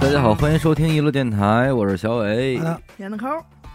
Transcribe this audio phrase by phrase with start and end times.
[0.00, 2.56] 大家好，欢迎收听一路电台，我是小伟。
[2.58, 3.26] 好的点的抠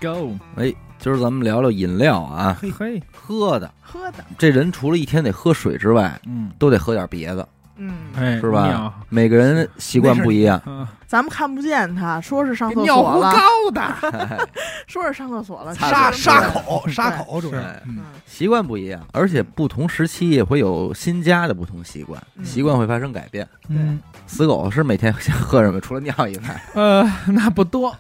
[0.02, 3.70] ，，Go，哎，今儿咱们聊聊饮料啊，嘿嘿，喝的。
[3.82, 7.48] 喝的，这人除了一天得喝水之外，嗯，都得喝点别的，
[7.78, 8.94] 嗯，哎，是吧？
[9.10, 10.62] 每个人习惯不一样。
[10.68, 14.50] 嗯，咱们看不见他，说是上厕尿壶所了，高的，
[14.88, 22.46] 说是上厕所了，擦沙其实沙口沙口主是要，嗯嗯，习惯不一样，而且不同时期也会有新加的不同习惯，嗯。
[22.46, 23.48] 习惯会发生改变。
[23.70, 25.80] 嗯，死狗是每天想喝什么？
[25.82, 27.96] 除了尿以外， 呃，那不多，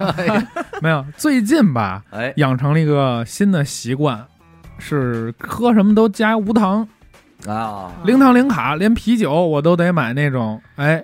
[0.81, 4.23] 没有，最近吧，哎，养成了一个新的习惯，
[4.77, 6.87] 是喝什么都加无糖，
[7.47, 11.03] 啊，零糖零卡，连啤酒我都得买那种，哎，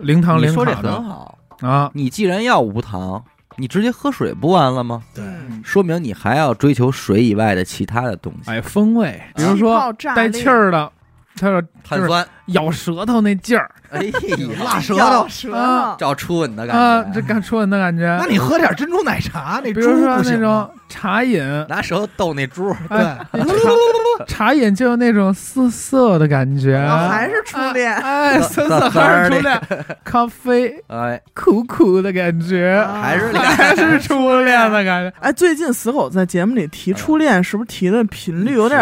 [0.00, 1.38] 零糖零你说这卡的很好。
[1.60, 3.22] 啊，你既然要无糖，
[3.56, 5.02] 你直接喝水不完了吗？
[5.14, 10.90] 对，嗯说明你还要追求水以外的其他的东西，哎，风味，比如说带气儿的，
[11.40, 14.12] 他说碳酸，咬舌头那劲儿哎呀，
[14.62, 14.98] 辣舌头。
[15.00, 18.16] 咬舌啊头，找初吻的感觉，啊，这感初吻的感觉。
[18.20, 20.68] 那你喝点珍珠奶茶，那猪比如说那不行吗？
[20.68, 23.18] 种茶饮，拿舌头逗那猪，哎，
[24.28, 29.60] 茶饮就有那种涩涩的感觉，哦还是初恋哎，哎涩涩还是初恋，
[30.04, 35.12] 咖啡哎，苦苦的感觉，啊还是还是初恋的感觉。
[35.20, 38.80] 哎，最近死狗在节目里提初恋，是不是提的频率有点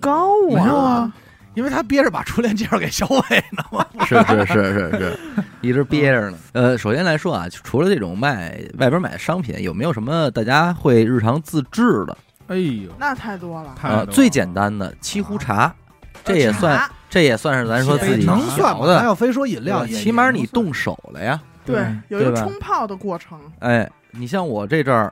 [0.00, 1.10] 高没有啊，
[1.54, 3.86] 因为他憋着把初恋介绍给小伟呢嘛。
[4.04, 5.18] 是是是是是，
[5.60, 6.38] 一直憋着呢。
[6.52, 12.16] 呃，首先来说啊，除了这种卖外边买的商品，有没有什么大家会日常自制的？
[12.48, 13.74] 哎呦，那太多了。
[13.74, 15.74] 太多，了呃最简单的沏壶茶，
[16.22, 18.80] 这也算这也算是咱说自己能算吗？
[18.80, 20.44] 调的还要非说饮料，起码你。
[20.46, 21.40] 动手了呀。
[21.64, 25.10] 对对，有一个冲泡的过程，哎，你像我这阵儿，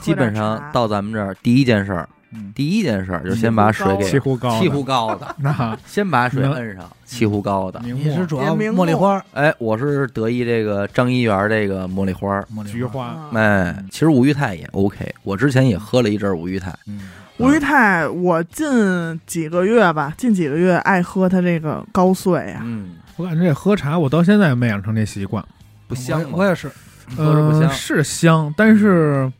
[0.00, 2.23] 基本上到咱们这儿，第一件事儿，嗯，
[2.54, 7.80] 第一件事儿就 先把水给沏壶高的，沏壶高的，那先把水摁上，沏壶高的。
[7.84, 12.40] 你是主要茉莉花、哎，我是得意这个张一元这个茉莉花。
[12.54, 25.44] 茉莉菊花，啊哎，其实五裕泰也 OK，我之前也喝了一阵儿五裕泰，嗯，吴裕泰，我近几个月吧，近几个月爱喝它这个高碎呀、嗯，我感觉这喝茶，我到现在也没养成这习惯。
[25.86, 26.22] 不香？
[26.32, 26.68] 我我也是，
[27.16, 27.70] 呃，喝着不香。
[27.70, 29.30] 是香，但是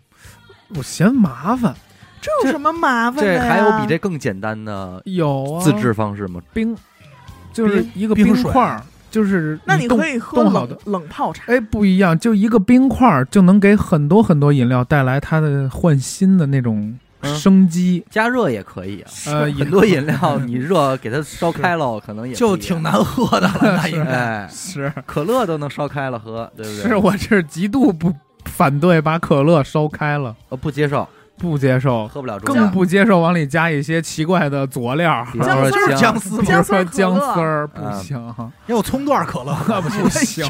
[0.77, 1.75] 我嫌麻烦。
[2.25, 3.41] 这有什么麻烦的这？
[3.47, 6.41] 还有比这更简单的有啊，自制方式吗？
[6.53, 6.75] 冰，
[7.53, 10.79] 就是一个冰块儿，就是那你可以喝冷冻好的。
[10.87, 11.45] 冷泡茶。
[11.53, 18.05] 哎，不一样，就一个冰块儿就能给很多很多饮料带来它的换新的那种嗯生机。
[18.11, 19.11] 加热也可以啊。
[19.27, 24.11] 呃，很多饮料 你热给它烧开了，可能也就挺难喝的了，那应该。
[24.45, 26.89] 哎，是可乐都能烧开了喝，对不对？
[26.89, 28.12] 是，我是极度不
[28.47, 32.71] 反对把可乐烧开了，呃不接受，不接受，喝不了中更。
[32.71, 35.97] 不接受往里加一些奇怪的佐料，比方说姜丝儿。
[35.97, 38.34] 姜，丝比如说姜姜丝儿不嗯行，
[38.67, 40.44] 也有葱段可乐， 不行，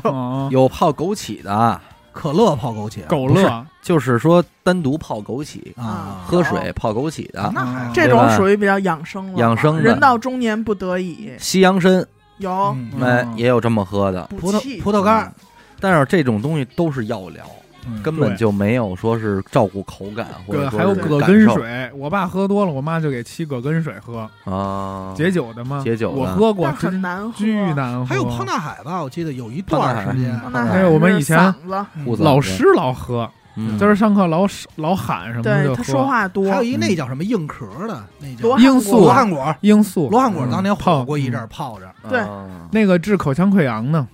[0.50, 1.80] 有泡枸杞的，
[2.12, 7.50] 可乐泡枸杞狗乐就是说单独泡枸杞，啊，喝水泡枸杞的。
[7.54, 11.32] 那还好这种属于比较养生了，养生人到中年不得已。
[11.38, 12.06] 西洋参，
[12.38, 12.50] 有。
[12.50, 12.90] 嗯。
[13.02, 13.36] 哎，嗯。
[13.36, 14.22] 也有这么喝的。
[14.38, 15.32] 葡萄葡萄干儿，
[15.80, 17.44] 但是这种东西都是药疗，
[17.86, 25.12] 嗯根本就没有说是照顾口感或者说还有葛根受水，我爸喝多了，我妈就给沏葛根水喝，啊。
[25.16, 25.80] 解酒的吗？
[25.84, 27.32] 解酒的我喝过，但很难喝。
[27.36, 28.04] 巨难喝。
[28.04, 34.46] 还有胖大海吧，我记得有一段时间胖，大海还有我们以前嗓子，护嗓子老师老喝，嗯就是上课老
[34.76, 36.06] 老喊什么对他说喝。
[36.08, 41.86] 话多，还有一那叫什么硬壳的，那叫罗罂粟罗汉果，罂粟，罗汉果当年泡过一阵儿，泡着。
[42.08, 44.06] 对啊那个治口腔溃疡呢，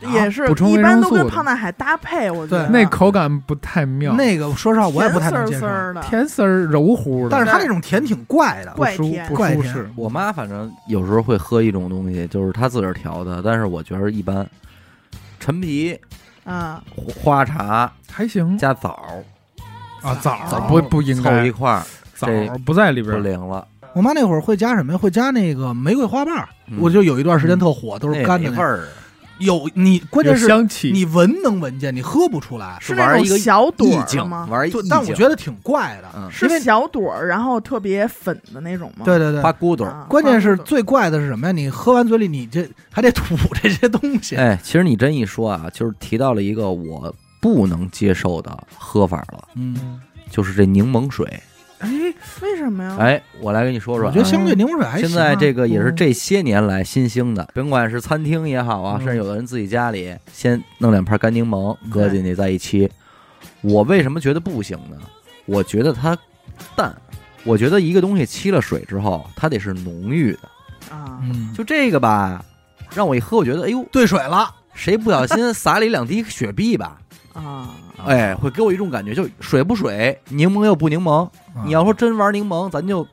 [0.00, 9.90] 也是一般都跟胖大海搭配，我觉得那口感不太妙，那个说实话我也不太能接受甜丝，儿的，甜丝儿柔乎的，但是它那种甜挺怪的，不舒怪甜不怪甜舒适。
[9.96, 14.46] 我妈反正有时候会喝一种东西，就是她自个儿调的，但是我觉得一般。
[15.40, 15.96] 陈皮、
[16.42, 16.82] 啊，
[17.22, 18.98] 花茶还行加枣
[20.02, 21.82] 啊，枣枣不不应凑一该，块儿
[22.16, 23.18] 枣这不在里边儿。
[23.20, 23.64] 灵了。
[23.94, 24.98] 我妈那会儿会加什么呀？
[24.98, 28.88] 会加那个玫瑰花瓣儿，嗯我就有一段时间特火，都是干的味儿，
[29.38, 32.78] 有你关键是香气，你闻能闻见，你喝不出来。
[32.80, 34.48] 是那种玩一个小朵儿意境，吗？
[34.50, 39.04] 玩一但我觉得挺怪的，嗯，是因为小朵儿，然后特别粉的那种吗？
[39.04, 39.52] 对对对花。
[39.52, 41.52] 骨朵关键是最怪的是什么呀？
[41.52, 44.36] 你喝完嘴里，你这还得吐这些东西。
[44.36, 50.00] 哎，其实你真一说啊，就是提到了一个我不能接受的喝法了，嗯，
[50.30, 51.40] 就是这柠檬水。
[51.78, 51.88] 哎，
[52.42, 52.96] 为什么呀？
[52.98, 55.08] 哎，我来跟你说说啊，我觉得相对柠檬水还行啊。
[55.08, 62.88] 现在这个也是嗯这些年来新兴的，甭管是餐厅也好啊，嗯甚至有的人自己家里先弄两盘干柠檬搁进去再一沏。
[63.60, 64.96] 我为什么觉得不行呢？
[65.46, 66.16] 我觉得它
[66.76, 66.94] 淡，
[67.44, 70.40] 我觉得一个东西沏了水之后，它得是浓郁的。
[70.90, 72.44] 啊，嗯，就这个吧，
[72.94, 76.98] 让我一喝，我觉得哎呦，兑水了，谁不小心撒了一两滴雪碧吧，
[77.44, 77.68] 啊，
[78.06, 81.24] 哎，会给我一种感觉，就水不水，柠檬又不柠檬。
[81.54, 81.62] 啊。
[81.64, 83.06] 你要说真玩柠檬，咱就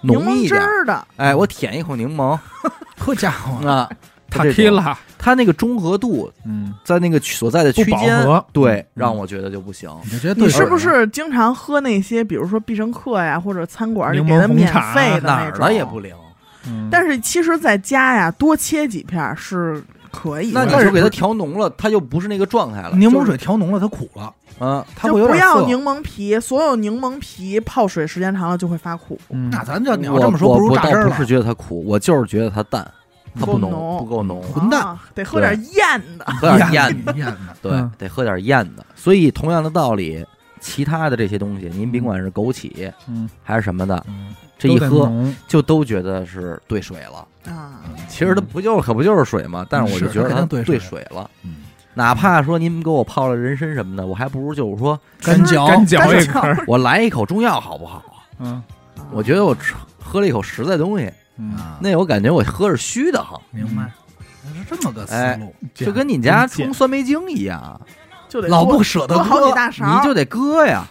[0.00, 0.60] 柠檬汁浓一点。
[0.60, 0.84] 儿。
[0.84, 2.38] 的，哎，我舔一口柠檬。
[2.98, 3.88] 好家伙，啊，
[4.30, 8.86] 塔这 Q 种了，它那个中和度嗯，在那个所在的区不饱间和，对，嗯。
[8.94, 9.88] 让我觉得就不行。
[10.04, 15.66] 你就觉得对你是不是经常喝那些，比如说必胜客呀，或者餐馆里柠给的免费的哪儿那种？
[15.66, 16.14] 的也不灵。
[16.66, 16.88] 嗯。
[16.90, 19.82] 但是其实在家呀，多切几片儿是
[20.16, 20.52] 可以。
[20.52, 22.96] 那你就给它调浓了，它就不是那个状态了。
[22.96, 25.36] 柠檬水调浓了，它苦了，啊，它会有点。
[25.38, 29.20] 不要柠檬皮，所有柠檬皮泡水时间长了就会发苦。
[29.30, 31.26] 嗯那咱这你要我这么说，我不如榨汁儿了我不是。
[31.26, 32.90] 觉得它苦，我就是觉得它淡，
[33.38, 36.24] 它，不浓不够浓，混蛋啊得喝点艳的。
[36.24, 38.84] 喝点 艳的，艳的，对嗯，得喝点艳的。
[38.94, 40.24] 所以同样的道理，
[40.60, 45.12] 其他的这些东西，您甭管是枸杞嗯，还是什么的，嗯，这一喝
[45.46, 47.26] 就都觉得是兑水了。
[47.52, 49.66] 啊，其实它不就是可不就是水吗？
[49.68, 51.00] 但是我就觉得它兑兑水。
[51.00, 51.30] 水了。
[51.42, 51.56] 嗯。
[51.94, 57.98] 哪怕说您给我泡了人参什么的，我还不如就是说干嚼，干嚼一根儿， 我来一口中药好不好？
[57.98, 58.20] 啊？
[58.40, 58.62] 嗯。
[59.12, 61.10] 我觉得我吃喝了一口实在东西，
[61.80, 63.90] 那我感觉我喝着虚的很，明白，
[64.52, 67.80] 是这么个思哎路，就跟你家冲酸梅精一样，
[68.36, 70.86] 就得老不舍得多好喝几大勺，你就得搁呀，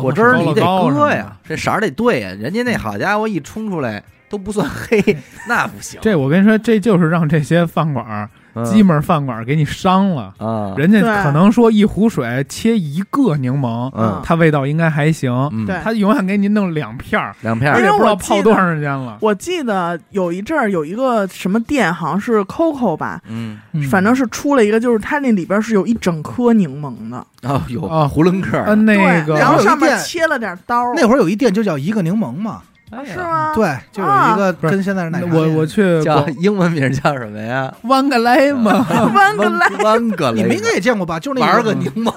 [0.00, 2.30] 果汁儿你得搁呀，这色儿得对呀。
[2.36, 5.16] 人家那好家伙一冲出来都不算黑，
[5.46, 6.00] 那不行。
[6.02, 8.30] 这我跟你说，这就是让这些饭馆儿、嗯
[8.64, 10.34] 鸡门饭馆儿给你伤了。
[10.38, 14.20] 啊，人家可能说一壶水切一个柠檬，嗯。
[14.24, 15.32] 它味道应该还行。
[15.52, 15.66] 嗯。
[15.66, 15.76] 对。
[15.82, 17.76] 他永远给你弄两片儿，两片儿。
[17.76, 19.18] 而且不知道泡多长时间了。
[19.20, 28.64] 我记得有一阵儿有一个什么店，好像是 COCO 吧，嗯，嗯反正是出了一个，就是它那里边是有一整颗柠檬的，哦有啊囫囵个儿。
[28.66, 33.52] 嗯，那对，个然后上面切了点刀，那会儿有一店就叫一个柠檬嘛，哎是吗？
[33.54, 37.72] 对，就有一个跟现在是奶茶店我我去叫英文名叫什么呀？
[37.82, 41.18] 湾个来嘛，弯个来， 弯个你们应该也见过吧？
[41.18, 42.12] 就是那玩个柠檬，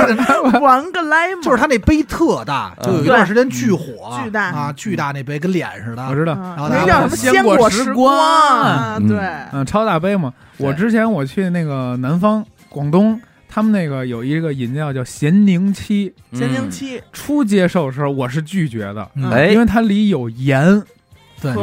[0.60, 2.84] 弯个来嘛，就是他那杯特大，嗯。
[2.86, 4.44] 就有一段时间巨火，巨大。
[4.44, 6.02] 啊，巨大那杯跟脸似的。
[6.08, 7.16] 我知道，啊然后那叫什么？
[7.16, 9.06] 鲜果果时光。
[9.06, 9.18] 对，
[9.52, 10.32] 嗯，超大杯嘛。
[10.56, 13.20] 我之前我去那个南方广东，
[13.54, 17.00] 他们那个有一个饮料叫咸柠七，咸柠七。
[17.12, 19.30] 初接受的时候我是拒绝的，嗯。
[19.30, 20.82] 哎，因为它里有盐，
[21.40, 21.54] 对，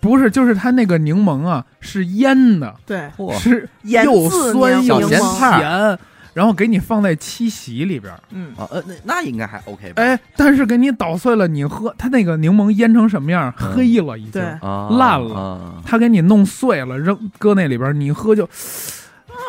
[0.00, 3.10] 不是，就是它那个柠檬啊是腌的，对。
[3.38, 5.98] 是又酸又咸咸，
[6.32, 8.10] 然后给你放在七喜里边。
[8.30, 10.02] 嗯，啊呃那那应该还 OK 吧？
[10.02, 13.52] 哎，但是给你捣碎了，你喝它那个柠檬腌成什么样？
[13.60, 13.72] 嗯。
[13.74, 14.42] 黑了已经。
[14.62, 15.34] 烂了。
[15.34, 15.74] 啊。
[15.84, 18.48] 它给你弄碎了，扔搁那里边，你喝就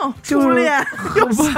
[0.01, 1.53] 哦，初恋 又想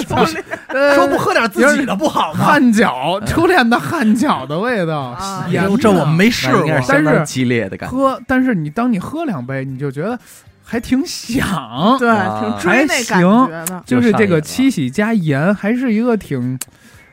[0.00, 2.44] 起初恋呃说不喝点自己的不好吗？
[2.44, 5.16] 汗脚，初恋的汗脚的味道
[5.80, 7.96] 这我们没试过但是激烈的感觉。
[7.96, 10.18] 喝，但是你当你喝两杯，你就觉得
[10.64, 16.58] 还挺响，对，啊挺追那感觉的，就是这个七喜加盐，还是一个挺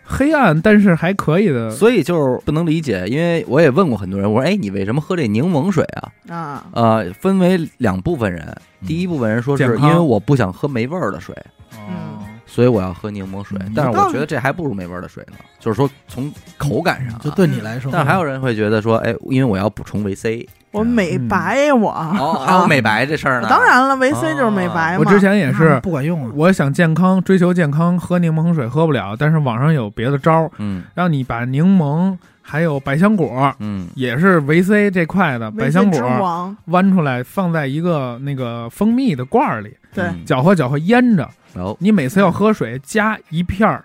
[0.08, 1.70] 黑暗，但是还可以的。
[1.70, 6.12] 所以就是不能理解，因为我也问过很多人，我说：“哎，你为什么喝这柠檬水啊？
[6.30, 8.42] 啊？”，呃，分为两部分人，
[8.82, 8.88] 嗯。
[8.88, 11.36] 第一部分人说是因为我不想喝没味儿的水，
[11.78, 13.58] 嗯，所以我要喝柠檬水。
[13.62, 23.48] 嗯，但是我觉得这还不如没味儿的水呢，就是说从口感上啊，就对你来说，但还有人会觉得说，哎，因为我要补充维 C，我美白我，哦，还有美白这事儿呢。
[23.50, 25.00] 当然了，维 C 就是美白嘛。
[25.00, 26.32] 我之前也是嗯，不管用啊。
[26.36, 41.28] 我想健康，追求健康，喝柠檬水喝不了，但是网上有别的招儿，嗯让你把柠檬还有百香果，嗯也是维 C 这块的百香果王，剜出来，放在一个那个蜂蜜的罐儿里，对，嗯搅和搅和腌着。
[41.56, 43.84] 然后你每次要喝水，加一片儿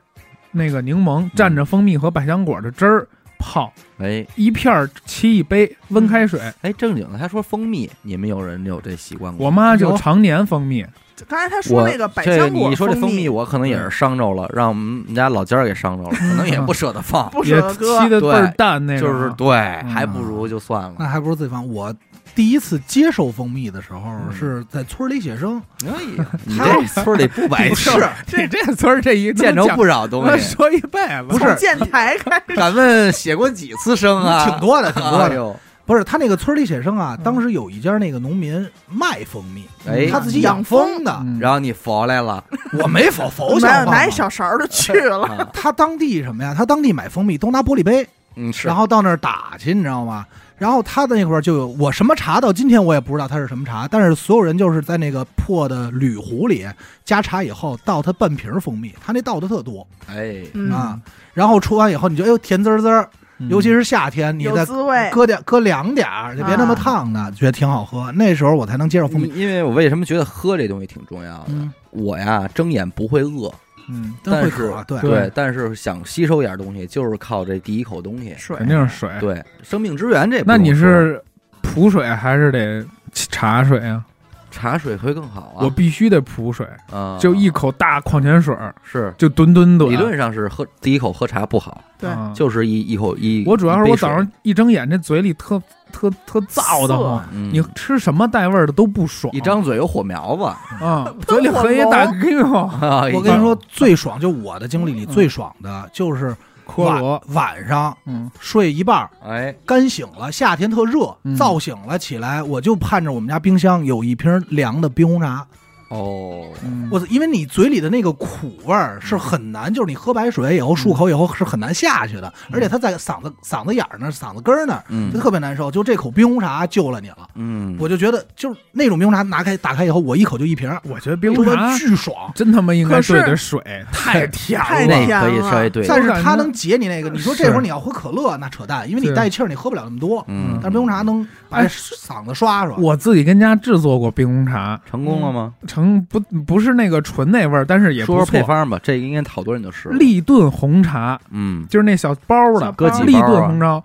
[0.51, 3.09] 那个柠檬，蘸着蜂蜜和百香果的汁儿
[3.43, 6.41] 泡，哎一片儿沏一杯温开水。
[6.63, 9.39] 哎，正经的，他说蜂蜜，你们有人有这习惯吗？
[9.43, 10.87] 我妈就常年蜂蜜，
[11.29, 19.09] 刚才他说我那个百这个香果你说这蜂蜜蜜，我可能也是伤着了，让我们家老尖儿给伤着了，可能也不舍得放， 不也舍得搁沏，的倍儿淡那种。
[19.13, 20.95] 就是对，嗯还不如就算了。
[20.99, 21.69] 那还不如自己放。
[21.69, 21.95] 我
[22.35, 24.35] 第一次接受蜂蜜的时候嗯。
[24.37, 30.43] 是在村里写生，哎呀， 你这村里不白事儿， 这这村这一见着不少东西。
[30.55, 34.47] 说一辈子，不是建台开始，敢问写过几次生啊？
[34.49, 35.53] 挺多的，挺多的。
[35.53, 40.07] 哎，不是他那个村里写生啊，当时有一家那个农民卖蜂蜜，哎。
[40.11, 41.15] 他自己养蜂的。
[41.25, 41.39] 嗯。
[41.41, 42.43] 然后你佛来了，
[42.79, 45.49] 我没否否没想有拿一小勺就去了，啊。
[45.53, 46.55] 他当地什么呀？
[46.57, 50.25] 他当地买蜂蜜都拿玻璃杯，嗯是，然后到那儿打去，你知道吗？
[50.63, 56.65] 然后他的那块儿就有我什么茶，到今天我也不知道它是什么茶，但是所有人就是在那个破的铝壶里
[57.05, 61.01] 加茶以后倒它半瓶蜂蜜，他那倒的特多哎，嗯啊。
[61.35, 65.11] 然后出完以后，你就哎呦甜滋滋儿，嗯尤其是夏天，你有再滋味。
[65.11, 68.13] 搁点搁凉点儿，就别那么啊烫的，觉得挺好喝。
[68.13, 69.27] 那时候我才能接受蜂蜜。
[69.31, 71.47] 因因为我为什么觉得喝这东西挺重要的？
[71.49, 73.53] 嗯我呀，睁眼不会饿，
[73.89, 78.35] 嗯，但是渴，对对但是想吸收一点东西，就是靠这第一口东西。
[78.39, 79.11] 水肯定是水。
[79.21, 81.23] 对，生命之源这那你是
[81.63, 84.05] 普水还是得茶水啊？
[84.53, 85.65] 茶水会更好啊？
[85.65, 89.91] 我必须得普水，啊，就一口大矿泉水儿，是就吨吨吨。
[89.91, 93.43] 理论上是喝第一口喝茶不好，对啊就是一一口一。
[93.47, 99.33] 我主要是我早上一睁眼，这嘴里特特特燥的慌，嗯你吃什么带味儿的都不爽。
[99.35, 100.45] 一张嘴有火苗子
[100.85, 103.03] 啊， 嘴里黑大哟， 啊！
[103.15, 106.37] 我跟你说，最爽就我的经历里最爽的就是晚
[106.75, 111.37] 科罗，晚上嗯，睡一半儿，哎，干醒了，夏天特热，嗯。
[111.37, 115.47] 燥醒了起来，我就盼着我们家冰箱有一瓶凉的冰红茶。
[115.93, 125.71] 哦，嗯我因为你嘴里的那个苦味儿是很难，就是你喝白水以后漱口以后是很难下去的，而且它在嗓子嗓子眼儿那儿、嗓子根儿那儿，嗯就特别难受。
[125.71, 132.33] 就这口冰红茶救了你了，嗯，我就觉得就是那种冰红茶拿开打开以后，我一口就一瓶，我觉得冰红茶巨爽。
[132.35, 133.61] 真他妈应该兑的水，
[133.93, 134.87] 太甜太。
[134.87, 140.25] 甜那可以了稍微对，但是它能解你那个，你说这会儿你要喝可乐那扯淡，因为你带气儿你喝不了那么多。
[140.29, 142.77] 嗯，但是冰红茶能把嗓子刷刷。
[142.77, 145.53] 我自己跟家制作过冰红茶，成功了吗？
[145.67, 148.31] 成不不是那个纯那味儿，但是也说不错。
[148.33, 149.97] 说配方吧，这个应该好多人都试了。
[149.97, 153.27] 立顿红茶嗯，就是那小包的，立搁几包啊？
[153.27, 153.83] 顿红茶，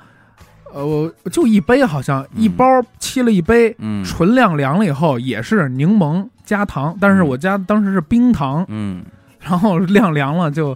[0.73, 2.65] 呃，我就一杯，好像一包
[2.99, 4.03] 沏了一杯，嗯。
[4.03, 9.03] 纯晾凉了以后也是柠檬加糖，但是我家当时是冰糖，嗯，
[9.39, 10.75] 然后晾凉了就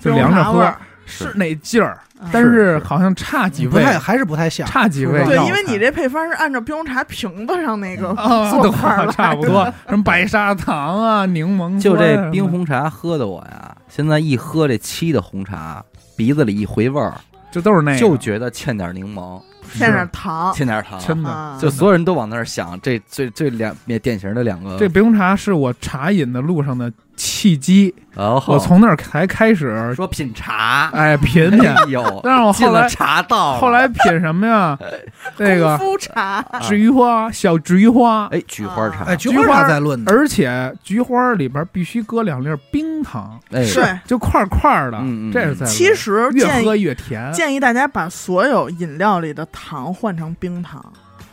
[0.00, 4.66] 就凉着喝是那劲儿，嗯但是是好像差几味，不太还是不太像。
[4.66, 9.12] 差几味对，因为你这配方是按照冰红茶瓶子上那个啊， 做法儿来的。
[9.16, 15.84] 差不多，什么白砂糖啊、 柠檬就这冰红茶喝的我呀，现在一喝这沏的红茶，
[16.16, 17.14] 鼻子里一回味儿，
[17.50, 19.40] 这都是那个，就觉得欠点柠檬，
[19.74, 21.28] 欠点糖，欠点糖，真的。
[21.28, 21.58] 啊。
[21.60, 24.78] 就所有人都往那儿想，这最最两典型的两个。
[24.78, 34.78] 这冰红茶是我茶饮的路上的契机，我从那儿才开始说品茶，哎品品，有， 但是我进了后来茶道，后来品什么呀？
[35.36, 43.98] 这个功夫茶，菊花小菊花，哎，菊花茶，哎，菊花在论的，而且菊花里边必须搁两粒冰糖，哎，对。
[44.04, 47.32] 就块块的这是在其实越喝越甜。
[47.32, 50.84] 建议大家把所有饮料里的糖换成冰糖，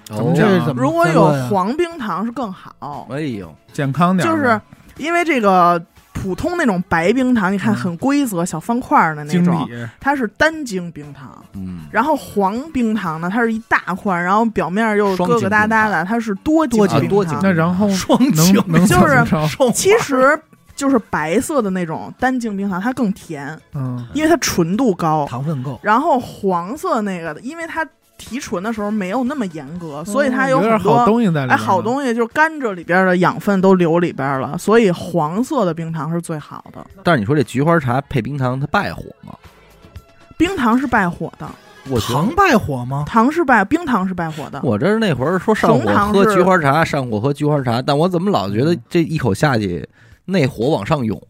[0.10, 0.16] 哦。
[0.16, 4.60] 怎么讲啊这怎么如果有黄冰糖是更好，哎呦，健康点就，是
[4.98, 9.68] 因为这个普通那种白冰糖，你看嗯很规则小方块儿的那种，
[10.00, 11.44] 它是单晶冰糖。
[11.54, 17.10] 嗯，然后黄冰糖呢，它是一大块儿，然后表面又疙疙瘩瘩的，它是多多晶晶冰糖。
[17.10, 19.24] 多晶那然后双晶就是
[19.74, 20.40] 其实
[20.76, 25.26] 就是白色的那种单晶冰糖，它更甜，嗯，因为它纯度高。
[25.30, 25.80] 糖分够。
[25.84, 27.86] 然后黄色那个，因为它
[28.18, 31.56] 提纯的时候没有那么严格，所以它嗯有点很多好东西在里边哎。
[31.56, 36.86] 好东西，就是甘蔗里边的养分都留里边了，所以黄色的冰糖是最好的。
[37.04, 39.34] 但是你说这菊花茶配冰糖，它败火吗？
[40.38, 41.48] 冰糖是败火的，
[41.90, 43.04] 我糖败火吗？
[43.08, 44.60] 糖是败，冰糖是败火的。
[44.64, 49.88] 我这是那会儿说上火喝菊花茶，上火喝菊花茶，但我怎么老觉得这一口下去，
[50.26, 51.22] 内火往上涌？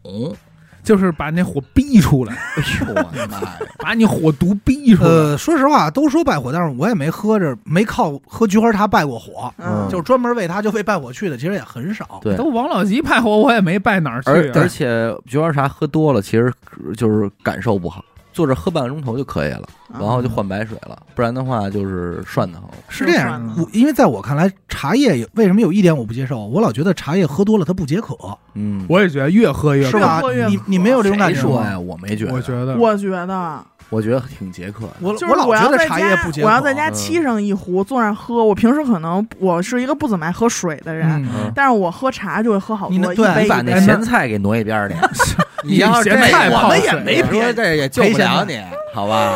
[0.84, 3.58] 就是把那火逼出来，哎呦我的妈呀！
[3.78, 5.08] 把你火毒逼出来。
[5.08, 12.20] 呃，说实话，都说败火，但是我也没喝着，没靠喝菊花茶败过火，嗯，就是专门为他就为败火去的，其实也很少。
[12.22, 14.52] 对都王老吉败火，我也没败哪儿去而啊。
[14.56, 16.52] 而且菊花茶喝多了，其实
[16.96, 19.62] 就是感受不好，坐着喝半个钟头就可以了，
[19.94, 22.68] 嗯然后就换白水了，不然的话就是涮的慌。
[22.88, 26.44] 是这样我因为在我看来，茶叶有为什么有一点我不接受？
[26.46, 28.16] 我老觉得茶叶喝多了它不解渴，
[28.54, 30.20] 嗯，我也觉得越喝越是吧？
[30.48, 31.78] 你你没有这种感觉说呀？
[31.78, 34.94] 我没觉得，我觉得我觉得我觉得挺解渴的。
[35.00, 36.48] 我就是我老觉得要在家茶叶不解，渴。
[36.48, 38.44] 我要在家嗯沏上一壶，坐那儿喝。
[38.44, 41.24] 我平时可能我是一个不怎么爱喝水的人，
[41.54, 43.80] 但是我喝茶就会喝好多，你对一杯把那。
[43.80, 44.96] 咸菜给挪一边儿去。
[45.66, 48.60] 你要是这咸菜我们也没别这也救不了你，
[48.92, 49.32] 好吧？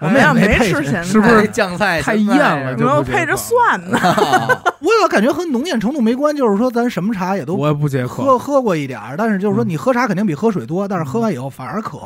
[0.00, 3.98] 我们也没吃咸菜，是不是酱菜太艳了你就不解渴们配着蒜呢。
[4.80, 8.22] 我有感觉和浓艳程度没关，就是说咱什么茶也都我也不解渴。
[8.22, 11.98] 喝喝过一点儿，但是就是说你喝茶肯定比喝水多，但是喝完以后反而渴，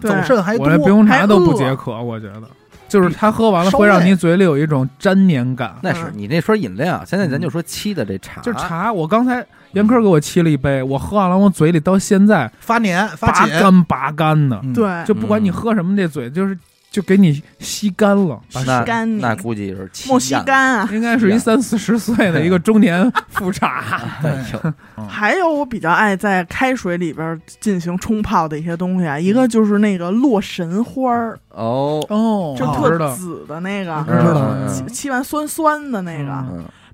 [0.00, 0.70] 走肾还多我。
[0.70, 2.42] 这冰红茶都不解渴，我觉得，
[2.88, 5.74] 就是它喝完了会让你嘴里有一种粘黏感。
[5.82, 16.56] 那是你那说饮料，现在咱就说沏的这茶，就是茶，我刚才严科给我沏了一杯，我喝完了，我嘴里到现在发黏发拔，干拔干的，嗯，对，就不管你喝什么，这嘴就是
[16.92, 19.20] 就给你吸干了，把那干你。
[19.20, 20.44] 那估计是气莫西样。
[20.44, 20.88] 干啊。
[20.92, 23.82] 应该是一三四十岁的一个中年妇产。
[25.08, 32.54] 还有我比较爱在开水里边进行冲泡的一些东西啊，一个就是那个洛神花儿，哦，哦。
[32.58, 36.44] 就特紫的那个，知道嗯七七完酸酸的那个。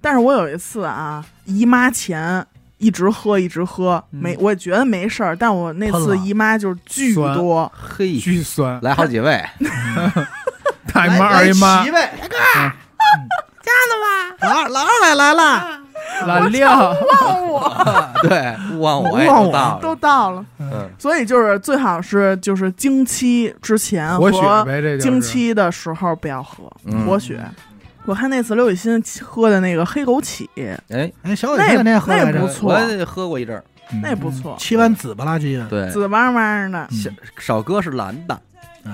[0.00, 2.46] 但是我有一次啊，姨妈前
[2.78, 4.20] 一直喝一直喝，嗯。
[4.22, 9.44] 没我也觉得没事儿，但我那次姨妈就是巨多，嘿，巨酸，来好几位，
[10.92, 11.78] 大姨妈二姨妈。
[11.78, 12.12] 来，来齐呗，
[13.62, 14.46] 家呢吧？
[14.48, 15.80] 老二老二来来了，
[16.26, 16.78] 老亮，
[17.20, 18.08] 忘我。
[18.22, 19.78] 对，勿忘我忘我。
[19.82, 20.44] 都到了。
[20.98, 24.30] 所以就是最好是就是经期之前和
[25.00, 27.04] 经期的时候不要喝嗯。
[27.04, 27.40] 活血。
[28.08, 30.48] 我看那次刘雨欣喝的那个黑枸杞，
[30.88, 33.62] 哎，哎，小伟那天喝来着那不，错我也喝过一阵儿，
[33.92, 36.88] 嗯那不错切完紫不拉几的，对，紫汪汪的。
[36.90, 38.40] 小少哥是蓝的，啊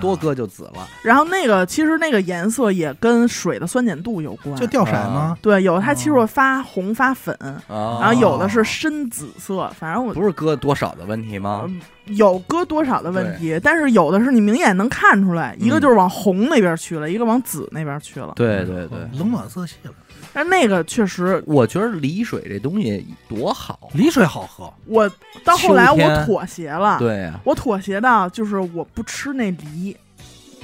[0.01, 5.37] 多搁就紫了，然后那个其实那个颜色也跟水的酸碱度有关，就掉色吗？
[5.41, 7.37] 对，有的它其实会发红发粉，
[7.69, 11.63] 啊，然后有的是深紫色，反正我不是搁多少的问题吗？
[11.67, 18.35] 嗯有搁多少的问题，但是有的是你明眼能看出来，一个就是往红那边去了，一个往紫那边去了。
[18.37, 19.93] 对对对，冷暖色系了。
[20.35, 25.09] 但那个确实，我觉得梨水这东西多好，梨水好喝，我
[25.45, 29.97] 到后来我妥协了，对呀，我妥协到就是我不吃那梨。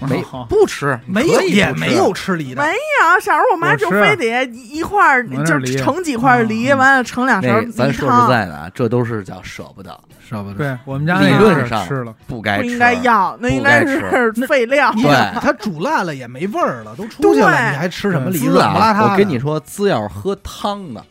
[0.09, 0.45] 没好。
[0.49, 2.63] 不吃，没有也没有吃梨的。
[2.63, 10.55] 没，有，小时候我妈就非得一一块儿就是盛几块梨，嗯完了盛两勺咱说实，在的啊，这都是叫舍不得，舍不得。
[10.55, 14.93] 对我们家理论上吃了，不该吃，不应该要，那应该该是废料。
[14.93, 15.41] 对。
[15.41, 17.71] 它煮烂了也没味儿了，都出去了，对。
[17.71, 18.49] 你还吃什么梨？
[18.49, 21.05] 我跟你说，滋要是喝汤的，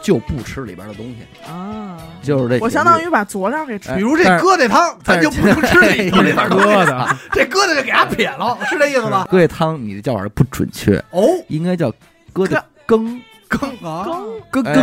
[0.00, 2.64] 就不吃里边的东西，啊，就是这。
[2.64, 9.26] 我相当于把佐料给吃哎比如这疙瘩汤，咱就不能吃里头里边东西疙瘩，这疙瘩就给它撇了，是这意思吧？
[9.30, 11.90] 疙瘩汤，你的叫法不准确，哦，应该叫
[12.32, 13.20] 疙瘩羹。
[13.48, 14.04] 羹啊，
[14.50, 14.74] 羹羹。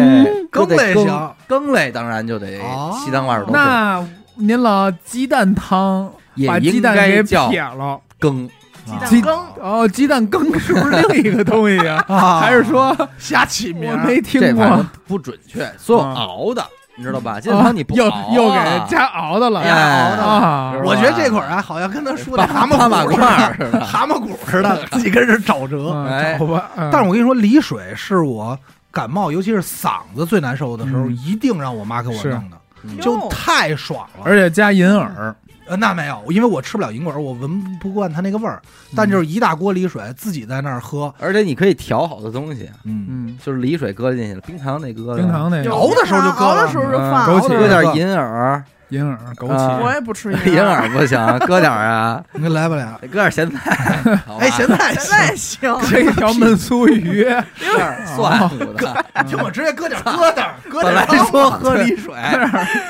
[0.50, 8.50] 羹羹类行，羹类当然就得哦西当外边都是，那您老鸡蛋汤也把鸡应蛋给该叫撇了，羹。
[8.86, 12.04] 鸡鸡蛋羹，哦，鸡蛋羹是不是另一个东西呀？
[12.08, 14.86] 啊还是说瞎起名没听过？
[15.08, 16.63] 不准确，所有啊熬的，
[16.95, 17.39] 你知道吧？
[17.39, 25.91] 鸡蛋汤你不又熬啊又给加熬的了，哎熬的我觉得这会儿啊，好像跟他说的蛤蟆 蛤蟆骨块儿似的蛤蟆骨似的，自己跟人找辙。
[25.93, 26.69] 嗯哎找吧。
[26.76, 28.58] 嗯但是我跟你说，梨水是我
[28.91, 34.24] 感冒，尤其是嗓子最难受的时候，嗯一定让我妈给我弄的，嗯就太爽了。
[34.24, 35.36] 而且加银耳，
[35.67, 38.62] 呃，那没有，因为我吃不了银耳，我闻不惯它那个味儿。
[38.95, 50.88] 但就是一大锅梨水，自己在那儿喝，而且你可以调好多东西，嗯，嗯，就是梨水搁进去了，冰糖那搁的，冰糖那熬的时候就搁了熬的时候就放，枸杞搁点银耳，银耳、枸杞我，也不吃银耳。
[50.93, 53.00] 不行， 搁点啊，你来不了。
[53.12, 54.00] 搁点咸菜，
[54.39, 57.26] 哎，咸菜 现在行，这一条焖酥鱼，
[58.15, 58.50] 蒜。
[59.26, 62.13] 听我直接搁点疙瘩，搁本来说喝梨水，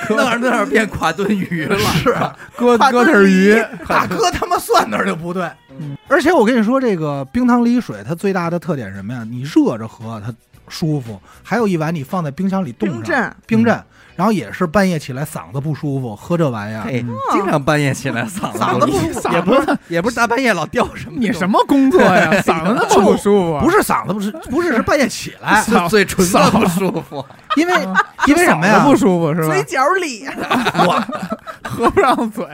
[0.10, 2.14] 那儿那儿变垮炖鱼了，是。
[2.58, 5.50] 搁搁点鱼，大哥他妈算那儿就不对。
[5.80, 5.96] 嗯。
[6.08, 9.24] 而且我跟你说，这个冰糖梨水它最大的特点是什么呀？
[9.24, 10.34] 你热着喝它
[10.68, 13.84] 舒服，还有一碗你放在冰箱里冻上冰镇，冰镇，
[14.16, 16.84] 然后也是半夜起来嗓子不舒服，喝这玩意儿。
[16.84, 19.30] 嘿，经常半夜起来嗓子嗓子不舒舒服。
[19.34, 22.32] 也不是也不是大半夜老掉什么，你什么工作呀？
[22.46, 23.54] 嗓子那么不舒服。
[23.56, 23.62] 啊？
[23.64, 27.24] 不是嗓子不是不是是半夜起来，是嘴唇子不舒服，
[27.58, 27.74] 因为
[28.28, 28.84] 因为什么呀？
[28.86, 29.48] 不舒服是吧？
[29.48, 29.64] 嘴？
[29.64, 31.04] 角里，我
[31.68, 32.46] 合不上嘴，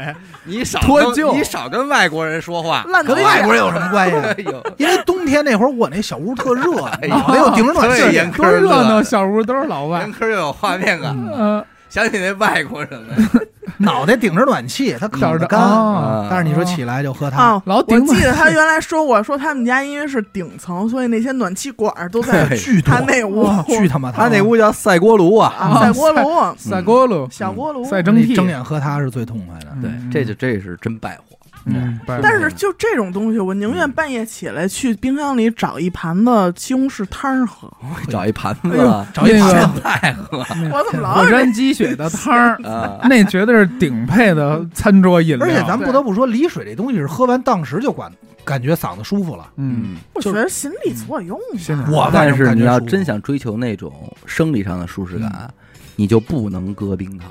[0.45, 1.35] 你少跟脱臼。
[1.35, 2.83] 你少跟外国人说话。
[3.05, 4.45] 跟外国人有什么关系？
[4.77, 6.71] 因为冬天那会儿我那小屋特热，
[7.01, 8.31] 没有顶着暖气。
[8.35, 9.99] 多热闹，小屋都是老外。
[9.99, 10.11] 严。
[10.11, 11.50] 科又有画面感，嗯，
[11.91, 13.15] 想起那外国人了。
[13.77, 15.59] 脑袋顶着暖气，他烤着着干。
[15.59, 27.83] 啊，但是你说起来就喝汤，老顶记得他原来说过，说他们家因为是顶层，所以那些暖气管儿都在巨他那屋 巨他妈他那屋叫赛锅炉啊，啊，赛锅炉、 赛锅炉、小锅炉。
[27.83, 29.67] 赛蒸屉，睁眼喝它是最痛快的。
[29.81, 31.30] 对，嗯这就这是真败火。
[31.65, 37.71] 嗯，但是就这种东西，我宁愿半夜起来去冰箱里找一盘子西红柿汤喝。
[38.09, 38.69] 找一盘子，
[39.13, 42.99] 找一盘那个子菜喝我怎么老火有这山鸡血的汤儿， 啊！
[43.07, 45.47] 那绝对是顶配的餐桌饮料。
[45.47, 48.11] 而且咱不得不说，梨水这东西是喝完当时就管
[48.43, 49.47] 感觉嗓子舒服了。
[49.57, 51.85] 嗯，我觉得心理作用吧。
[51.91, 53.93] 我但是你要真想追求那种
[54.25, 55.49] 生理上的舒适感，
[55.95, 57.29] 你就不能搁冰糖。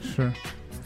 [0.00, 0.32] 是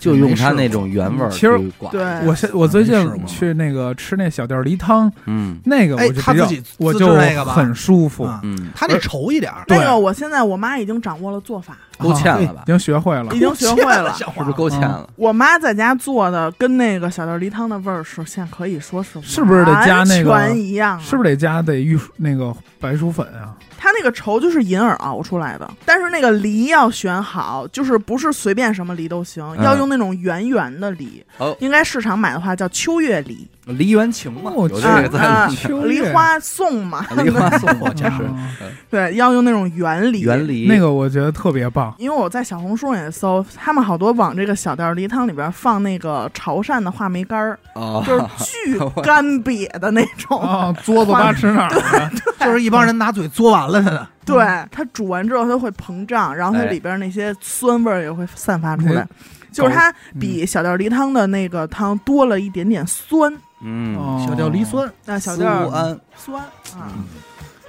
[0.02, 1.58] 就用它那种原味儿其实。
[1.90, 12.66] 对我现我最近去那个吃那小吊梨汤，嗯那个哎我就比较他自己我就很舒服，啊嗯，他那稠一点儿，个我现在我妈已经掌握了做法，勾芡了吧已？
[12.66, 13.38] 经学会了 已。
[13.38, 14.12] 经学会了。
[14.14, 15.08] 像是不是勾芡了？
[15.16, 21.00] 我妈在家做的跟那个小吊梨汤的味儿是现在可以说是是不是得加那个全一样啊？
[21.00, 23.54] 是不是得加得玉那个白薯粉啊？
[23.92, 29.62] 它那个稠就是银耳熬出来的，但是那个梨要选好，就是不是随便什么梨都行，嗯。
[29.62, 31.22] 要用那种圆圆的梨。
[31.36, 31.54] 哦。
[31.60, 35.46] 应该市场买的话叫秋月梨，梨园情嘛，哦有这个在
[35.84, 38.50] 梨花送嘛， 梨花送我家是啊
[38.90, 40.22] 对，要用那种圆梨。
[40.22, 40.66] 圆梨。
[40.66, 50.38] 那个我觉得特别棒，因为我在小红书上也搜，他们好多往这个小吊梨汤里边放那个潮汕的话梅干儿，啊，就是巨干瘪的那种。
[50.42, 52.10] 啊，嘬嘬巴吃哪儿的，
[52.44, 54.06] 就是一帮人拿嘴嘬完了的。
[54.24, 59.02] 对，它煮完之后它会膨胀，然后它哎里边那些酸味儿也会散发出来。
[59.02, 59.08] 哎，
[59.52, 60.20] 就是它嗯。
[60.20, 63.32] 比小吊梨汤的那个汤多了一点点酸。
[63.62, 64.24] 嗯，哦。
[64.26, 66.92] 小吊梨酸，那小苏吊安酸啊，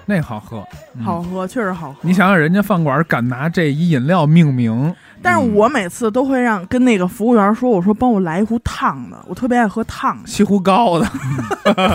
[0.05, 0.63] 那好喝，
[0.95, 1.03] 嗯。
[1.03, 1.99] 好喝，确实好喝。
[2.01, 11.09] 你想想，人家饭馆敢拿这一饮料命名，但是我每次都会让跟那个服务员说，我说帮我来一壶烫的，我特别爱喝烫的西湖高的，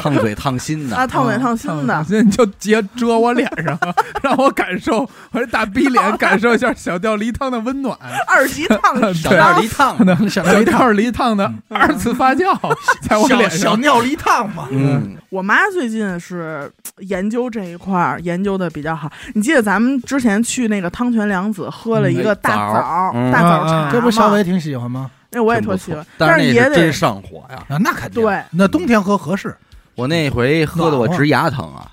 [0.02, 2.02] 烫嘴烫心的啊，烫嘴烫心的。
[2.04, 3.78] 现在你就直接遮我脸上，
[4.22, 5.00] 让我感受
[5.32, 7.96] 我这大逼脸感受一下小吊梨汤的温暖。
[8.26, 12.58] 二级烫小吊梨烫的，小吊梨烫的二次发酵
[13.02, 14.66] 在我小脸上，小尿梨烫嘛。
[14.70, 19.10] 嗯，我妈最近是研究这一块儿研究的比较好。
[19.34, 25.10] 你记得咱们之前去那个汤泉良子喝了一个大枣大枣茶这不小吗伟挺喜欢吗？
[25.30, 27.62] 那我也特喜欢，但是也得上火呀！
[27.68, 28.22] 啊，那肯定。
[28.22, 29.54] 对，那冬天喝合适。
[29.94, 31.86] 我那回喝的我直牙疼啊，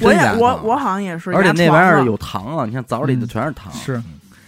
[0.00, 4.00] 我也我我好像也是，而且那玩意儿有糖啊，你看枣里头全是糖，是，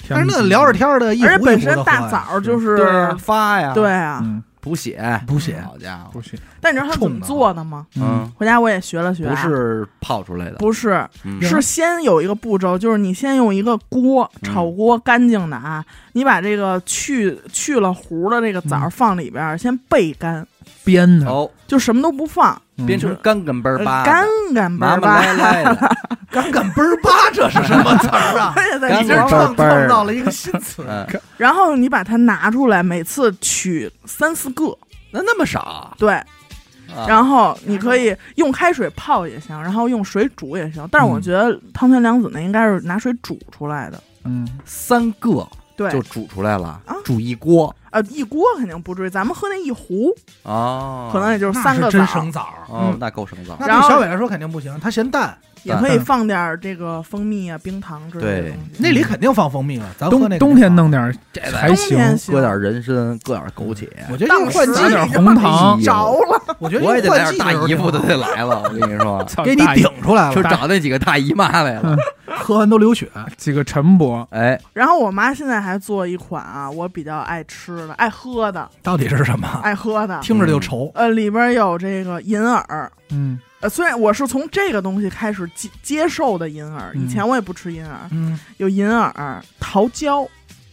[0.08, 5.20] 但是那聊着天儿的，一而且本身大枣就是发呀，对，啊，嗯，补血。
[5.27, 5.61] 补血。
[5.61, 6.11] 好家伙。
[6.12, 7.87] 补血，但你知道它怎么做的吗？
[7.96, 11.42] 嗯，回家我也学了学啊，不是泡出来的，不是嗯。
[11.42, 14.48] 是先有一个步骤，就是你先用一个锅嗯。
[14.48, 18.90] 炒锅干净的啊，你把这个去去了核的这个枣嗯。
[18.90, 20.46] 放里边儿，先焙干，
[20.85, 25.22] 煸的，哦，就什么都不放，嗯变成干干巴呃巴，干干巴巴。
[26.32, 28.54] 干干嘣儿巴，这是什么词儿啊？
[28.56, 30.82] 我也在干你这创创造了一个新词。
[30.88, 31.06] 嗯，
[31.37, 34.74] 然后你把它拿出来，每次取三四个，
[35.11, 37.04] 那那么少，对，啊。
[37.06, 40.88] 然后你可以用开水泡也行，然后用水煮也行。
[40.90, 55.38] 但是我嗯觉得汤泉良子那应该是拿水煮出来的，嗯，三个对，就煮出来了啊，煮一锅呃一锅肯定不至于，咱们喝那一壶啊，可能也就是三个枣真生，枣，哦嗯，那够生枣，那然后对小伟来说肯定不行，他嫌淡。
[55.64, 58.83] 也可以放点儿这个蜂蜜啊、冰糖之类的对东西。
[58.83, 71.96] 那里肯定放蜂蜜了，咱喝那冬冬天弄点儿这还冬天行，搁点人参，搁点枸杞，我觉得当时用换季点红糖着了，我觉得我也得大姨夫的的得来了，我跟你说， 给你顶出来了，就找那几个大姨妈来了，
[72.27, 73.09] 喝完都流血。
[73.37, 79.48] 几个陈伯，哎，然后我妈现在还做一款啊，我比较爱吃的、爱喝的、到底是什么？
[79.62, 80.90] 爱喝的，听着就稠。
[80.94, 82.90] 呃，里边有这个银耳。
[83.11, 90.29] 嗯，呃，虽然我是从这个东西开始接接受的银耳，嗯以前我也不吃银耳，嗯，有银耳、桃胶，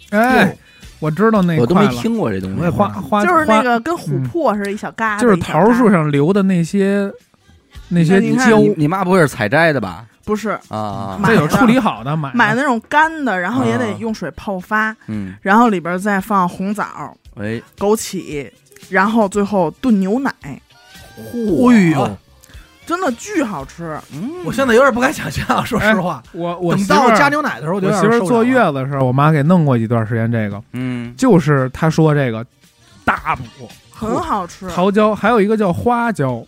[0.09, 0.57] 哎，
[0.99, 7.11] 我知道那我都没，听过这东西我也，花花就是那个跟琥珀似的，一小疙瘩，就是桃树，上留的那些
[7.89, 10.07] 那些胶，你你妈不会是采摘的吧？
[10.25, 18.49] 不是啊，这有处理好的买买那种干的，然后也得啊用水泡发，嗯，然后里边再放红枣、哎，枸杞，
[18.89, 20.61] 然后最后炖牛奶，哎
[21.33, 22.17] 呦，
[22.89, 23.95] 真的巨好吃。
[24.11, 26.23] 嗯，我现在有点不敢想象，说实话。
[26.31, 32.43] 我我等媳妇儿到加牛奶的时候，我媳妇儿坐月子的时候，我妈给弄过一段时间这个，嗯，就是她说这个
[33.05, 34.67] 大补很好吃。
[34.69, 36.43] 桃胶，还有一个叫花椒，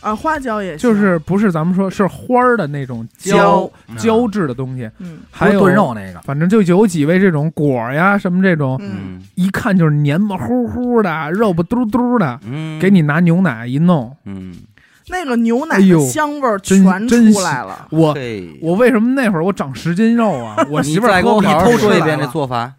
[0.00, 5.18] 啊，花椒也就是不是咱们说是花儿的那种胶胶质的东西，嗯。
[5.32, 8.80] 还有炖肉那个，反正就有几味这种果呀什么这种，
[9.34, 14.54] 一看就是黏巴乎乎的，肉不嘟嘟的，嗯，给你拿牛奶一弄，嗯，
[15.10, 17.86] 那个牛奶的香味儿全出来了。
[17.90, 18.16] 我
[18.62, 20.56] 我为什么那会儿我长十斤肉啊？
[20.70, 22.72] 我媳妇儿来给我好好说一遍这做法，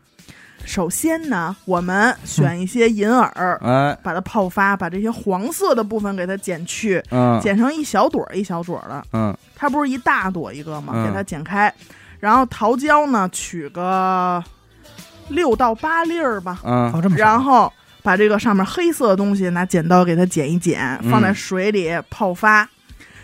[0.63, 7.39] 首先呢，我们选一些银耳，哎，把它泡发，把这些黄色的部分给它剪去，嗯。
[7.41, 9.03] 剪成一小朵儿一小朵儿的。
[9.13, 9.35] 嗯。
[9.55, 10.93] 它不是一大朵一个吗？
[10.95, 11.05] 嗯。
[11.05, 11.73] 给它剪开，
[12.19, 14.41] 然后桃胶呢取个
[15.29, 16.91] 六到八粒儿吧，嗯。
[16.93, 17.23] 哦，这么少。
[17.23, 22.67] 然后把这个上面黑色的东西拿剪刀给它剪一剪，嗯放在水里泡发。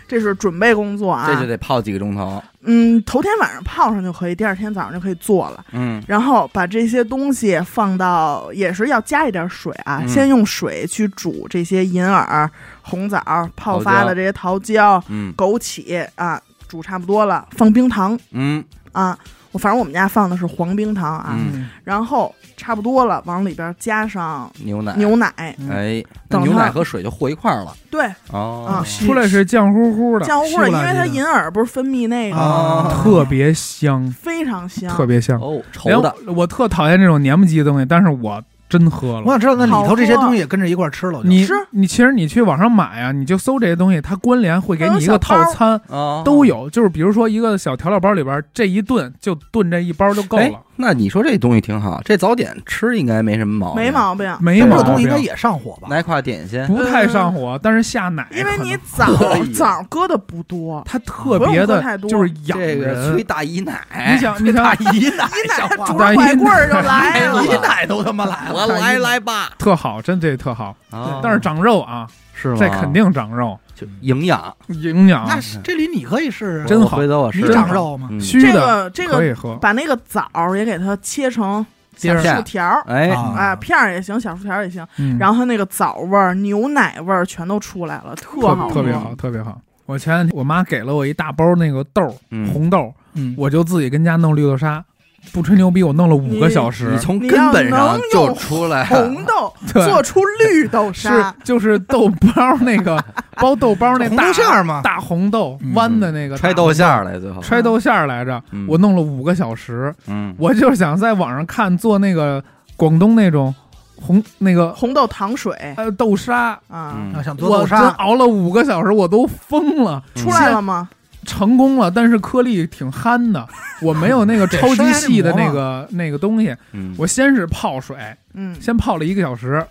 [0.06, 1.26] 这是准备工作啊。
[1.26, 2.42] 这就得泡几个钟头。
[2.62, 5.62] 嗯，头天晚上泡上就可以，第二天早上就可以做了。
[5.72, 13.22] 嗯然后把这些东西放到，也是要加一点水啊，嗯先用水去煮这些银耳、红枣、
[13.54, 19.18] 泡发的这些桃胶、嗯枸杞啊，煮差不多了，放冰糖嗯啊。
[19.52, 24.94] 我反正我们家放的是黄冰糖啊，嗯，然后差不多了，往里边加上牛奶。
[24.96, 27.74] 牛奶，哎，那等牛奶和水就和一块儿了。
[27.90, 35.40] 对，哦啊，出来是酱乎乎的，酱乎乎的，因为它银耳不是分泌那个啊特别香，非常香，特别香。
[35.40, 36.14] 哦，连稠的。
[36.26, 39.22] 我我特讨厌这种黏不唧的东西，但是我真喝了。
[39.24, 46.68] 我想知道那里头这些东西也跟着一块儿吃了，你是你其实你去网上买啊，你就搜这些东西，它关联会给你一个套餐，啊，都有。
[46.70, 53.84] 就是比如说一个小调料包里边，这一顿就炖这一包就够哎了，那你说这东西挺好，这早点吃应该没什么毛病。
[53.84, 54.36] 没毛病。
[54.40, 55.88] 没毛这东西应该，也上火吧？
[55.88, 63.22] 奶块点心，不太上火，但是下奶因为你枣可以枣搁的不多，它特别的就是养这个催。
[63.28, 63.80] 大姨奶。
[64.12, 67.48] 你想，你想，姨奶 一奶拄着大姨拐棍儿就来了姨。
[67.60, 69.50] 奶都他妈来了，我来来吧。
[69.58, 72.56] 特好，真这特好，啊但是长肉啊，是吗？
[72.58, 74.54] 这肯定长肉，就营养。
[74.68, 78.08] 营养那是这里你可以试试，真好我回头我你长肉吗？
[78.10, 79.56] 嗯这虚的个这个可以喝。
[79.56, 81.64] 把那个枣儿也给它切成
[81.96, 84.86] 小片儿薯条儿，哎，啊啊，片儿也行，小薯条儿也行。
[84.98, 89.14] 嗯然后它那个枣味儿、牛奶味儿全都出来了，特特好，特别好，。
[89.16, 89.60] 特别好。
[89.86, 94.84] 我前两天我妈给了我一大包那个豆儿，嗯红豆，嗯，我就自己跟家弄绿豆沙，
[95.32, 96.90] 不吹牛逼，我弄了五个小时。
[96.90, 96.98] 你。
[96.98, 98.84] 从根本上就出来。
[98.84, 99.52] 红豆
[99.84, 101.10] 做出绿豆沙。
[101.10, 103.02] 是沙，就是豆包那个
[103.36, 104.80] 包豆包那豆馅儿嘛。
[104.82, 105.74] 大红豆嗯。
[105.74, 108.66] 弯的那个揣豆馅儿来，最后揣豆馅儿来着，嗯。
[108.68, 112.42] 我弄了五个小时，嗯，我就是想在网上看做那个
[112.76, 113.54] 广东那种
[114.00, 115.54] 红那个红豆糖水。
[115.76, 117.24] 还呃豆沙，啊，嗯。
[117.24, 120.02] 想做我真豆沙，熬了五个小时，我都疯了。
[120.14, 120.88] 出来了吗？
[121.24, 123.46] 成功了，但是颗粒挺憨的，
[123.82, 126.54] 我没有那个超级细的那个那个东西。
[126.72, 126.94] 嗯。
[126.98, 127.96] 我先是泡水，
[128.34, 129.64] 嗯，先泡了一个小时，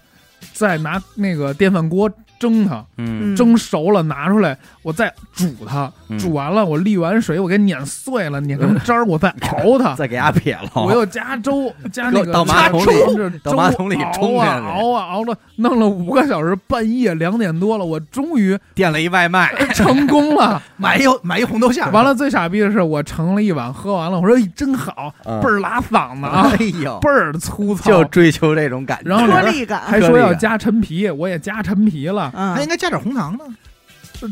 [0.54, 3.36] 再拿那个电饭锅蒸它，嗯。
[3.36, 6.18] 蒸熟了拿出来，我再煮它，嗯。
[6.18, 9.94] 煮完了我沥完水，我给碾碎了，碾成渣儿，我再熬它。
[9.98, 20.62] 再给它撇了，我又加粥，加那个到马桶里加粥到马桶里冲熬啊熬啊熬了，弄了五个小时，半夜两点多了，我终于点了一外卖， 成功了。
[20.78, 25.42] 买一买一红豆馅儿，完了，最傻逼的是，我盛了一碗，喝完了，我说咦真好，嗯。
[25.42, 27.90] 倍儿拉嗓子啊，哎呦，倍儿粗糙。
[27.90, 29.16] 就追求这种感觉。
[29.26, 32.56] 颗粒感，还说要加陈皮，我也加陈皮了，嗯。
[32.56, 33.44] 还应，该加点红糖呢，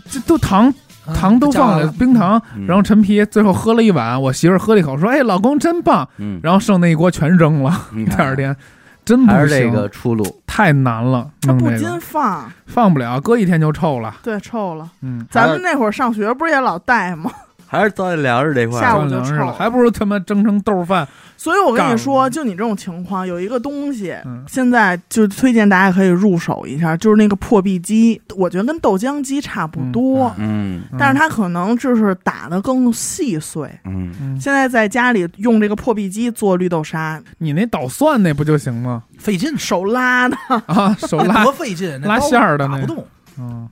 [0.09, 0.73] 这都糖
[1.13, 2.65] 糖都放了，冰糖，嗯。
[2.65, 6.07] 然后陈皮，最后喝了一碗，我媳妇喝了一口，说：“哎，老公真棒。
[6.17, 7.87] 嗯”，然后剩那一锅全扔了。
[7.93, 8.55] 第二天
[9.03, 11.71] 真不还是这，个出路，太难了，弄这个。
[11.71, 14.15] 它不禁放，放不了，搁一天就臭了。
[14.23, 14.89] 对，臭了。
[15.01, 17.31] 嗯，咱们那会儿上学不是也老带吗？
[17.67, 18.81] 还是早点粮食这块儿。
[18.81, 21.07] 下午就臭了，还不如他妈蒸成豆饭。
[21.37, 24.43] 所以我跟你说，就你这种情况，有一个东西，嗯。
[24.47, 33.69] 现在就推荐大家可以入手一下，就是那个破壁机，我觉得跟豆浆机差不多，嗯但是它可能就是打的更细碎。
[33.83, 39.03] 嗯，嗯，现在在家里用这个破壁机做绿豆沙，你那捣蒜那不就行吗？
[39.17, 41.43] 费劲，手拉的，啊，手拉。
[41.43, 43.05] 多费劲，拉刀馅儿的那打不动，
[43.37, 43.67] 嗯，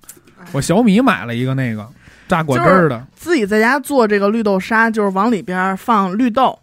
[0.52, 1.88] 我小米买了一个那个
[2.28, 6.58] 榨果汁儿的，自己在家做这个绿豆沙，就是往里边放绿豆，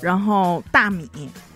[0.00, 1.08] 然后大米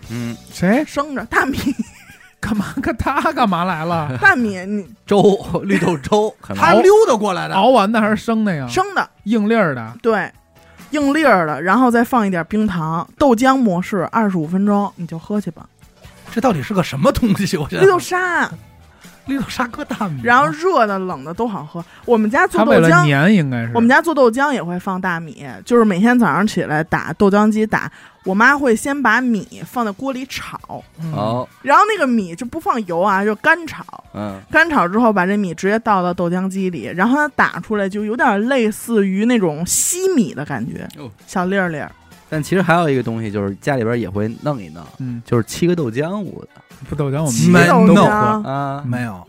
[0.09, 1.57] 嗯，谁生着，大米
[2.41, 2.73] 干嘛？
[2.81, 4.17] 干他干嘛来了？
[4.19, 5.21] 大米你粥
[5.63, 8.67] 绿豆粥， 他溜达过来的，熬完的还是生的呀？
[8.67, 10.29] 生的，硬粒儿的，对，
[10.89, 15.65] 硬粒儿的，然后再放一点冰糖，豆浆模式，二十五分钟你就喝去吧。
[16.33, 17.57] 这到底是个什么东西？
[17.57, 18.49] 我觉得绿豆沙，
[19.31, 21.83] 绿豆沙搁大米，然后热的、冷的都好喝。
[22.05, 23.71] 我们家做豆浆，粘应该是。
[23.73, 27.89] 我们家做豆浆也会放大米，就是每天早上起来打豆浆机打。
[28.23, 30.83] 我妈会先把米放在锅里炒，
[31.63, 33.83] 然后那个米就不放油啊，就干炒。
[34.13, 41.91] 嗯干炒之后，把这米直接倒到豆浆机里，然后它打出来就有点类似于那种稀米的感觉哦，小粒儿粒儿。
[42.29, 48.09] 但其实还有一个东西，就是家里边也会弄一弄，嗯，就是七个豆浆捂的不豆浆我们没豆都浆
[48.41, 49.25] 喝，啊，没有，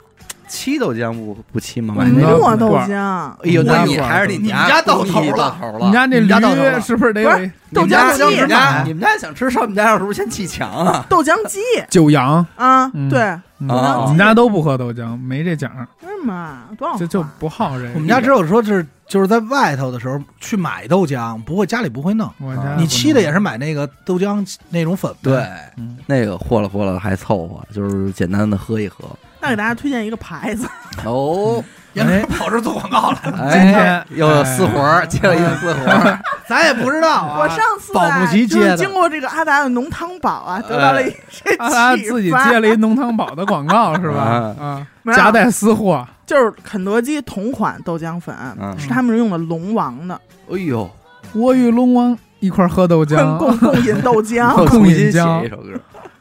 [0.53, 1.95] 沏豆浆不不沏吗？
[1.97, 2.11] 买
[2.57, 2.95] 豆罐浆，
[3.43, 5.57] 哎呦，那你还是你你们家到头了。
[5.81, 11.07] 你家那你们家到头驴了是不是得不是有豆浆机你们家买你们家想吃上我们家要是不是先砌墙啊？
[11.09, 12.47] 豆浆机九阳？
[12.57, 13.35] 啊，嗯对，
[13.67, 17.93] 我们家都不喝豆浆，没这奖，为什么多少就就话不好这个。
[17.95, 22.31] 我们家只有说是就是在外头的时候去买豆浆，不会家里不会弄。
[22.39, 25.47] 我家你沏的也是买那个豆浆那种粉呗，对，
[25.79, 29.09] 嗯那个和了和了还凑合，就是简单的喝一喝。
[29.43, 30.69] 那给大家推荐一个牌子，
[31.05, 31.63] 哦，
[31.95, 33.19] 杨哥跑这儿做广告了，
[33.51, 37.41] 今天，又有私活儿，接了一个私活儿，咱也不知道啊。
[37.41, 44.55] 我上次保啊不齐接的就是经过这个阿达的浓汤宝啊，得到了一些阿达自己接了一浓汤宝的广告是吧？
[44.61, 50.15] 啊夹带私货，就是肯德基同款豆浆粉，嗯是他们用的龙王的，
[50.53, 50.89] 哎呦，
[51.33, 55.73] 我与龙王一块喝豆浆， 共共饮豆浆， 共饮浆一首歌，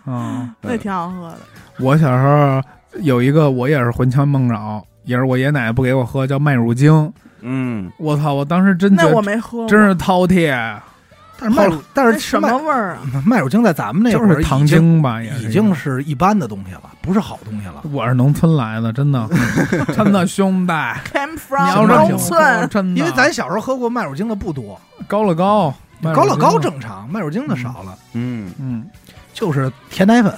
[0.08, 1.38] 嗯，那挺好喝的。
[1.80, 2.62] 我小时候
[3.00, 7.12] 有一个，我也是魂牵梦绕，也是我爷爷奶奶不给我喝，叫麦乳精。
[7.42, 8.34] 嗯，我操！
[8.34, 10.78] 我当时真觉那我没喝，真是饕餮，
[11.40, 13.02] 但是麦乳，但是什么味儿啊？
[13.26, 17.82] 麦乳精在咱们那会儿就是糖精吧，也已经是一般的东西了，不是好东西了。
[17.92, 19.28] 我是农村来的，真的，
[19.96, 20.74] 真的兄弟
[21.12, 25.74] ，Came 你 from 农村，真的，因为咱小时候喝过麦乳精的不多，高乐高，
[26.14, 28.86] 高乐高正，正常，麦乳精的少了，嗯，嗯，
[29.34, 30.32] 就是甜奶粉，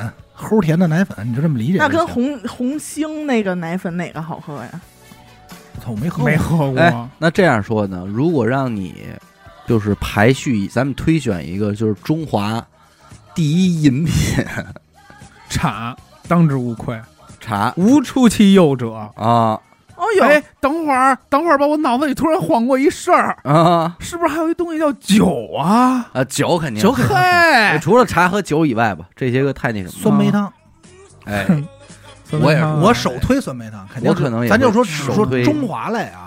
[0.44, 1.78] 齁甜的奶粉，你就这么理解。
[1.78, 4.70] 那跟红红星那个奶粉哪个好喝呀？
[5.76, 9.06] 我操，我没喝过没喝过，哎，那这样说呢，如果让你
[9.68, 12.64] 就是排序，咱们推选一个就是中华
[13.34, 14.46] 第一饮品
[15.50, 15.96] 茶
[16.28, 17.00] 当之无愧，
[17.40, 18.94] 茶无出其右者。
[19.16, 19.60] 啊
[20.04, 23.96] 哦呦，哎，等会儿，等会儿吧，我脑子里突然晃过一事儿，啊。
[24.00, 26.10] 是不是还有一东西叫酒啊？
[26.14, 26.84] 啊，酒肯定。
[26.84, 27.16] 酒肯定。
[27.16, 30.00] 嘿，除了茶和酒以外吧，这些个太那什么了。
[30.02, 30.54] 酸梅汤，
[31.26, 31.46] 哎，
[32.42, 36.23] 我也是我首推酸梅汤，肯定我可能也咱就说只说中华类啊，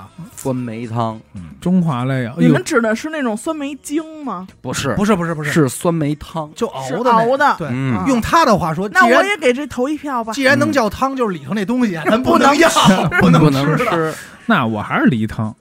[0.47, 1.21] 酸梅汤。
[1.61, 2.49] 中华类啊，哎呦。
[2.49, 4.47] 你们，指的是那种酸梅精吗？
[4.61, 4.95] 不是。
[4.95, 7.55] 不是不是不是，是酸梅汤，就熬的那熬的。
[7.59, 7.97] 对，嗯。
[7.97, 10.33] 啊用他的话说，那我然也给这投一票吧。
[10.33, 12.69] 既然能叫汤，就是里头那东西，咱不能能要，
[13.21, 14.15] 不能不能吃。
[14.47, 15.55] 那我还是梨汤，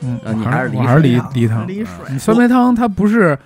[0.00, 1.66] 嗯啊，你还还是梨我还是梨梨汤。
[1.66, 1.92] 梨水。
[2.10, 3.36] 你酸梅汤它不是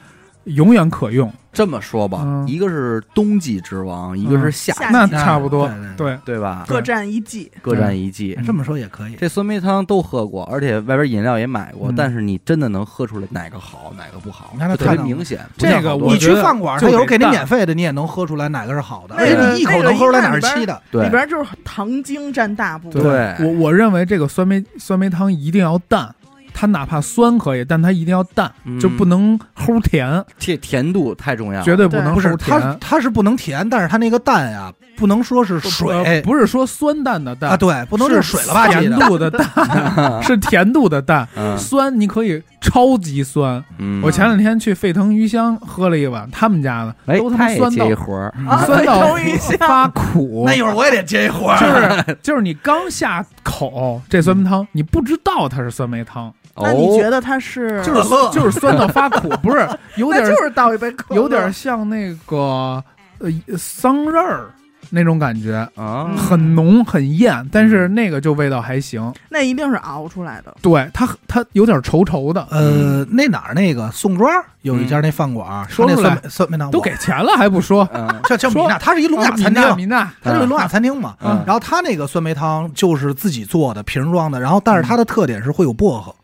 [0.45, 2.49] 永远可用，这么说吧，嗯。
[2.49, 6.41] 一个是冬季之王，一个是夏季，那差不多对对，对，对。
[6.41, 6.65] 吧？
[6.67, 8.35] 各占一季，各占一季。
[8.39, 8.45] 嗯。
[8.45, 9.15] 这么说也可以。
[9.15, 11.95] 这酸梅汤都喝过，而且外边饮料也买过，嗯。
[11.97, 15.41] 但是你真的能喝出来哪个好，哪个不好，你看它就特别看到明显。
[15.57, 20.83] 这个我觉得去饭馆，就他有时候给你免费的，你也能喝出来哪个是好的，而且你一口能喝出来哪是稀的。
[20.91, 23.03] 对里边就是糖精占大部分。
[23.03, 23.37] 对。
[23.47, 26.13] 我我认为这个酸梅酸梅汤一定要淡，
[26.55, 28.79] 它哪怕酸可以，但它一定要淡，嗯。
[28.81, 32.61] 就不能齁甜，这甜度太重要了，绝对不能不是齁甜。
[32.61, 38.99] 它，它是不能甜，但是它那个淡呀，不能说是呃水不是说酸淡的淡啊，对，不能是水了吧唧甜。
[39.01, 41.27] 度的淡， 是甜度的淡。
[41.37, 43.63] 嗯酸你可以超级酸。
[43.79, 50.45] 嗯，我前两天去沸腾鱼香喝了一碗他们家的，哎都，他妈酸到一活儿，啊酸到沸腾鱼香发苦。
[50.47, 57.83] 那一会儿我也得接一活儿，就是 就是你刚下口这酸梅汤，你不知道它是酸梅汤，那你觉得得它是？
[57.83, 62.83] 就是就是酸到发苦， 不是有点那就是倒一杯有点像那个
[63.19, 64.47] 呃桑葚儿
[64.95, 66.07] 那种感觉，啊？
[66.09, 69.13] 嗯很浓很艳，但是那个就味道还行。
[69.31, 70.55] 那一定是熬出来的。
[70.63, 77.89] 对它它有点稠稠的，呃，那哪儿那个宋庄有一家那饭馆，那说出来酸梅酸梅汤都给钱了还不说。
[78.29, 81.15] 叫叫米娜，它是一聋哑餐厅，米娜，它就是聋哑餐厅嘛。
[81.23, 81.43] 嗯。
[81.47, 86.15] 然后它那个酸梅汤就是自己做的瓶装的，然后但是它的特点是会有薄荷，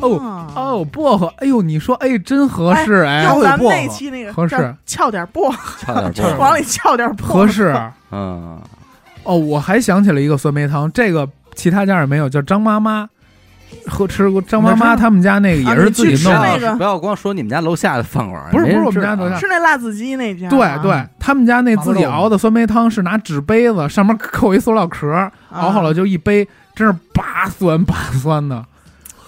[0.00, 7.74] 哦哦，薄荷，哎呦，你说哎真合适哎，它会有用咱们薄荷那期那个合适叫翘点薄荷， 往里翘点薄荷合适。
[8.12, 8.58] 嗯，
[9.24, 13.08] 哦，我还想起了一个酸梅汤，这个其他家也没有，叫张妈妈。
[13.86, 28.64] 喝吃过张妈妈他们家那个也是自己弄的，不要光说你们家楼下的饭馆儿，不是不是我们家楼下是那辣子鸡那家吗，对对，他们家那自己熬的酸梅汤是拿纸杯子上面扣一塑料壳，啊熬好了就一杯，真是拔酸拔酸的。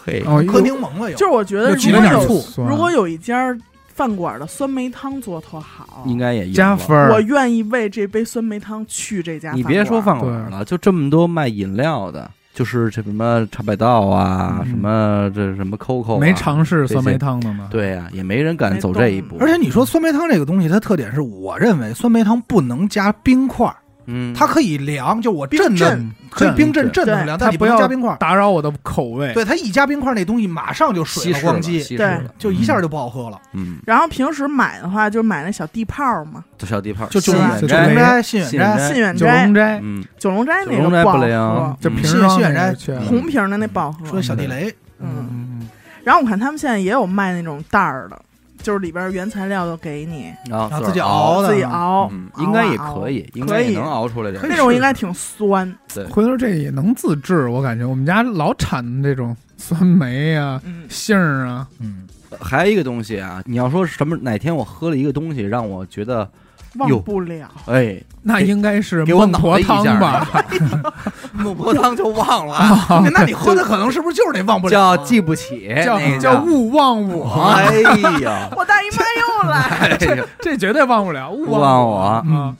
[0.04, 1.26] 嘿，哦，喝柠檬了有就。
[1.26, 3.56] 是我觉得又挤如果有醋酸如果有一家
[3.94, 7.12] 饭馆的酸梅汤做特好，应该也赢了加分儿。
[7.12, 9.52] 我愿意为这杯酸梅汤去这家。
[9.52, 17.68] 你别说饭馆对了，就这么多卖饮料的，就是这什么茶百道啊，嗯什么这什么 COCO，啊没尝试酸梅汤的吗？
[17.70, 19.36] 对呀、也没人敢走这一步。
[19.38, 23.76] 而且你说酸梅汤这个东西，它特点是我认为酸梅汤不能加冰块儿，
[24.12, 28.16] 嗯，它可以凉，就我冰震的镇可以冰镇镇的凉，但你它不要加冰块儿。
[28.18, 29.32] 打扰我的口味。
[29.32, 31.58] 对，它一加冰块儿，那东西马上就水了，了。
[31.58, 32.20] 咣叽，对。
[32.38, 33.40] 就一下就不好喝了。
[33.54, 38.76] 嗯，然后平时买的话，就买那小地泡嘛，就小地泡，就九龙斋、信远斋，信远斋。
[38.76, 39.44] 九信远斋。
[39.44, 39.80] 龙，斋。
[39.82, 42.98] 嗯，九龙斋那个好不灵喝，就嗯瓶装信远斋。
[43.00, 44.06] 红瓶的那不好喝。
[44.06, 44.68] 说小地雷，
[45.00, 45.28] 嗯，嗯。
[45.30, 45.68] 嗯。
[46.04, 48.20] 然后我看他们现在也有卖那种袋儿的，
[48.62, 54.48] 就是里边原材料都给你，然后自己熬熬的，自己熬嗯，，熬应该也可以，应该也能熬出来点儿。
[54.48, 55.70] 那种应该挺酸。
[55.92, 56.04] 对。
[56.04, 62.06] 嗯，回头这也能自制，我感觉我们家老产这种酸梅啊、嗯，杏儿啊，嗯，
[62.40, 66.28] 还有一个东西啊，你要说什么哪天我喝了一个东西让我觉得哟
[66.76, 67.48] 忘不了。
[67.66, 70.26] 哎，那应该是孟婆汤吧？
[71.32, 74.96] 孟婆汤就忘了， 啊那你喝的可能是不是就是那忘不了叫啊？
[74.98, 77.80] 记不起，叫叫勿忘我，哎
[78.20, 79.04] 呀，我大姨妈
[79.44, 79.96] 又来，
[80.40, 81.30] 这绝对忘不了。
[81.30, 82.54] 勿勿忘我我啊！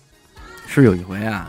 [0.67, 1.47] 是有一回啊，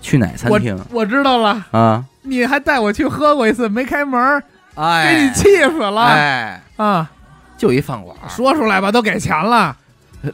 [0.00, 2.04] 去哪餐厅我知道了，啊？
[2.22, 4.42] 你还带我去喝过一次，没开门
[4.74, 7.10] 哎，给哎，你气死了哎，啊！
[7.56, 9.74] 就一饭馆，说出来吧，都给钱了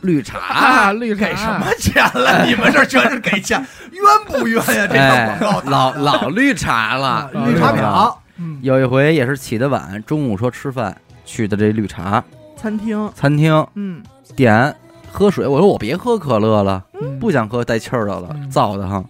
[0.03, 0.93] 绿茶，啊！
[0.93, 1.27] 绿茶。
[1.27, 2.45] 给什么钱了？
[2.47, 4.87] 你们这全是给钱，冤不冤呀？
[4.87, 12.23] 这哎个广告，老老绿茶了，啊绿茶婊，嗯，有一回也是起得晚，中午说吃饭，去的这绿茶。
[12.57, 13.67] 餐厅，餐厅。
[13.75, 14.03] 嗯，
[14.37, 14.75] 点
[15.11, 17.19] 喝水，我说我别喝可乐了，嗯。
[17.19, 18.51] 不想喝带气儿的了，嗯。
[18.51, 19.05] 燥的哈。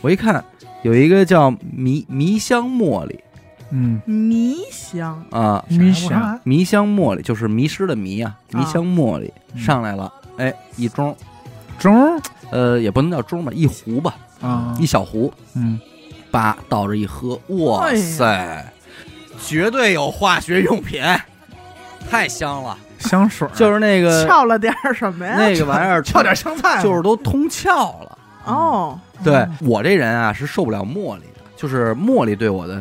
[0.00, 0.44] 我一看
[0.82, 3.18] 有一个叫迷迷香茉莉
[3.76, 6.40] 嗯，迷香，啊，迷香。
[6.44, 9.60] 迷香茉莉就是迷失的迷啊，迷香茉莉嗯。
[9.60, 11.12] 上来了，哎，一盅，
[11.80, 14.76] 盅呃，也不能叫盅吧，一壶吧，啊。
[14.78, 15.80] 一，小壶，嗯，
[16.30, 18.72] 叭倒着一喝，哇塞，
[19.44, 21.02] 绝对有化学用品，
[22.08, 25.34] 太香了，香水 就是那个翘了点什么呀？
[25.36, 28.18] 那个玩意儿，翘点香菜，就是都通窍了。
[28.44, 32.80] 哦，对我这人啊是受不了茉莉的，就是茉莉对我的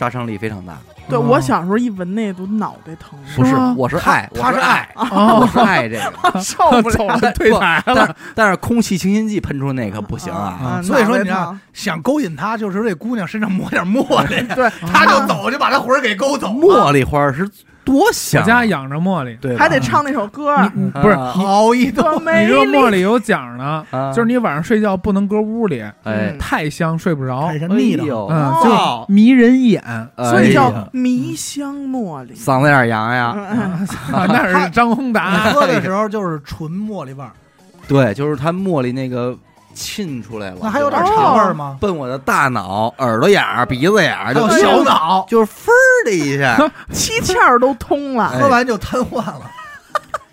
[0.00, 0.78] 杀伤力非常大。
[1.10, 6.40] 对哦我小时候一闻那都脑袋疼，不是，我是爱，他是我是爱，我哦，是爱这个。
[6.40, 7.18] 受不 走了。
[7.18, 10.80] 了退台但了，但是空气清新剂喷出那可不行啊！
[10.80, 10.82] 啊！
[10.82, 16.54] 所以说你脑袋看，想勾引他，就是这姑娘身上抹点茉莉， 对，他就走，就把他魂儿给勾走了。
[16.54, 17.46] 茉莉花是
[17.90, 20.56] 多香啊，我家养着茉莉，对，还得唱那首歌，
[21.02, 21.32] 不是啊。
[21.32, 22.64] 好一朵，你说。
[22.66, 24.12] 茉莉有讲呢，啊。
[24.12, 25.92] 就是你晚上睡觉不能搁屋里，哎。
[26.04, 27.48] 嗯，太香睡不着。
[27.48, 28.04] 太，像腻的。
[28.04, 29.04] 哎嗯，哦。
[29.08, 29.82] 就迷人眼，
[30.16, 32.32] 所以叫迷香茉莉。
[32.34, 33.36] 嗓子眼儿痒痒。
[33.50, 33.60] 嗯。
[34.12, 37.32] 啊 那是张宏达，喝的时候就是纯茉莉味儿，
[37.88, 39.36] 对，就是它茉莉那个
[39.74, 41.78] 沁出来了，那还有点哦茶味儿吗？
[41.80, 46.56] 奔我的大脑、耳朵眼儿、鼻子眼儿，还就小脑，就是分儿的一下，
[46.92, 48.26] 七窍都通了。
[48.26, 49.42] 哎喝完就瘫痪了。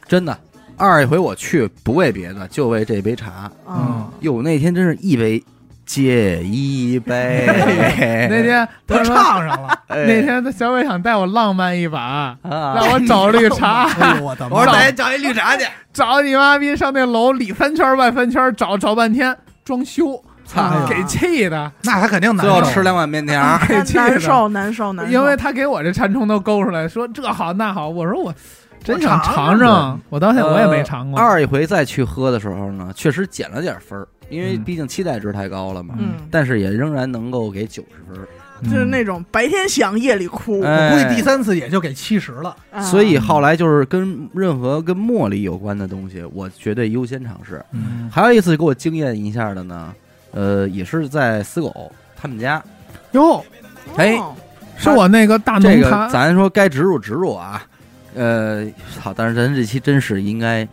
[0.08, 0.38] 真的。
[0.80, 3.50] 二一回我去不为别的，就为这杯茶。
[3.68, 5.44] 嗯，哟，那天真是一杯
[5.88, 7.46] 接一杯。
[8.30, 12.38] 那天他唱上了， 哎那天他小伟想带我浪漫一把，啊，
[12.76, 13.88] 让我找绿茶，
[14.22, 14.56] 我的妈！
[14.60, 15.66] 我说咱找一绿茶去。
[15.94, 19.36] 找你妈逼上那楼里三圈外三圈，找找半天
[19.66, 22.74] 装修，操啊给气的，那他肯定难受最后受。
[22.74, 23.60] 吃两碗面条。
[23.68, 25.12] 给气的难受难受难受。
[25.12, 28.32] 因为他给我这馋虫都勾出来，说这好那好，我说我
[28.88, 31.20] 真想尝尝尝，我到现在我也没尝过。
[31.20, 35.96] 呃二一回再去喝的时候呢，确实减了点分儿，因为嗯毕竟期待值太高了嘛。
[35.98, 38.26] 嗯，但是也仍然能够给九十分。
[38.64, 40.62] 就是那种白天想夜里哭。
[40.64, 42.56] 哎我估计第三次也就给七十了。
[42.72, 47.64] 啊所以后来就是跟任何跟茉莉有关的东西，我绝对优先尝试。
[47.72, 49.94] 嗯还有一次给我惊艳一下的呢，
[50.32, 52.64] 呃，也是在死狗他们家。
[53.12, 53.44] 哟，
[53.96, 54.34] 哎哦
[54.76, 57.64] 是我那个大这个，咱说该植入植入啊，
[58.18, 58.65] 呃，
[58.99, 60.68] 好，但是咱这期真是应该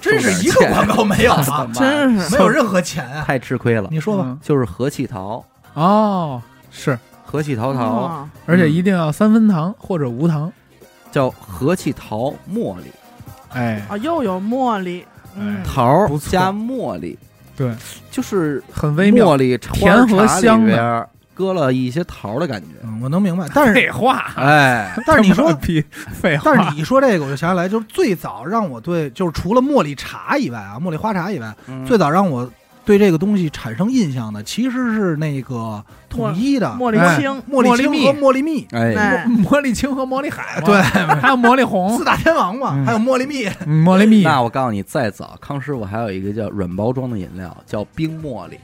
[0.00, 3.24] 真是一个广告没有啊， 妈真是 没有任何钱啊！
[3.26, 3.88] 太吃亏了。
[3.90, 4.38] 你说吧，嗯。
[4.42, 7.84] 就是和气桃，哦，是，和气桃桃。
[7.84, 8.28] 哦。
[8.46, 10.52] 而且一定要三分糖或者无糖。
[11.10, 12.84] 叫和气桃茉莉，
[13.52, 15.04] 哎，啊，又有茉莉，
[15.36, 17.18] 嗯，桃儿加茉莉，
[17.54, 17.74] 对，
[18.10, 19.34] 就是很微妙。
[19.34, 19.36] 茉。
[19.36, 21.06] 莉甜和香的
[21.50, 22.68] 里边儿搁了一些桃儿的感觉。
[22.84, 23.46] 嗯，我能明白。
[23.54, 25.52] 但是，废话，哎，但是你说
[26.12, 32.48] 废话，但是你说这个，我就想起来，就是最早让我对，就是除了茉莉茶以外啊，茉莉花茶以外，嗯最早让我
[32.84, 40.80] 对这个东西产生印象的，其实是那个统一的茉莉哎清，茉莉清茉莉蜜和茉莉蜜，哎，哎，茉莉青和茉莉海，对，
[41.22, 48.58] 还有茉莉红四、大天王嘛，嗯还有茉莉蜜，嗯茉莉蜜，那我告诉你，再早康师傅还有一个叫软包装的饮料，叫冰茉莉，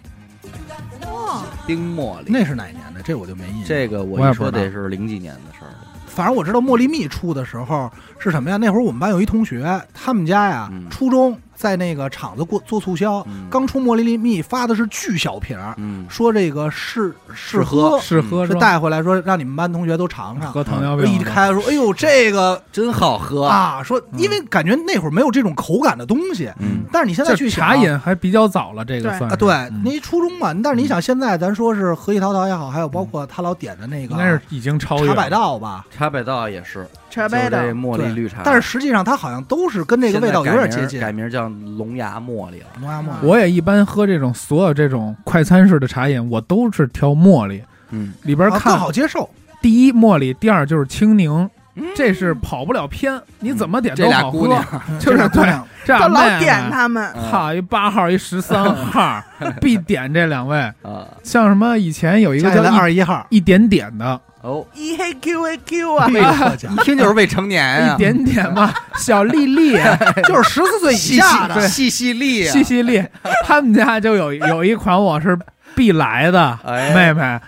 [1.06, 2.26] 哦冰茉莉。
[2.28, 3.02] 那是哪年的？
[3.02, 3.64] 这我就没印象。
[3.66, 5.78] 这个我一说得是零几年的事儿了。
[6.06, 8.56] 反正我知道茉莉蜜出的时候是什么呀？
[8.56, 13.48] 那会儿我们班有一同学，他们家呀，嗯初中在那个厂子过做促销，嗯。
[13.50, 17.90] 刚出茉莉蜜发的是巨小瓶儿，嗯，说这个适适喝。
[17.90, 18.54] 喝，是是喝是？
[18.54, 20.52] 带回来说让你们班同学都尝尝。
[20.52, 23.46] 喝糖尿病一开说，哎呦，这个真好喝。
[23.46, 29.82] 啊，说因为感觉那会儿没有这种口感的东西，嗯，但是你现在去茶饮还比较早了，这个算啊，对，嗯。
[29.84, 35.28] 那初中嘛，但是你想现在咱说是和气桃桃也好，还有包括他老点的那个应该是已经超越茶百。
[35.28, 38.42] 道吧，茶百道也是，茶杯的，对茉莉绿茶。
[38.44, 41.00] 但是实际上它好像都是跟这个味道有点接近。
[41.00, 42.66] 改名叫龙牙茉莉了。
[42.80, 49.28] 龙牙茉莉我也一般喝这种所有这种快餐式的茶饮，我都是挑茉莉，嗯里边看啊更好接受，
[49.60, 51.48] 第一茉莉，第二就是青柠，
[51.94, 54.82] 这是跑不了偏，你怎么点这都好喝俩姑娘。
[54.98, 55.44] 就是对
[55.84, 59.22] 这俩妹妹点他们，嗯好一八号一十三号，
[59.60, 60.58] 必点这两位。
[60.82, 69.72] 啊像什么以前有一个叫二十一号，一一点点的，哦，一黑 Q A Q 啊，一听就是未成年呀，一点点嘛，小丽丽、
[70.28, 73.04] 就是十四岁以细下的，细细粒啊，西西丽，
[73.44, 75.36] 他们家就有有一款我是
[75.74, 76.58] 必来的。
[76.64, 76.94] 哎。
[76.94, 77.40] 妹妹，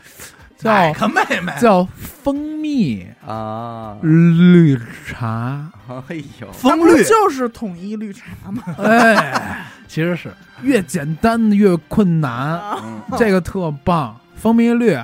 [0.58, 1.52] 叫哪个妹妹？
[1.60, 1.86] 叫
[2.22, 3.06] 蜂蜜。
[3.26, 4.76] 啊，绿
[5.06, 5.70] 茶，
[6.08, 7.04] 哎呦，那风绿。
[7.04, 8.62] 就是统一绿茶嘛？
[8.82, 10.32] 哎，其实是。
[10.62, 12.60] 越简单越困难，
[13.16, 14.98] 这个特棒，蜂蜜绿。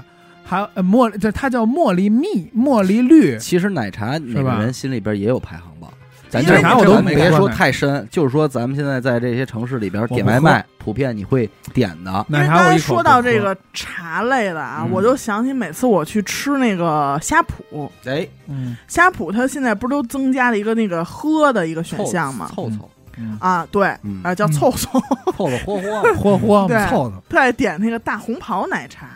[0.46, 4.60] 还有呃茉莉，这它叫茉莉蜜、茉莉绿，其实奶茶每个吧？
[4.60, 5.90] 人心里边也有排行榜。
[6.28, 12.24] 咱因为就奶茶我都没别说太深，就是说咱们现在在这些城市里边点外卖，普遍你会点的。
[12.28, 14.90] 因为奶茶我说到这个茶类的啊，嗯。
[14.92, 18.76] 我就想起每次我去吃那个虾脯，哎，嗯。
[18.88, 22.50] 虾脯它现在不是都增加了一个那个喝的一个选项吗？
[22.54, 22.88] 凑凑。
[23.18, 24.20] 嗯，啊，对，嗯。
[24.22, 24.52] 啊叫嗯。
[24.52, 25.00] 凑凑，
[25.36, 26.14] 凑凑合合。
[26.14, 27.12] 霍霍，对凑凑。
[27.28, 29.06] 特爱点那个大红袍奶茶。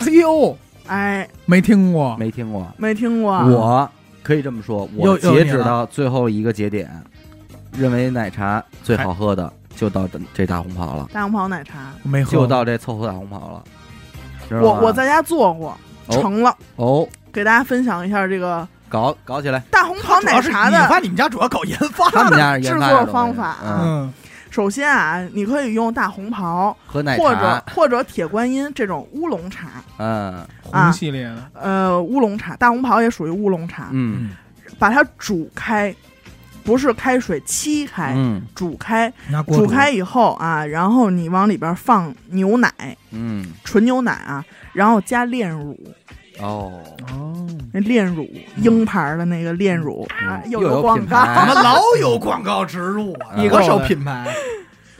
[0.00, 0.56] 哎呦，
[0.86, 3.32] 哎，没听过，没听过，没听过。
[3.32, 3.90] 我
[4.22, 6.90] 可以这么说，我截止到最后一个节点，
[7.76, 13.64] 认为奶茶最好喝的就到这这大红袍了，大红袍奶茶，没喝，就到这凑合大红袍了。
[14.60, 15.76] 我我在家做过，
[16.06, 16.20] 哦。
[16.20, 23.56] 成了，哦，给大家分享一下这个搞搞起来，大红袍奶茶的你发的你们家主要搞研发，他们家制作方法。
[23.64, 24.12] 嗯，嗯，
[24.56, 30.42] 首先啊，你可以用大红袍和奶或者，或者铁观音这种乌龙茶，嗯。
[30.62, 34.30] 红系列的，呃，乌龙茶，大红袍也属于乌龙茶，嗯。
[34.78, 35.94] 把它煮开，
[36.64, 38.40] 不是开水沏开，嗯。
[38.54, 39.12] 煮开，
[39.48, 42.72] 煮开以后啊，然后你往里边放牛奶，
[43.10, 44.42] 嗯，纯牛奶啊，
[44.72, 45.78] 然后加炼乳，
[46.40, 46.72] 哦，
[47.12, 48.28] 哦，那炼乳
[48.58, 50.28] 鹰牌的那个炼乳，嗯。
[50.28, 51.46] 啊，又有广告，牌。
[51.46, 53.36] 怎么老有广告植入啊？
[53.36, 54.34] 一个手品牌？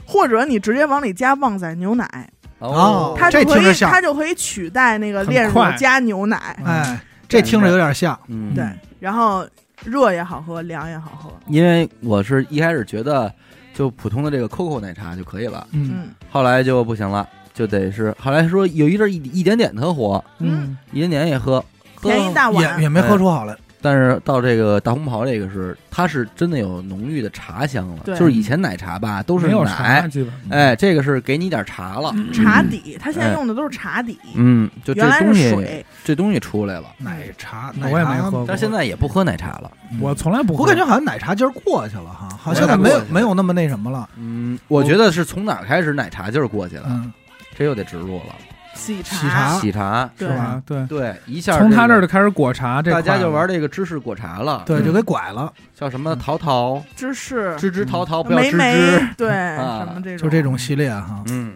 [0.06, 2.30] 或者你直接往里加旺仔牛奶，
[2.60, 3.90] 哦，它就可以这听着像。
[3.90, 8.16] 它就可以取代那个炼乳加牛奶，哎，这听着有点像。
[8.28, 8.64] 嗯，对，
[9.00, 9.44] 然后
[9.84, 13.30] 热也好喝，凉也好喝，因为我是一开始觉得
[13.74, 21.58] 就普通的这个 COCO 奶茶就可以了，嗯，嗯，后来就不行了，就得是后来说有一阵儿一一点点特火，嗯，一点点也喝，
[21.94, 23.56] 喝便宜大碗，也也没喝出好来。
[23.80, 28.00] 但是到这个大红袍这个是，它是真的有浓郁的茶香了。
[28.04, 30.10] 对就是以前奶茶吧都是没有茶，奶，
[30.50, 39.70] 哎，这个是给你点茶了，茶底，它现在哎用的都是茶底，嗯，就这东西，这东西出来了，奶茶，我也没喝过，但现在也不喝奶茶了。
[40.00, 44.08] 我从来不喝，我感觉好像奶茶劲儿过去了哈，好像现在没有没有那么那什么了。
[44.16, 47.12] 嗯，我觉得是从哪儿开始奶茶劲儿过去了，嗯，
[47.56, 48.34] 这又得植入了，
[48.74, 50.62] 喜茶，喜茶喜茶，是吧？
[50.66, 61.24] 对，对，一下从他这儿就就开始果茶，这大家就玩这个芝士果茶了，对，就给拐了，叫什么桃桃、芝士、芝芝桃桃，不要芝芝，， 对，啊什么这种，就这种系列哈。
[61.28, 61.54] 嗯，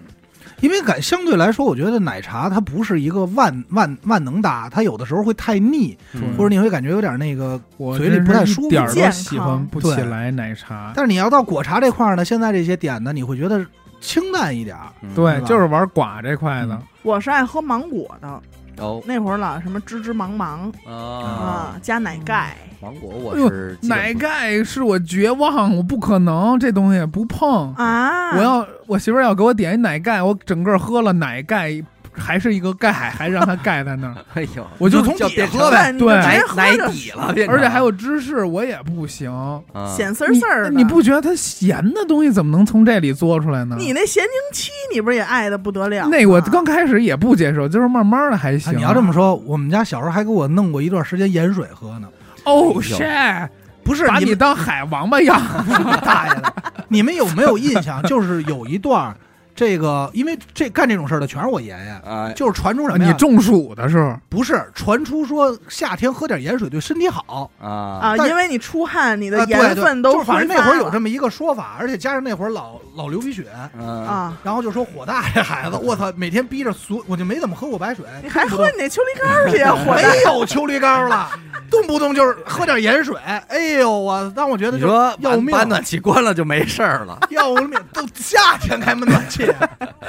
[0.61, 7.61] 因为感相对来说，我觉得奶茶它不是一个万万万能搭，它有的时候会太腻，嗯或者你会感觉有点那个。
[7.77, 10.93] 我嘴里不太舒服点儿健康都喜欢不起对来奶茶。
[10.95, 13.65] 但是你要到果茶这块儿呢，现在这些点呢，你会觉得
[14.01, 14.87] 清淡一点儿。
[15.03, 15.15] 嗯。
[15.15, 16.75] 对就是玩寡这块的。
[16.75, 18.41] 嗯，我是爱喝芒果的，
[18.83, 19.03] 哦。
[19.07, 27.75] 那会儿老什么芝芝芒芒啊，啊，加奶盖，芒果我是奶盖是我绝望，我不可能这东西不碰。
[27.75, 31.83] 啊，我要我媳妇儿要给我点一奶盖，我整个喝了奶盖
[32.13, 39.31] 还是一个盖，还让它盖在那儿， 哎呦，我就从底下喝呗对，奶奶底了，而且还有芝士，我也不行。
[39.73, 43.77] 啊咸丝儿丝儿的，你你不觉得它咸的东西怎么能从这里做出来呢？
[43.79, 46.11] 你那咸宁七，你不是也爱的不得了吗？
[46.11, 48.77] 那我刚开始也不接受，就是慢慢的还啊行。
[48.77, 52.09] 你要这么说，我们家小时候还给我弄过一段时间盐水喝呢。
[52.45, 53.49] 哦有 shit，
[53.85, 55.41] 不是把你当海王八养。
[56.03, 56.55] 大爷的！
[56.89, 58.03] 你们有没有印象？
[58.05, 59.17] 就是有一段儿，
[59.61, 63.13] 这个因为这干这种事儿的全是我爷爷，啊，就是传出什么呀？
[63.13, 67.51] 你中暑的时候，不是传出说夏天喝点盐水对身体好。
[67.61, 67.69] 啊
[68.01, 73.45] 啊，但因为你出汗，你的盐分都就是反正那会儿有这么一个说法，而且加上那会儿老老流鼻血，
[73.79, 74.35] 嗯啊。
[74.43, 79.59] 然后就说火大这孩子，我操，每天逼着所我就没怎么喝过白水，你还喝你那秋梨膏去
[79.93, 81.29] 没有秋梨膏了，
[81.71, 83.15] 动不动就是喝点盐水。
[83.49, 89.50] 哎呦我，但我觉得就你说要命把把暖气关了就没事儿了， 要命，都夏天开门暖气，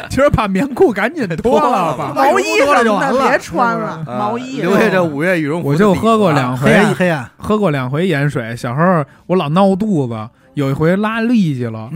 [0.09, 2.11] 其实把棉裤赶紧脱了吧。
[2.17, 7.29] 毛衣多了什么的就完了别穿了，啊毛衣留下这五月羽绒服我就喝过两回黑暗黑暗。
[7.37, 8.55] 喝过两回盐水。
[8.55, 11.89] 小时候我老闹肚子，有一回拉痢疾了，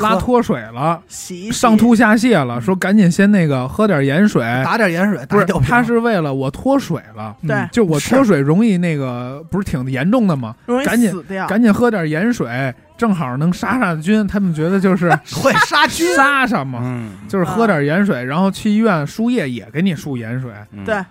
[0.00, 4.42] 拉脱水了，洗洗上吐下泻了，说赶紧先那个喝点盐水。
[4.64, 7.34] 打点盐水，不是他是为了我脱水了，
[7.72, 10.54] 就我脱水容易那个不是挺严重的吗？
[10.66, 11.12] 容易赶紧。
[11.48, 14.26] 赶紧喝点盐水，正好能杀杀菌。
[14.26, 16.14] 他们觉得就是 会杀菌。
[16.16, 20.84] 杀杀嘛，嗯，就是喝点盐水，然后去医院输液也给你输盐水，嗯。
[20.84, 21.04] 对，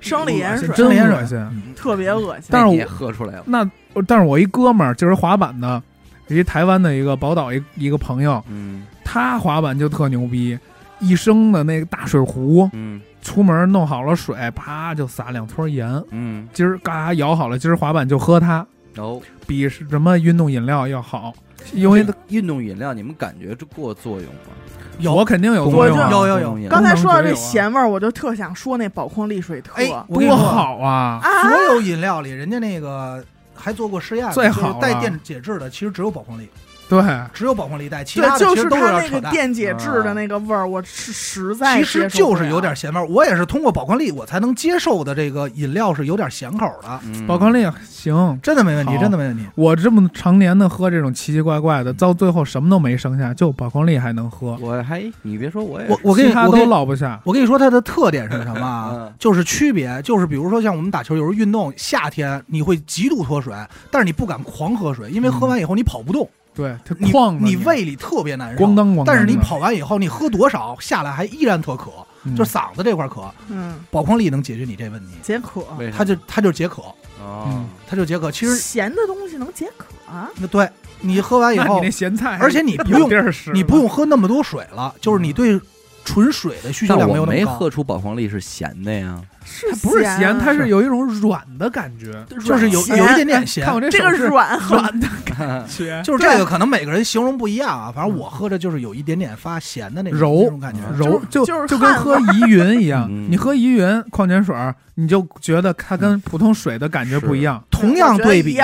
[0.00, 0.68] 生理盐水。
[0.68, 1.62] 真生理盐水恶心。
[1.76, 2.48] 特别恶心。
[2.50, 3.68] 但是我也喝出来了，那
[4.06, 5.82] 但是我一哥们儿就是滑板的，
[6.28, 8.84] 一台湾的一个宝岛一一个朋友，嗯。
[9.04, 10.56] 他滑板就特牛逼，
[11.00, 13.00] 一升的那个大水壶，嗯。
[13.22, 18.66] 出门弄好了水，啪就撒两撮盐，嗯，今儿嘎摇好了，今儿滑板就喝它，
[18.96, 21.32] 哦，比什么运动饮料要好，
[21.72, 24.52] 因为运动饮料你们感觉这过作用吗？
[24.98, 26.68] 有我肯定有作用啊，有有有。
[26.68, 29.74] 刚才说到这咸味儿，我就特想说那宝矿力水特
[30.08, 31.18] 多好啊！
[31.22, 33.24] 啊，所有饮料里，人家那个
[33.54, 36.46] 还做过实验，最好就是带电解质的，其实只有宝矿力，
[36.90, 39.22] 对，只有宝矿力带，其对他，的其实都就是它有点扯淡。
[39.22, 45.14] 那个电解质的那个味儿，我是实在其实就是有点咸味儿，我也是通过宝矿力我才能接受的。
[45.14, 48.38] 这个饮料是有点咸口的，嗯宝矿力行。
[48.42, 49.46] 真的没问题，真的没问题。
[49.54, 57.20] 我这么常年的喝这种奇奇怪怪的，到最后什么都没剩下，就宝矿力还能喝，我还你别说，我也我我跟其他都你我跟你落不下。
[57.24, 59.12] 我跟你说，它的特点是什么？
[59.18, 63.54] 就是区别，就是比如说像我们打球，有时候运动，夏天你会极度脱水，
[63.90, 66.28] 但是你不敢狂喝水，因为喝完以后你跑不动，
[66.60, 68.64] 对，它你旷你胃里特别难受。
[68.64, 71.90] 咣当咣当，但是你跑完以后，你喝多少下来还依然特渴，
[72.24, 75.14] 嗯就嗓子这块渴，嗯宝矿力能解决你这问题。
[75.22, 75.64] 解渴。
[75.96, 76.82] 它就它就解渴，
[77.20, 78.30] 哦，它就解渴。
[78.30, 80.28] 其实咸的东西能解渴啊？
[80.36, 80.68] 那对
[81.00, 83.08] 你喝完以后那你那，咸菜，而且你不用
[83.54, 85.58] 你不用喝那么多水了，就是你对
[86.04, 87.58] 纯水的需求量但我没有那么高。
[87.58, 97.92] 喝出宝矿力是咸的呀，是它不是咸咸，它啊是有一种软的感觉，就是有有一点点咸看，我这这个软软的感觉， 就是这个可能每个人形容不一样啊。
[97.94, 100.80] 反正我喝着就是有一点点发咸的那种柔感觉。
[100.96, 103.28] 柔就就跟喝怡云一样， 嗯。
[103.30, 104.54] 你喝怡云矿泉水，
[104.94, 108.58] 你就觉得它跟普通水的感觉不一样，同样对比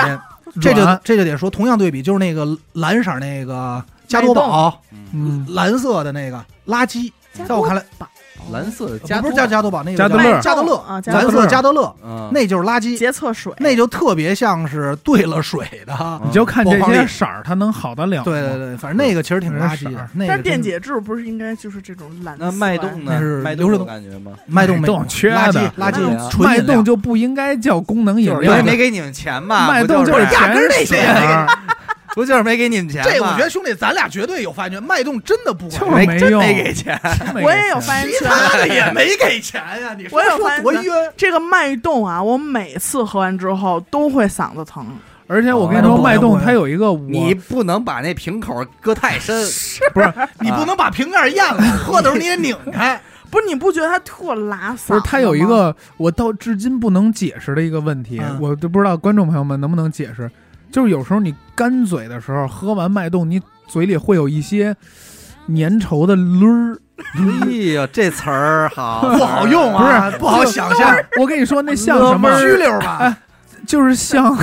[0.59, 4.81] 这就这就得说，同样对比 就是那个蓝色那个加多宝，
[5.13, 7.11] 嗯，蓝色的那个垃圾，
[7.45, 7.83] 在我看来，
[8.51, 16.21] 蓝色的加不是叫加多宝，那个加德乐加德乐啊蓝色加德乐，嗯，那就是垃圾，洁厕水，那就特别像是兑了水的。
[16.23, 18.23] 你就看这些色儿，它能好得了吗？
[18.23, 19.83] 对对对，反正那个其实挺垃圾。
[19.93, 22.45] 的但是电解质不是应该就是这种蓝色？
[22.45, 23.11] 那脉动呢？
[23.13, 24.31] 那是脉动有流水动感觉吗？
[24.45, 31.47] 脉动没缺垃圾的垃圾脉动就不应该叫功能饮就是料，没给你们钱吧，脉动就是压根儿那甜水谁也没给儿，
[32.17, 33.11] 不就是没给你们钱吗？
[33.13, 34.81] 这我觉得兄弟，咱俩绝对有发言权。
[34.81, 36.99] 脉动真的不就管用，是没真没给钱，
[37.43, 38.27] 我也有发言权。
[38.27, 39.93] 他的也没给钱呀。
[39.95, 41.13] 你说我有说发言权多冤？
[41.15, 44.83] 这个脉动啊，我每次喝完之后都会嗓子疼。
[45.27, 49.35] 而且我跟你哦说，脉动它有一个你不能把那瓶口搁太深，
[49.93, 52.99] 不是你不能把瓶盖咽了，喝的时候你得拧开。
[53.29, 54.87] 不是你不觉得它特拉嗓？
[54.87, 60.31] 不是它有一个我到至今不能解释的一个问题，嗯我都不知道观众朋友们能不能解释。
[60.71, 64.75] 就是有时候你干嘴的时候，喝完脉动，你嘴里会有一些
[65.47, 66.77] 粘稠的捋儿。
[67.13, 72.39] 哎呦，这词儿好不好用啊，不是不好想象，我跟你说，那像什么？
[72.39, 73.15] 虚溜吧？
[73.67, 74.35] 就是像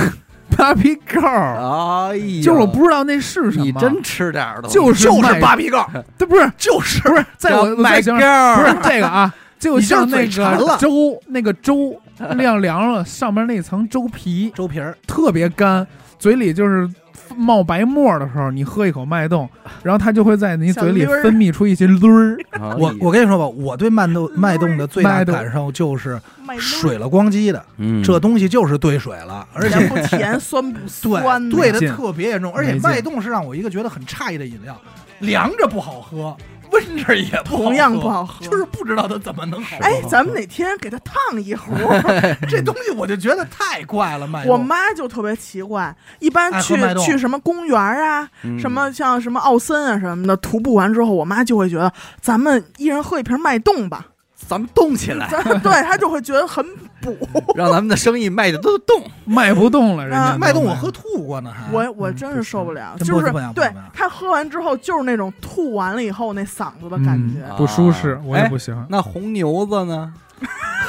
[0.55, 3.65] 芭比膏儿，哎呀，就是我不知道那是什么。
[3.65, 5.85] 你真吃点儿东西，就是就是麦芭比膏，
[6.17, 6.49] 这不是。
[6.57, 7.01] 就是。
[7.01, 11.99] 不是，在我我麦再形容膏不是这个啊，就像那个粥，那个粥
[12.37, 14.95] 晾凉了，上面那层粥皮 粥皮儿。
[15.05, 15.85] 特别干，
[16.17, 16.89] 嘴里就是
[17.35, 19.49] 冒白沫的时候，你喝一口脉动，
[19.83, 22.37] 然后它就会在你嘴里分泌出一些捋儿。
[22.77, 26.19] 我我跟你说吧，我对脉动脉动的最大的感受就是
[26.57, 28.03] 水了光机的，嗯。
[28.03, 31.55] 这东西就是兑水了，而且甜不甜，酸不酸的？
[31.55, 34.79] 对兑的特别严重，而且脉动是让我一个觉得很诧异的饮料，
[35.19, 36.35] 凉着不好喝，
[36.75, 39.83] 温着也不同样不好喝就是不知道它怎么能好喝。
[39.83, 41.73] 哎，咱们哪天给它烫一壶？
[42.49, 44.45] 这东西我就觉得太怪了，麦。
[44.45, 54.05] 我妈就特别奇怪，一般去去什么公园啊，嗯什么像什么奥森啊什么的，徒步完之后，我妈就会觉得咱们一人喝一瓶脉动吧，
[54.35, 55.27] 咱们动起来，
[55.63, 56.65] 对她就会觉得很
[57.05, 57.17] 补。
[57.55, 59.01] 让咱们的生意卖的都动。
[59.25, 67.39] 卖不动了，人家啊都脉动我喝吐过呢，还我我真是受不了，真就是对想不想她喝完之后就是那种吐完了以后那嗓子的感觉。
[67.49, 68.85] 嗯不舒适啊，我也不喜欢。
[68.89, 70.13] 那红牛子呢？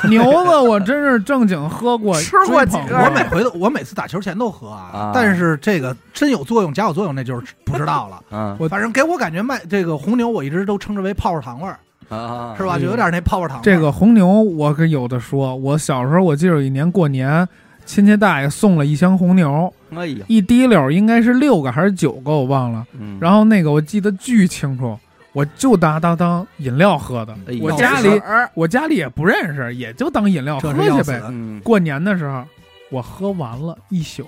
[0.08, 8.20] 牛子我真是正经喝过， 吃过几个我每回都我每次打球前都喝啊啊，但是这个真有作用假有作用那就是不知道了。
[8.32, 12.78] 嗯我反正给我感觉卖这个红牛，我一直都称之为泡泡糖味儿，啊，是吧？
[12.78, 13.64] 就有点那泡泡糖味儿。
[13.64, 15.54] 这个红牛，我可有的说。
[15.56, 17.46] 我小时候，我记得有一年过年，
[17.84, 22.86] 亲戚大爷送了一箱红牛，哎呀，一滴溜儿应该是六个还是九个，我忘了。
[22.98, 24.98] 嗯然后那个我记得巨清楚，
[25.32, 27.52] 我就当当当饮料喝的哎。
[27.52, 28.22] 呦我家里
[28.54, 31.14] 我家里也不认识，也就当饮料喝这是要去呗。
[31.18, 31.28] 死的。
[31.30, 32.44] 嗯，过年的时候，
[32.90, 34.24] 我喝完了一宿，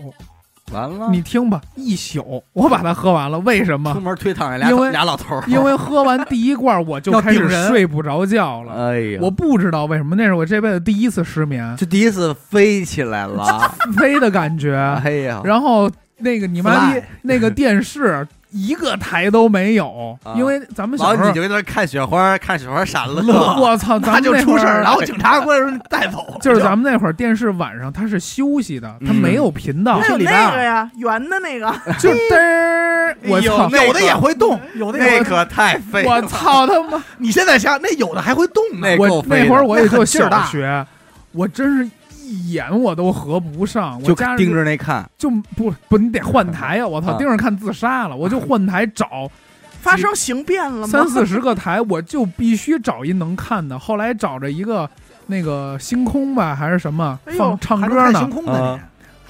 [0.72, 3.38] 完了，你听吧，一宿我把它喝完了。
[3.40, 3.94] 为什出么？
[4.00, 8.88] 门推躺下俩因为俩老头儿，因为喝完第一罐我就 开始顶人睡不着觉了。
[8.90, 14.74] 哎呀，我不知道为什么，那是我这辈子第一次失眠，就第一次飞起来了， 飞的感觉。
[15.04, 20.34] 哎呀，然后那个你妈逼那个电视一个台都没有，啊。
[20.36, 23.22] 因为咱们小时候你就，在那看雪花，看雪花闪了，
[23.61, 26.26] 我操，咱们就出事儿，然后警察过来带走。
[26.40, 33.68] 就是咱们那会儿电视晚上它是休息的，它嗯没有频道还，有那个呀，圆的那个，就嘚儿，我操。
[33.68, 35.18] 有的也会动，有的也会。
[35.18, 37.03] 那可太飞了，我操他妈！
[37.18, 38.88] 你现在想，那有的还会动呢。
[38.99, 40.44] 我那会儿我也就大。
[40.46, 40.86] 学，
[41.32, 41.90] 我真是
[42.28, 46.86] 一眼我都合不上，我就家盯着那看，就不不，你得换台呀！
[46.86, 49.30] 我操，啊盯着看自杀了，我就换台找
[49.80, 50.86] 发生形变了吗？
[50.86, 53.78] 三四十个台，我就必须找一能看的。
[53.78, 54.88] 后来找着一个
[55.26, 58.34] 那个星空吧，还是什么放唱歌呢星呢？
[58.34, 58.80] 空的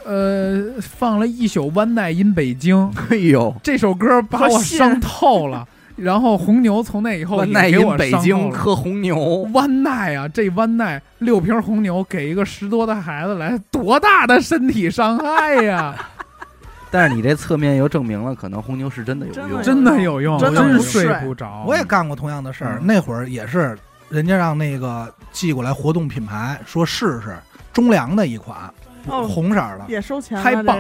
[0.05, 2.77] 呃，放了一宿《One Night in 北京》
[3.11, 5.67] 哎呦，这首歌把我伤透了。
[5.99, 7.99] 然后红牛从那以后也万奈给我。
[8.23, 15.95] 京喝红牛，湾奈啊，这湾奈六瓶红牛给一个十多的孩子来，多大的身体伤害呀！
[16.91, 21.65] 但是你这侧面又证明了，可能红牛是真的有用真的，有用，真的真睡睡不着。
[21.67, 22.79] 我也干过同样的事儿。
[22.81, 23.77] 嗯那会儿也是，
[24.09, 27.37] 人家让那个寄过来活动品牌，说试试
[27.73, 28.59] 中粮的一款
[29.07, 30.79] 哦红色的，也收钱了，嗨棒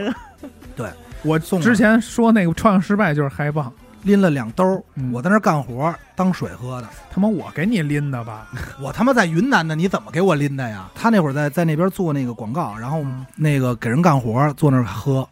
[0.77, 0.93] 这个
[1.23, 3.71] 我送之前说那个创业失败就是嗨棒，
[4.03, 5.13] 拎了两兜嗯。
[5.13, 6.89] 我在那儿干活当水喝的。
[7.11, 8.49] 他妈我给你拎的吧？
[8.81, 10.89] 我他妈在云南的，你怎么给我拎的呀？
[10.95, 13.05] 他那会儿在在那边做那个广告，然后
[13.37, 15.29] 那个给人干活，坐那儿喝，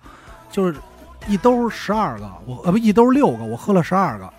[0.51, 0.79] 就是
[1.29, 4.33] 一兜十二个，我呃不一兜六个，我喝了十二个。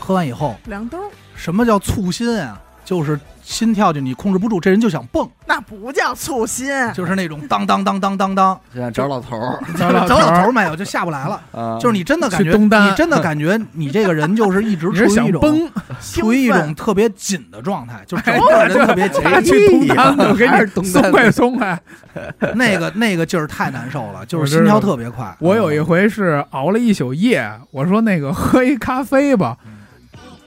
[0.00, 2.60] 喝完以后，两兜儿什么叫促心啊？
[2.84, 9.58] 就是心跳就你控制不住，这人就想蹦，那不叫粗心，就是那种当当当当当当，现在找老头儿。
[9.76, 11.40] 找老头儿没有就下不来了。
[11.52, 12.90] 啊，就是你真的感觉，去东单。
[12.90, 15.70] 你真的感觉你这个人就是一直 你是处于一种？
[16.00, 19.20] 处于一种特别紧的状态，就整哎个人特别紧。
[19.22, 21.78] 他去东单，我给还是你单松快松快。
[22.54, 25.34] 那个那个劲儿太难受了，就是心跳特别快。
[25.40, 29.56] 我有一回是熬了一宿夜，我说那个喝一咖啡吧，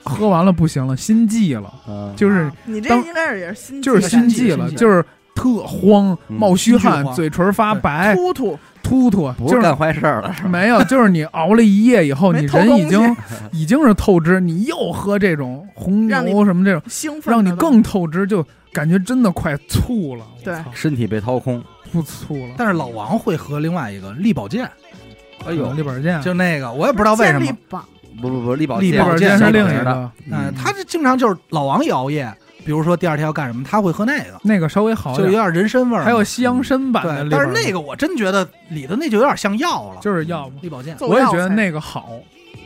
[0.06, 2.12] 喝完了不行了，心悸了，啊。
[2.16, 5.04] 就是啊你这当应该是也是心就是悸心悸了，心悸就是
[5.34, 6.36] 特慌，嗯。
[6.36, 7.14] 冒虚汗心悸，慌。
[7.14, 10.48] 嘴唇发白，突突，突突，不就是是干坏事儿了，是吧？
[10.48, 13.16] 没有，就是你熬了一夜以后，你人已经
[13.52, 20.24] 已经是透支，你又喝这种红让你牛什么这种，兴奋，让你更透支，就感觉真的快吐了。
[20.38, 20.54] 我对。
[20.54, 20.64] 操。
[20.72, 22.54] 身体被掏空，不吐了。
[22.56, 24.70] 但是老王会喝另外一个力保健，
[25.44, 27.44] 哎呦，力保健，就那个我也不知道为什么。
[27.44, 27.84] 健力，宝
[28.20, 32.32] 不不不，力保健是另一，个，嗯，他这经常就是老王也熬夜，
[32.64, 35.16] 比如说第二天要干什么，他会喝那个，那个稍微好。
[35.16, 36.02] 就有点人参味儿。
[36.02, 40.96] 还有西洋参版的对，但是那个我真觉得里头那就有点像药了，就是药嘛，力保健。
[41.00, 42.10] 我也觉得那个好，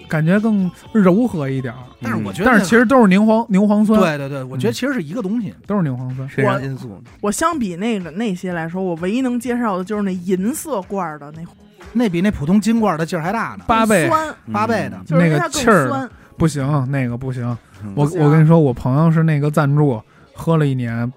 [0.09, 1.81] 感觉更柔和一点儿。
[2.03, 5.55] 但是我觉得但，是其实都是牛磺牛磺酸，对对对，我觉得其实是一个东西。
[5.67, 6.29] 都是牛磺酸。
[6.29, 11.43] 肾上腺素，我相比那个那些来说，我唯一能介绍的就是那银色罐儿的那
[11.93, 13.65] 那比那普通金罐的劲儿还大呢。
[13.67, 16.09] 八倍酸，八倍的那个气儿。
[16.37, 17.45] 不行，那个不行。
[17.83, 20.01] 嗯我我跟你说，我朋友是那个赞助，
[20.35, 21.11] 喝了一年，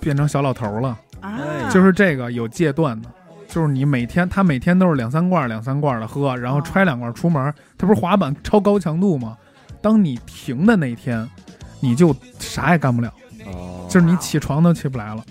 [0.00, 0.88] 变成小老头了。
[1.20, 3.08] 啊哎，就是这个有戒断的，
[3.48, 7.52] 就是你每天他每天都是两三罐儿两三罐的喝，然后哦揣两罐出门。
[7.78, 9.36] 他不是滑板超高强度吗？
[9.80, 11.28] 当你停的那天，
[11.80, 13.12] 你就啥也干不了，
[13.46, 15.22] 哦，就是你起床都起不来了。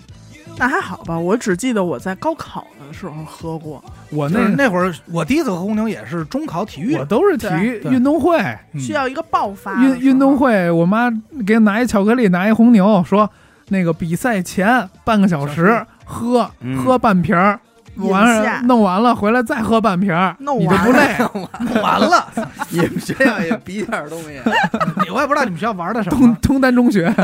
[0.56, 6.94] 那还好吧，我只记得我在高考的时候喝过，我那那会儿我第一次喝红牛也是中考体育。
[6.96, 8.38] 我，都是体育运动会，
[8.72, 8.80] 嗯。
[8.80, 11.10] 需要一个爆发运运动会，我妈
[11.46, 13.28] 给拿一巧克力，拿一红牛，说
[13.68, 16.78] 那个比赛前半个小时喝嗯。
[16.78, 17.58] 喝半瓶儿，
[17.96, 21.80] 完了弄完了回来再喝半瓶儿，弄你就不完累。
[21.82, 22.26] 完了，
[22.70, 24.40] 你们学校也比点儿东西，
[25.12, 27.12] 我也不知道你们学校玩的什东么，东单中学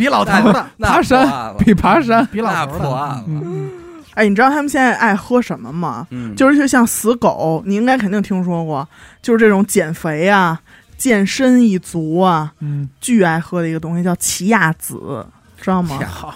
[0.00, 1.28] 比老头的， 爬山
[1.60, 2.78] 比爬山，比老头的。
[2.78, 3.70] 那破案了，嗯，
[4.14, 6.06] 哎，你知道他们现在爱喝什么吗？
[6.10, 8.88] 嗯，就是就像死狗，你应该肯定听说过，
[9.20, 10.58] 就是这种减肥啊、
[10.96, 15.24] 健身一族啊，嗯，巨爱喝的一个东西叫奇亚籽，
[15.60, 15.98] 知道吗？
[16.08, 16.34] 好，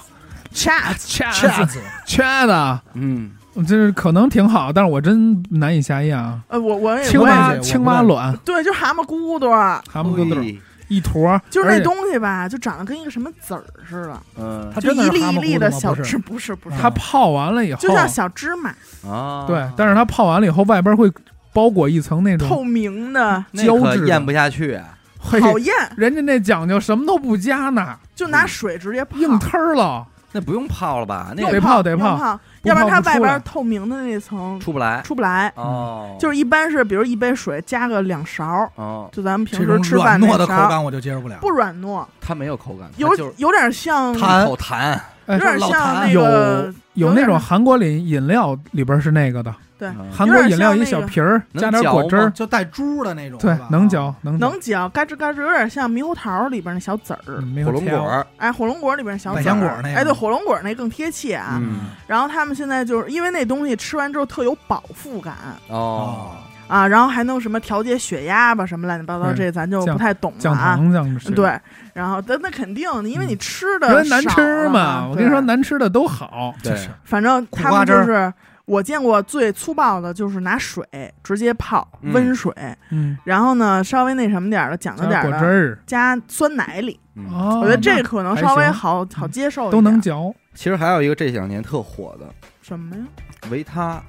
[0.52, 3.30] 恰恰恰子，掐的，嗯，
[3.66, 6.38] 这是可能挺好，但是我真难以下咽啊。
[6.48, 9.50] 呃，我我也青蛙青蛙卵，对，就蛤蟆骨朵，
[9.90, 10.54] 蛤蟆骨头，哎
[10.88, 18.74] 一坨，就是那东西吧，就长得跟一个什么籽儿似的，嗯它就一粒一粒的小芝，不是不是，它泡完了以后，就像小芝麻，
[19.08, 21.10] 啊，对，但是它泡完了以后，外边会
[21.52, 24.78] 包裹一层那种透明的，胶质的咽不下去
[25.40, 30.06] 讨厌，人家那讲究什么都不加呢，就拿水直接泡，硬忒儿了。
[30.36, 31.32] 那不用泡了吧？
[31.36, 35.52] 那得泡得泡要不然它外边透明的那层出不来出不来。
[35.56, 41.36] 哦，就是一般是，比如一杯水加个两勺，哦，就咱们平时吃软糯的口饭那勺，感我就接受不了。
[41.40, 44.98] 不软糯，它没有口感，有有点像，弹一口痰。
[45.26, 54.48] 哎有点像那个有有那种韩国里饮料里边是那个的，对嗯韩国饮料一小瓶儿，加点果汁儿，就带珠的那种，对，能嚼能嚼。
[54.48, 57.42] 能嚼，嘎吱嘎吱，有点像猕猴桃里边那小籽儿。
[57.64, 61.58] 火龙果，哎，火龙果里边小籽儿百香果那个哎，对，火龙果那更贴切啊。
[61.60, 65.34] 嗯，然后他们现在就是因为那东西吃完之后特有饱腹感
[65.68, 66.30] 哦，
[66.66, 70.76] 啊，然后还能什么调节血压吧，什么乱七八糟，这咱就不太懂了降啊。
[70.76, 71.58] 糖降脂，对，
[71.92, 75.06] 然后那那肯定的，因为你吃的因为难少吃嘛。
[75.06, 76.54] 我跟你说，难吃的都好。
[76.62, 78.32] 对，反正他们就是
[78.64, 80.84] 我见过最粗暴的，就是拿水
[81.22, 82.52] 直接泡嗯温水，
[82.90, 86.98] 嗯，然后呢稍微那什么点儿的讲究点儿的，果汁儿，加酸奶里。
[87.14, 90.34] 我觉得这可能稍微好好接受一点，都能嚼。
[90.54, 92.26] 其实还有一个这两年特火的
[92.62, 93.02] 什么呀？
[93.50, 94.02] 维他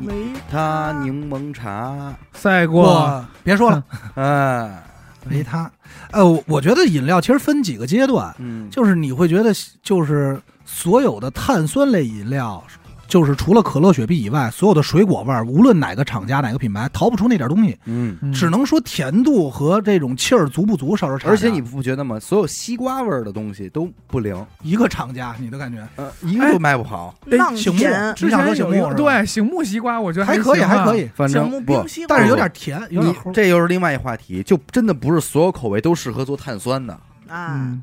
[0.00, 0.14] 维
[0.50, 3.82] 他柠檬茶，赛过，别说了，
[4.14, 4.82] 哎，
[5.30, 5.70] 维他，
[6.10, 12.62] 呃，我我觉得饮料其实分几个阶段，嗯，就是你会觉得就是所有的碳酸类饮料。
[13.08, 17.76] 就是除了可乐、雪碧以外，所有的水果味儿，无论哪个厂家、哪个品牌，逃不出那点东西。
[17.84, 18.16] 嗯。
[18.22, 21.30] 嗯只能说甜度和这种气儿足不足稍稍差点。
[21.30, 22.18] 而且你不觉得吗？
[22.20, 27.14] 所有西瓜味儿的东西都不灵，一个厂家，你的感觉呃，一个都卖不好。
[27.26, 30.96] 浪醒目甜，之你想说醒目对醒目西瓜，我觉得还可以，还可。
[30.96, 33.32] 以，反醒目正不冰，西瓜，但是有点甜，有点齁。
[33.32, 36.92] 这又是另外一话题，就真的不是所有口味都适合做碳酸的。
[37.28, 37.82] 啊，嗯，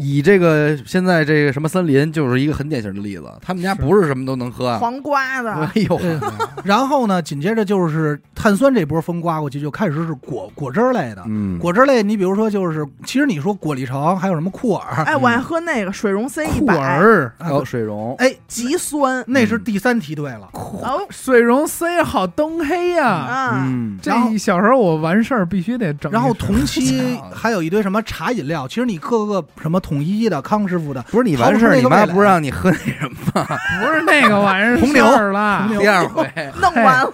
[0.00, 4.78] 以这个现在这个什么森林就是一个很典型的例子，他们家不是什么都能喝啊。
[4.78, 6.20] 黄瓜的哎呦，嗯
[6.64, 11.22] 然后呢，紧接着就是碳酸这波风刮过去，就开始是果果汁类的。
[11.26, 19.24] 嗯，果汁类，你比如说就是，其实你说果粒橙，还有什么库尔，哎，我爱喝那个水溶 C 一库百，尔，还有水溶，哎，极酸。
[19.26, 20.48] 那是第三梯队了。
[20.52, 21.00] 哦。
[21.10, 23.06] 水溶 C 好灯黑呀。
[23.06, 26.10] 啊，嗯，这然后小时候我完事儿必须得整。
[26.10, 33.44] 然后同期 还有一堆什么茶饮料，其实你各个什么统一的、康师傅的，不是你完事儿，你妈不让你喝那什么？
[33.82, 35.04] 不是那个玩意儿红牛。
[35.32, 35.68] 了。
[35.68, 36.24] 第二回，
[36.62, 37.04] 弄完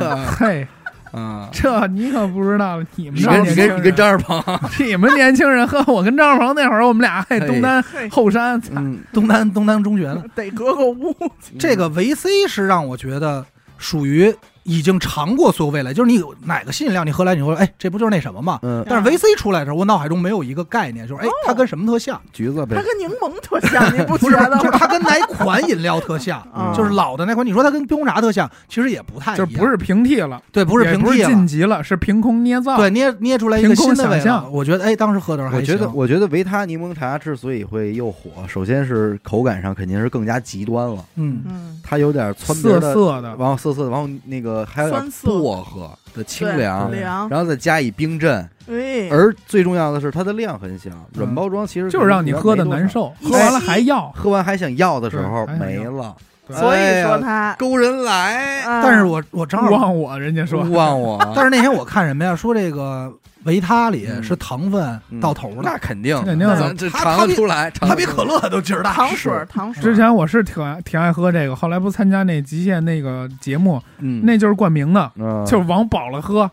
[0.00, 0.66] 了，嘿，
[1.12, 7.80] 嗯，这你可不知道，你们你这跟你跟你跟年轻人，张二鹏，你们年轻人喝，我跟张二鹏那会儿，我们俩还东单
[8.10, 10.24] 后山，嗯，东单东单中学呢。
[10.34, 11.14] 得隔个屋，
[11.56, 13.46] 这个维 C 是让我觉得
[13.78, 18.58] 属于已经尝过所有味蕾，就是你有哪个新饮料你喝来，你会说，哎，这不就是那什么吗？
[18.62, 22.20] 嗯，但是维 C 出来的时候，我脑海中没有一个概念，就是哎，它跟什么特像？
[22.32, 24.58] 橘子呗它，跟柠檬特像， 你不觉得吗？
[24.58, 26.42] 就是它跟哪款饮料特像？
[26.56, 32.76] 嗯就是老的那款，你说它跟冰红茶特像，其实也不太就不是平替了，对，不是平替了晋级了，是凭空捏造。
[32.76, 34.48] 对，捏捏出来一个新的味道。
[34.50, 54.12] 我觉得，哎，当时喝的时候还我觉得，行我觉得维他柠檬茶之所以会又火，首先是口感上肯定是更加极端了，嗯，嗯，它有点窜鼻涩的，涩的，然后涩涩的，然后那个还有点酸涩薄荷的清凉，凉，然后再加以冰镇，哎，而最重要的是它的量很小，软包装其实就是让你喝的难受，喝完了还要。
[54.14, 56.14] 喝完还想要的时候没了，
[56.50, 62.36] 所以说它，勾人来，啊但是我我正好，忘我，人家说勿忘我， 但是那天我看什么呀？
[62.36, 63.10] 说这个
[63.44, 64.22] 维他里嗯。
[64.22, 65.20] 是糖分嗯。
[65.20, 67.94] 到头了那，肯定，肯定咱这尝得出来，尝得出来。
[67.94, 68.92] 它比可乐都劲儿大。
[68.92, 69.46] 糖水是。
[69.46, 70.44] 糖水，之前我是。
[70.44, 75.42] 挺爱挺爱喝这个，后来不参加那极限那个节目，嗯，那就是冠名的，嗯。
[75.46, 76.50] 就是往饱了喝，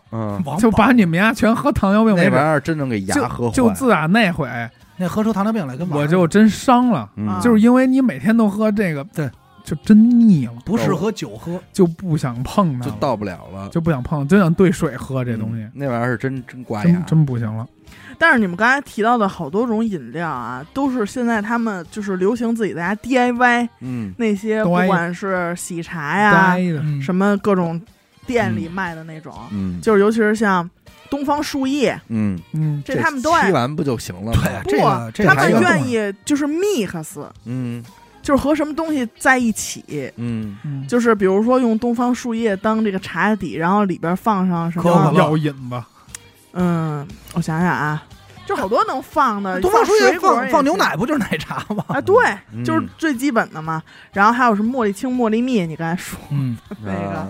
[0.58, 2.14] 就把你们家全喝糖尿病。
[2.16, 4.48] 那玩意儿真能给牙喝坏，就就自打那回，
[4.96, 7.08] 那喝出糖尿病来跟我就真伤了，
[7.42, 9.30] 就是因为你每天都喝这个，对，
[9.64, 11.60] 就真腻了，不适合酒喝。
[11.72, 15.62] 就不想碰它，就到不了了，就不想碰，就想兑水喝这东西。
[15.62, 16.92] 嗯，那玩意儿是真真刮牙。
[16.92, 17.66] 真，真不行了。
[18.18, 24.14] 但是你们刚才提到的好多种饮料啊，都是现在他们就是流行自己在家 DIY 嗯。
[24.16, 26.56] 那些，不管是喜茶呀，
[27.02, 27.80] 什么各种
[28.26, 29.80] 店里卖的那种，嗯。
[29.80, 30.68] 就是尤其是像
[31.10, 33.46] 东方树叶，嗯，嗯，这他们都爱。
[33.46, 34.42] 吸完不就行了吗？
[34.64, 37.84] 不，这个这个他们愿意就是 mix，嗯
[38.22, 39.84] 就是和什么东西在一起。
[40.16, 45.12] 嗯嗯就是比如说用东方树叶当这个茶底，然后里边放上什么？
[45.14, 45.82] 药引子，
[46.52, 48.02] 嗯，我想想啊，
[48.46, 51.84] 就好多能放的，东方树叶放放牛奶不就是奶茶吗？
[51.88, 52.00] 啊？
[52.00, 52.16] 对，
[52.52, 53.82] 嗯就是最基本的嘛。
[54.12, 57.28] 然后还有什么茉莉青、茉莉蜜，你刚才说嗯，那个啊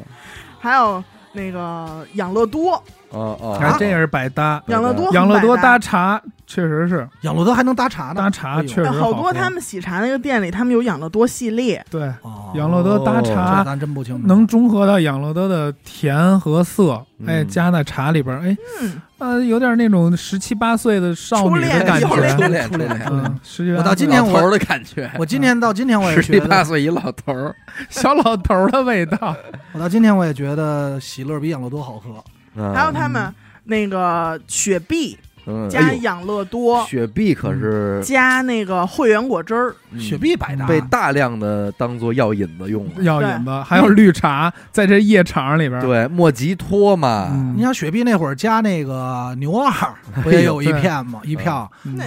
[0.58, 2.82] 还有那个养乐多，
[3.12, 4.62] 哦哦，哎，这也是百搭。
[4.66, 22.44] 养乐多养乐多搭茶确实是养乐多还能搭茶呢，搭茶确实好多他们喜茶那个店里，他们有养乐多系列，对哦养乐多搭这茶咱真不清楚，能中和到养乐多的甜和涩，嗯哎，加在茶里边儿，哎，嗯，呃，有点那种十七八岁的少女的感初恋觉。
[22.44, 27.54] 初恋初恋，嗯，十七八我到今天我老头儿的感觉，我今天到今天我也十七，八岁一老头儿，
[27.88, 29.34] 小老头儿的味道。
[29.72, 32.22] 我到今天我也觉得喜乐比养乐多好喝。
[32.54, 32.74] 嗯。
[32.74, 33.32] 还有他们
[33.64, 36.00] 那个雪碧嗯，加哎呦。
[36.02, 39.98] 养乐多雪碧可是加那个汇源果汁儿，嗯。
[39.98, 47.54] 雪碧百搭，被大量的当做药引子用了，药引子，还有绿茶，在这夜场里边儿，对，莫吉托嘛，嗯。
[47.56, 49.72] 你想雪碧那会儿加那个牛二，
[50.22, 51.20] 不也有一片吗？
[51.24, 51.68] 一票。
[51.84, 51.96] 嗯。
[51.96, 52.04] 那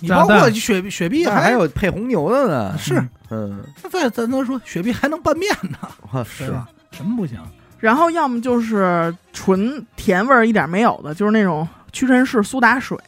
[0.00, 5.76] 你包括雪碧，雪碧那还有配红牛的呢，是，嗯，再咱都说雪碧还能拌面呢，
[6.12, 6.46] 哇是。
[6.46, 6.68] 对吧？
[6.92, 7.36] 什么不行？
[7.78, 12.98] 然后要么就是纯甜味儿一点没有的，就是那种屈臣氏苏打水，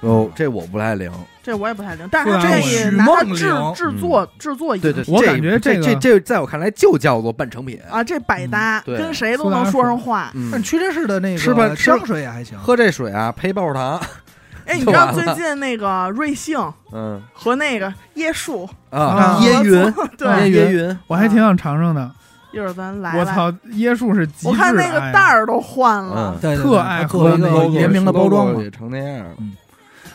[0.00, 1.10] 哦，这我不太灵，
[1.42, 10.30] 这我也不太灵，但是它苏打可水以拿它制制作制作饮对对，我感觉这这这在我看来就叫做半成品，啊，这百搭，跟谁都能说上话。
[10.34, 10.50] 嗯。
[10.52, 14.00] 但，屈臣氏的那吃吧个香水也还行，喝这水啊配棒棒糖，
[14.66, 16.58] 哎，你知道最近那个瑞幸
[16.92, 17.20] 嗯。
[17.32, 19.38] 和那个椰树啊，啊。
[19.42, 20.28] 椰云， 对。
[20.28, 22.10] 椰椰云，我还挺想尝尝的。
[22.56, 28.62] 一会儿咱来来，我操，椰树是极致我看那个袋儿都换了嗯，对对对特爱喝那个联名的包装嘛。
[28.62, 29.36] 也成那样了，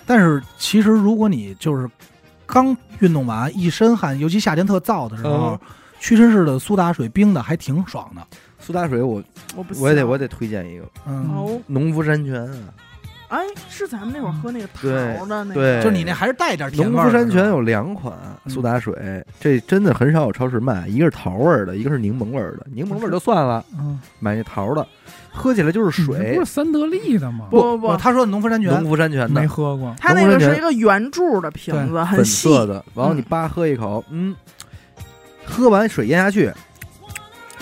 [0.05, 1.89] 但是其实如果你就是
[2.45, 5.59] 刚运动完一身汗，尤其夏天特燥的时候嗯，
[5.99, 8.21] 屈臣氏的苏打水冰的还挺爽的。
[8.59, 9.23] 苏打水我
[9.55, 12.73] 我不我也得行我得推荐一个嗯，哦，农夫山泉啊，
[13.31, 15.77] 哎，是咱们那会儿喝那个对桃的那对。
[15.77, 17.11] 个，就是你那还是带点甜农味儿的。
[17.11, 17.23] 是吧？
[17.23, 18.13] 夫山泉有两款
[18.43, 18.93] 嗯苏打水，
[19.39, 22.67] 这真的很少有超市卖，一个是桃味儿的，一个是柠檬味儿的。
[22.73, 24.85] 柠檬味儿就算了，嗯，买那桃的，
[25.31, 26.35] 喝起来就是水。
[26.35, 26.51] 不是。
[26.51, 27.47] 三得利的吗？
[27.49, 28.69] 不不不，他说的农夫山泉。
[28.69, 29.95] 农夫山泉没喝过。
[29.97, 34.35] 他那个是一个圆柱的瓶子，很细，色的，然后你叭喝一口，嗯，
[35.45, 36.51] 喝完水咽下去，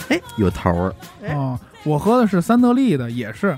[0.07, 1.35] 哎，有桃味儿，哎。
[1.35, 3.55] 哦，我喝的是三得利的，也是，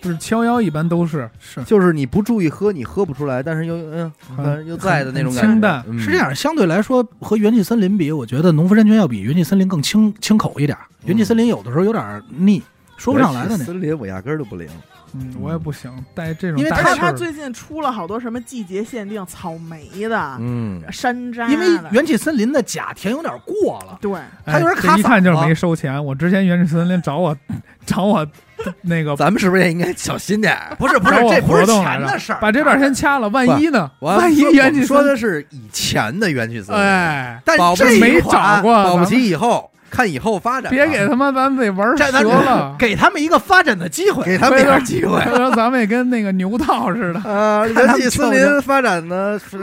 [0.00, 5.48] 就是七幺幺一般都是是就是你不注意喝，你喝不出来，但是又嗯，反正又在的那种感觉。
[5.48, 10.76] 清淡嗯是这，样，相对来说和元气森林比，我觉得农夫山泉要比元气森林更清清口一点。
[11.04, 12.62] 元气森林有的时候有点腻，
[12.96, 13.64] 说不上来的那。
[13.64, 14.68] 森林我压根儿都不灵。
[15.14, 26.04] 嗯，我也不行，带这种因为它最近出了好多什么季节限定草莓的、嗯，山楂，因为元气森林的假甜有点过了，对，它有点哎卡一看就是没收钱。
[26.04, 27.34] 我之前元气森林找我
[27.86, 28.26] 找我
[28.82, 30.74] 那个咱们是不是也应该小心点儿？
[30.78, 33.90] 不是不是这不是钱的事儿，把这段先掐了，万一呢？
[34.00, 42.76] 万一说元气森说的是以前的元气森林，哎，但保不这齐没找过，保不齐以后看以后发展，别给他妈咱们得玩折了。
[42.78, 45.18] 给他们一个发展的机会，给他们一点机会。
[45.20, 49.60] 回头咱们也跟那个牛道似的，啊，元气森林发展的看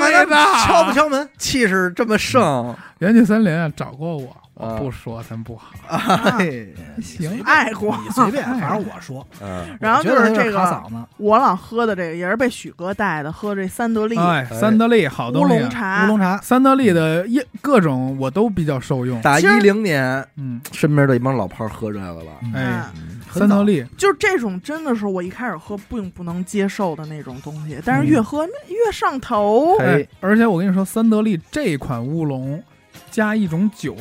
[0.00, 1.28] 看他们敲不敲门。
[1.38, 6.66] 气势这么盛，元气森林啊找过我，啊我不说咱不好， 哎，
[7.00, 7.96] 行，爱过。
[8.04, 14.16] 你随便，反正我说，嗯，然后就是这个，嗓子，我老喝的这个也是被许哥带的，喝这三得利。
[14.16, 16.38] 哎，三得利好乌东西啊，龙茶，乌龙茶。
[16.38, 23.84] 三得利的一各种我都比较受用，打一零年，嗯，身边的一帮老炮儿喝这个了，哎，嗯三得利。
[23.96, 28.10] 就是这种真的是我一开始喝并不能接受的那种东西，但是嗯。
[28.10, 29.76] 越喝越上头。
[29.78, 32.62] 哎哎，而且我跟你说，三得利这款乌龙
[33.10, 33.96] 加一种酒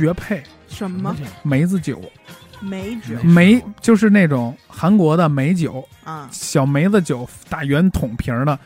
[0.00, 1.14] 绝配，什么？
[1.42, 2.00] 梅子酒，
[2.60, 3.14] 梅酒。
[3.22, 6.28] 梅就是那种韩国的梅酒，啊？
[6.32, 8.58] 小梅子酒，大圆桶瓶儿的，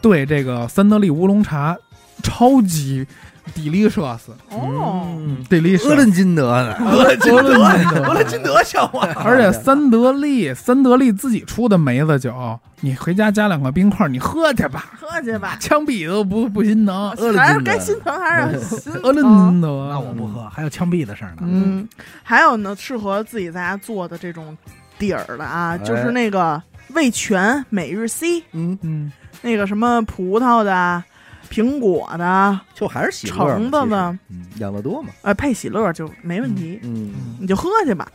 [0.00, 1.76] 对这个三得利乌龙茶
[2.22, 3.06] 超级
[3.54, 4.20] delicious，
[4.50, 17.10] 哦，嗯，delicious，俄伦金德的，俄伦金德，俄伦金德笑话，而且三得利，三得利自己出的梅子酒，你回家加两个冰块，你喝去吧，喝去吧，枪毙都不不心疼。
[17.36, 19.02] 还是该心疼还是心疼。
[19.02, 21.42] 俄伦金德，那我不喝，还有枪毙的事儿呢。
[21.42, 21.88] 嗯，
[22.22, 24.56] 还有呢，适合自己在家做的这种
[24.98, 26.60] 底儿的啊，就是那个
[26.94, 31.02] 味全每日 C，嗯，嗯，那个什么葡萄的、
[31.46, 34.40] 苹果的，就还是喜乐嘛橙子的，其实。
[34.40, 38.08] 嗯，养乐多嘛，呃，配喜乐就没问题，嗯，你就喝去吧。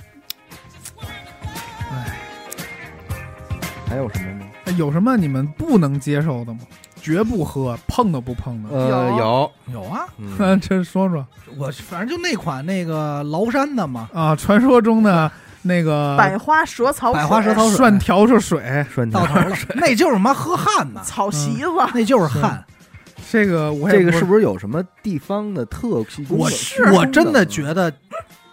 [1.91, 2.17] 哎，
[3.87, 4.45] 还有什么吗？
[4.77, 6.59] 有什么你们不能接受的吗？
[7.01, 8.69] 绝不喝，碰都不碰的。
[8.69, 9.17] 呃，有。
[9.17, 10.59] 有，有啊，嗯。
[10.61, 11.25] 这说说。
[11.57, 15.29] 我反正就那款那个崂山的嘛，啊，传说中的
[15.63, 17.75] 那个百花蛇草水、百花蛇草水。
[17.75, 22.63] 涮笤帚水，涮到头了，那就是妈喝汗呢，草席子，那就是汗。
[23.31, 26.03] 这个我也这个是不是有什么地方的特？
[26.27, 27.89] 我是我真的觉得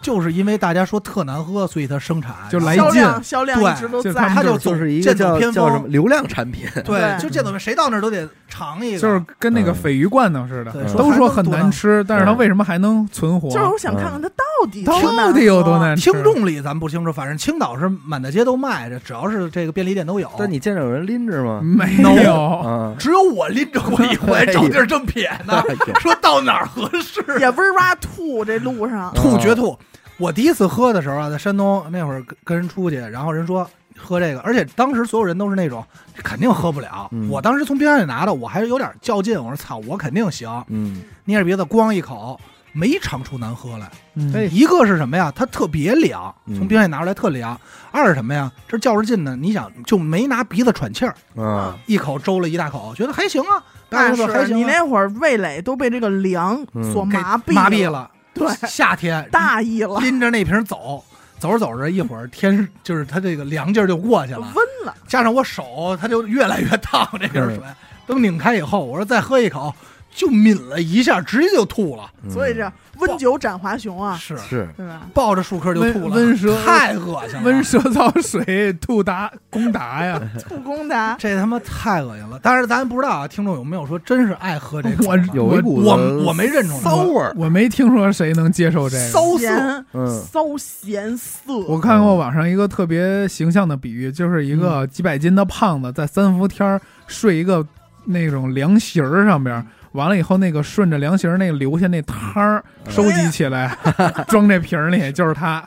[0.01, 2.95] 就是因为大家说特难喝，所以它生产就来劲。
[2.95, 7.19] 量销量对一直都就在，它就就是一个剑走叫偏锋叫什么流量产品，对，对。
[7.19, 9.75] 就见到谁到那儿都得尝一个，就是跟那个嗯。
[9.83, 13.51] 鲱鱼罐头似的，都说很难吃，但是它嗯为什么还能存活？
[13.51, 16.11] 就是我想看看它到底多难到底有多喝难吃？
[16.11, 20.31] 听众里咱不清楚，反正青岛是满大街都卖着，只要是这个便利店都有。
[20.39, 21.61] 但你见着有人拎着吗？
[21.63, 25.63] 没有，啊，只有我拎着过一回， 找地儿正撇呢，
[26.01, 29.77] 说到哪儿合适，也不是挖吐这路上，嗯吐绝吐。
[30.19, 35.85] 我第一次喝的时候啊，在山东那会儿跟跟人出去，然后人说喝这个，而且当时所有人都是那种
[36.17, 37.09] 肯定喝不了。
[37.13, 40.51] 嗯我当时从冰箱里拿的，我还有点较劲，我说操，我肯定行。
[40.69, 42.39] 嗯，捏着鼻子咣一口，
[42.73, 43.91] 没尝出难喝来。
[44.15, 45.33] 嗯哎一个是什么呀？
[45.35, 47.59] 它特别凉，嗯从冰箱里拿出来特凉。
[47.93, 48.51] 二是什么呀？
[48.67, 54.45] 这较着劲呢，你想就没拿鼻子喘气儿，啊，一口周了一大口，觉得还行啊，那大还行、啊。
[54.47, 58.11] 是你那会儿味蕾都被这个凉嗯所麻痹麻痹，了。
[58.39, 61.05] 对，夏天大意了，拎着那瓶走，
[61.39, 67.61] 走着走着，一会儿天就是它这个凉劲儿就过去了，温了，加上我手它就越来越烫，这瓶水。
[68.07, 69.75] 等拧开以后，我说再喝一口，
[70.19, 72.31] 就抿了一下，直接就吐了，嗯。
[72.31, 74.37] 所以这温酒斩华雄啊，是。
[74.39, 74.69] 是。
[74.77, 75.03] 对吧？
[75.15, 80.21] 抱着树棵就吐了，温温蛇 太恶心了，温蛇遭水，吐达攻达呀！
[80.49, 82.41] 吐公达，这他妈太恶心了。
[82.43, 85.09] 但是咱不知道啊，听众有没有说真是爱喝这个？
[85.09, 89.09] 我有一股我我没认出来骚味儿，我没听说谁能接受这个。
[89.11, 90.21] 骚色，咸嗯。
[90.21, 97.65] 骚咸涩，我看过网上一个特别形象的比喻，就是一个几百斤的胖子在三伏天儿睡一个
[98.07, 103.77] 那种凉席儿上边儿，完了以后那个顺着凉席儿那个留下那汤儿收集起来，
[104.29, 105.67] 装这瓶儿里，就是他。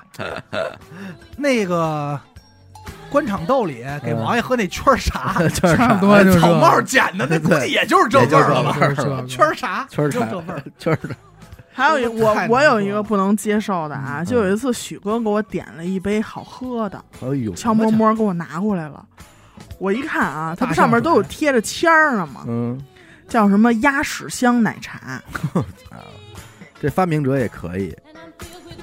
[1.37, 2.19] 那个
[3.09, 8.77] 官场斗里给王爷喝那圈儿茶， 就是差不多就是草帽捡的，那估计也就是这味儿了吧？
[8.79, 10.63] 就是这个圈儿茶，圈儿茶就这味儿。
[10.77, 10.99] 圈儿
[11.73, 14.25] 还有一我我有一个不能接受的啊，嗯。
[14.25, 19.03] 就有一次许哥给我点了一杯好喝的，哎呦，悄摸摸给我拿过来了。
[19.79, 22.43] 我一看啊，它上面都有贴着签儿呢吗？
[22.47, 22.79] 嗯，
[23.31, 25.19] 叫什么鸭屎香奶茶。
[26.79, 27.95] 这发明者也可以，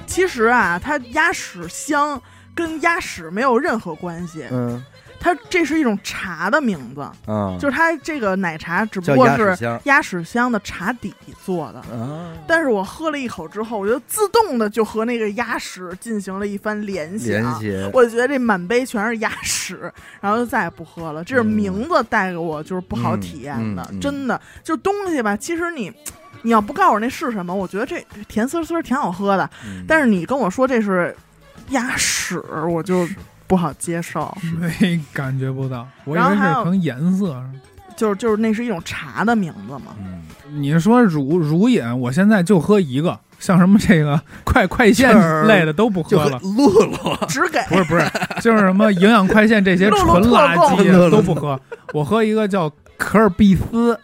[0.07, 2.21] 其实啊，它鸭屎香
[2.55, 4.83] 跟鸭屎没有任何关系，嗯
[5.19, 11.13] 它这是一种茶的名字，嗯，就是它这个奶茶只不过是鸭屎香的茶底
[11.43, 11.79] 做的。
[11.95, 17.29] 啊，但是我喝了一口之后，我就自动的就和那个鸭屎进行了一番联想。
[17.29, 19.91] 联系，我觉得这满杯全是鸭屎，
[20.21, 21.23] 然后就再也不喝了。
[21.23, 24.39] 这是名字带给我就是不好体验的，真的。
[24.63, 25.91] 就东西吧，其实你
[26.43, 29.49] 你要不告诉我那是什么，我觉得这甜丝丝挺好喝的。
[29.65, 31.15] 嗯但是你跟我说这是
[31.69, 33.07] 鸭屎，我就
[33.49, 34.33] 不好接受。
[34.57, 37.35] 没感觉不到，我以为是可能颜色。
[37.97, 39.87] 就是就是那是一种茶的名字嘛。
[39.99, 40.21] 嗯
[40.51, 46.39] 你说乳乳饮，我现在就喝一个，像什么这个 快快线就是类的都不喝了。
[46.39, 48.09] 露露， 只给不是不是，
[48.41, 51.59] 就是什么营养快线这些 纯垃圾都不喝。
[51.93, 53.99] 我喝一个叫可尔必斯，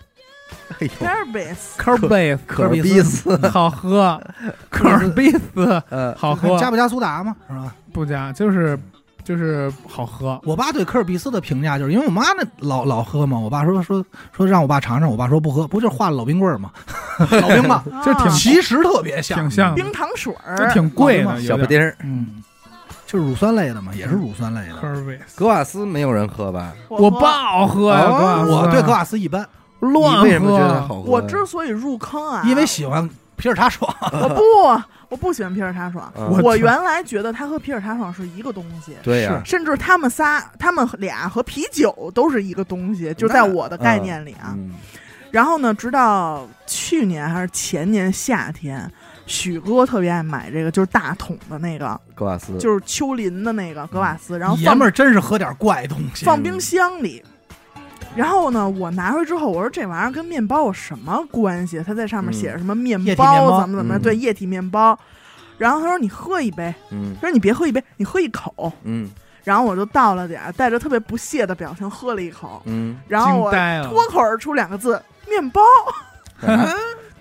[0.80, 4.22] 哎呦，Carbis，可尔贝可尔必斯，好喝，
[4.70, 7.36] 可尔必斯呃，好喝，加不加苏打吗？
[7.48, 7.74] 是吧？
[7.94, 8.78] 不加就是
[9.26, 10.40] 就是好喝。
[10.46, 16.72] 我爸对科尔必斯的评价就是因为我妈那老老喝嘛，我爸说说说让我爸尝尝，我爸说不喝，不就是化了老冰棍儿吗？
[17.42, 22.44] 老冰棒， 就挺啊其实特别像，挺像冰糖水儿，这挺贵的，小不丁儿，嗯，
[23.08, 24.76] 就是乳酸类的嘛，也是乳酸类的。
[24.76, 25.38] 科尔贝斯。
[25.40, 26.74] 格瓦斯没有人喝吧？
[26.88, 29.48] 我喝不好喝呀，我对格瓦斯一般，
[29.80, 30.82] 乱你为什么觉得。
[30.88, 31.10] 好喝？
[31.10, 33.92] 我之所以入坑啊，因为喜欢皮尔茶爽。
[34.12, 34.42] 我不，
[35.10, 36.12] 我不喜欢皮尔茶爽。
[36.16, 44.54] 嗯我我原来觉得它和皮尔茶爽是一个东西，对呀，甚至他们仨、他们俩和啤酒都是一个东西，就在我的概念里啊。
[44.58, 44.74] 嗯
[45.32, 48.90] 然后呢，直到去年还是前年夏天，
[49.26, 57.22] 许哥特别爱买这个，就是大桶的那个，格瓦斯就是丘林的那个格瓦斯，然后爷放们儿真是喝点怪东西，放冰箱里。
[58.16, 61.84] 然后呢，我拿回之后，我说这玩意儿跟面包有什么关系？
[61.86, 64.98] 他在上面写着什么面包怎么怎么对，液体面包。
[65.58, 67.16] 然后他说你喝一杯，嗯。
[67.16, 68.72] 他说你别喝一杯，你喝一口。
[68.84, 69.10] 嗯。
[69.44, 73.52] 然后我就倒了点儿，带着特别不屑的表情喝了一口，嗯，然后我
[73.84, 75.00] 脱口而出两个字：
[75.30, 75.62] 面包，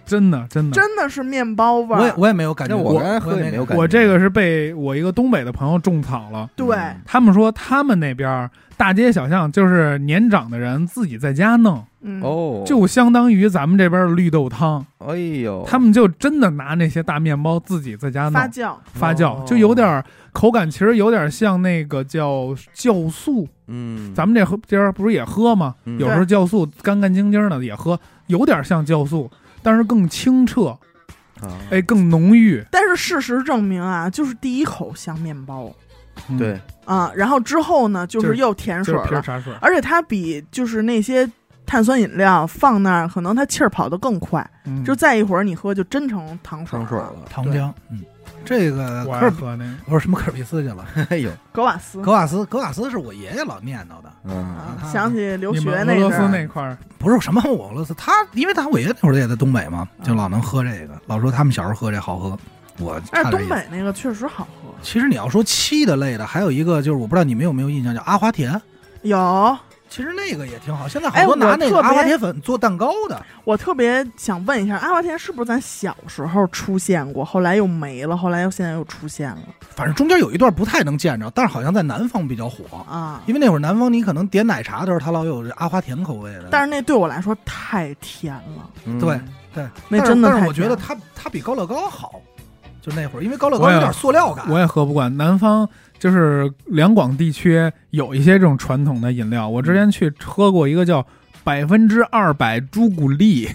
[0.07, 0.74] 真的真的。
[0.74, 2.00] 真的是面包味儿。
[2.00, 3.80] 我也我也没有感觉我刚才喝也没有感觉。
[3.80, 7.00] 我这个是被我一个东北的朋友种草了，对，嗯。
[7.05, 19.45] 他们说他们那边儿大街小巷就是年长的人自己在家弄，嗯，哦，就相当于咱们这边的绿豆汤，哎呦，他们就真的拿那些大面包自己在家弄发酵，发酵，哦。
[19.46, 25.76] 就有点儿口感，其实有点像那个叫酵素，嗯，咱们这喝今儿不是也喝吗？
[25.84, 25.99] 嗯。
[26.00, 29.30] 有时候酵素干干净净的也喝，有点像酵素，
[29.64, 30.78] 但是更清澈。
[31.41, 32.64] 啊，哎，更浓郁。
[32.70, 35.70] 但是事实证明啊，就是第一口像面包。
[36.28, 39.53] 嗯，对，啊，然后之后呢，就就是是又甜水了，茶水。
[39.61, 41.28] 而且它比就是那些
[41.66, 44.84] 碳酸饮料放那儿，可能它气儿跑得更快，嗯。
[44.84, 46.86] 就再一会儿你喝就真成糖水了。
[46.86, 48.00] 汤水了，糖浆，嗯，
[48.45, 49.71] 这个我科尔爱喝那个。
[49.87, 52.00] 不是什么科尔比斯去了， 哎呦，格瓦斯。
[52.00, 54.57] 格瓦斯，格瓦斯是我爷爷老念叨的，嗯，
[54.92, 62.38] 想起留学那俄罗斯那块儿，不是什么俄罗斯，他因为他我爷爷那会儿也在东北嘛，就老能喝这个，老说他们小时候喝这好喝，
[62.79, 63.41] 我但是东。
[63.49, 68.61] 北那个确实好喝，其实你要说沏的类的，还有一个就是我不知道你们有没有印象，叫阿华田。
[69.03, 69.58] 有。
[69.95, 73.25] 其实那个也挺好，现在哎好多拿那个阿华田粉做蛋糕的。
[73.45, 79.38] 我特别想问一下，阿华田是不是咱小时候出现过，后来又没了，后来又现在又出现了
[79.76, 83.22] 反正中间有一段不太能见着，但是好像在南方比较火，啊？
[83.26, 86.49] 因为那会儿南方你可能点奶茶的时候，它老有这阿华田口味的。
[86.50, 89.21] 但是那对我来说太甜了，嗯对
[89.54, 92.21] 对，那真的但是我觉得它它比高乐高好，
[92.83, 94.45] 就那会儿，因为高乐高有点塑料感。
[94.50, 95.16] 我也喝不惯。
[95.16, 95.68] 南方
[96.05, 97.59] 就是两广地区
[97.89, 101.07] 有一些这种传统的饮料，我之前去喝过一个叫
[101.43, 103.49] 百分之二百朱古力，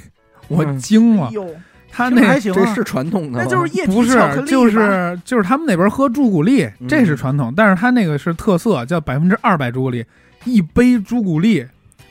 [0.48, 1.30] 我嗯惊了。
[1.32, 1.48] 哟，
[1.92, 10.04] 他那还行、啊，这是传统的吗，那就是液体不是巧克力吧就是就是他们那边喝朱古力，嗯这是传统，但是他那个是特色，叫百分之二百朱古力，
[10.46, 11.64] 一杯朱古力。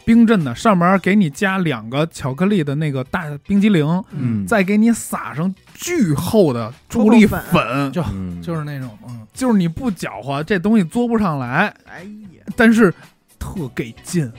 [0.08, 8.40] 冰镇的，上面给你加两个巧克力的那个大冰激凌，嗯，再给你撒上巨厚的朱古力朱古粉，就嗯。
[8.40, 12.90] 就是那种嗯，就是你不搅和，这东西嘬不上来，哎呀，但是
[13.38, 14.32] 特给劲，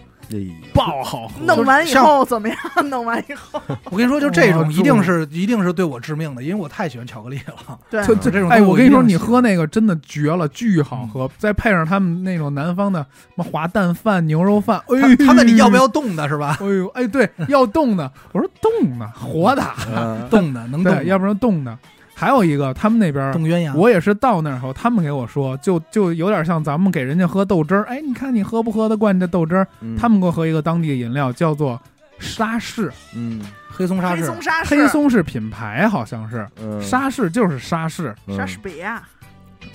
[0.73, 1.33] 爆好喝。
[1.45, 2.57] 弄完以后怎么样？
[2.89, 3.61] 弄完以后，
[3.91, 7.79] 我跟你说，就这种一定是一定是对我致命的，因为我太喜欢巧克力了。
[7.89, 16.57] 对， 就这种哎，我跟你说，你喝那个真的绝了，巨好喝，再配上他们那种南方的什么滑蛋饭、牛肉饭，哎呦，他他问你要不要冻的是吧？
[16.61, 18.11] 哎呦，哎，对，要冻的。
[18.31, 19.63] 我说冻的，活的，
[19.95, 21.77] 嗯 冻的能冻对，要不然冻的。
[22.19, 23.73] 还有一个，他们那边冻鸳鸯。
[23.73, 27.85] 我也是到那儿后，他们给我说，就就有点像咱们给人家喝豆汁儿。
[27.85, 29.65] 哎，你看你喝不喝得惯这豆汁儿？
[29.79, 31.79] 嗯他们给我喝一个当地的饮料，叫做
[32.19, 32.91] 沙士。
[33.15, 38.13] 嗯黑松沙士，黑松沙士，黑松是品牌，好像是嗯沙士就是沙士。
[38.27, 39.01] 嗯莎士比亚，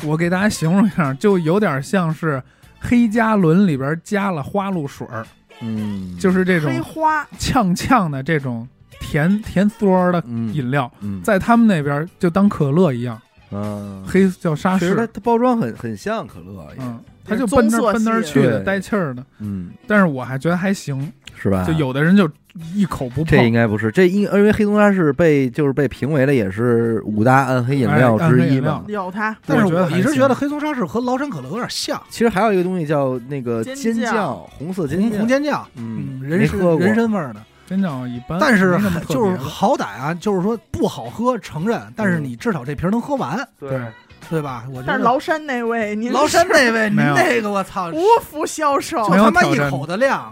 [0.03, 2.43] 我给大家形容一下，就有点像是
[2.79, 5.25] 黑加仑里边加了花露水儿，
[5.63, 8.69] 嗯，就是这种黑花，呛呛的这种
[9.05, 11.21] 甜甜嗦儿的嗯饮料，嗯。
[11.23, 13.21] 在他们那边就当可乐一样，
[13.53, 19.25] 嗯，黑叫沙其实它士，它包装很很像可乐也，嗯，它就奔那儿奔那儿去的，带气儿的。
[19.39, 21.65] 嗯，但是我还觉得还行，是吧？
[21.65, 22.29] 就有的人就
[22.75, 28.85] 一口不这应，该不是，这因因为黑松沙士被就是被评为了也是五大暗黑饮料之一嘛。
[28.89, 37.41] 有它，但是我一直觉得黑松沙士和崂山可乐有点像，其实还有一个东西叫那个尖尖叫酱，红色尖红，红尖叫，嗯，人参味儿的。
[37.67, 38.39] 真的一般。
[38.41, 38.79] 但是
[39.09, 42.25] 就是好歹啊，就是说不好喝，承认，但是嗯。
[42.25, 43.81] 你至少这瓶能喝完，对，
[44.31, 44.65] 对吧？
[44.71, 49.15] 我觉但是崂山那位，您崂山那位， 您那个我操，无福消受就。
[49.15, 50.31] 他妈一口的量，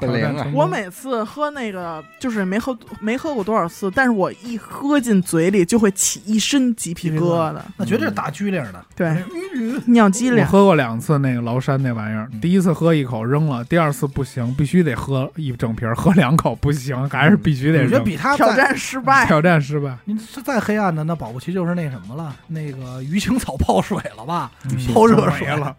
[0.53, 8.85] 我每次喝那个，就是没喝没喝过多少次，但是我一喝进嘴里就会起一身鸡皮疙瘩，那绝对是打拘灵的。
[8.95, 9.17] 对，
[9.87, 10.45] 尿机灵。
[10.45, 18.03] 我喝过两次那个崂山那玩意儿嗯，第一次喝一口扔了，第二次不行，必须得喝一整瓶，喝两口不行，还是必须得我觉得。
[18.03, 24.51] 比他挑战失败，挑战失败，您是再黑暗的，那保不齐就是那什么了，那个鱼腥草 泡水了吧？
[24.65, 24.95] 嗯。
[24.95, 25.77] 泡热水了。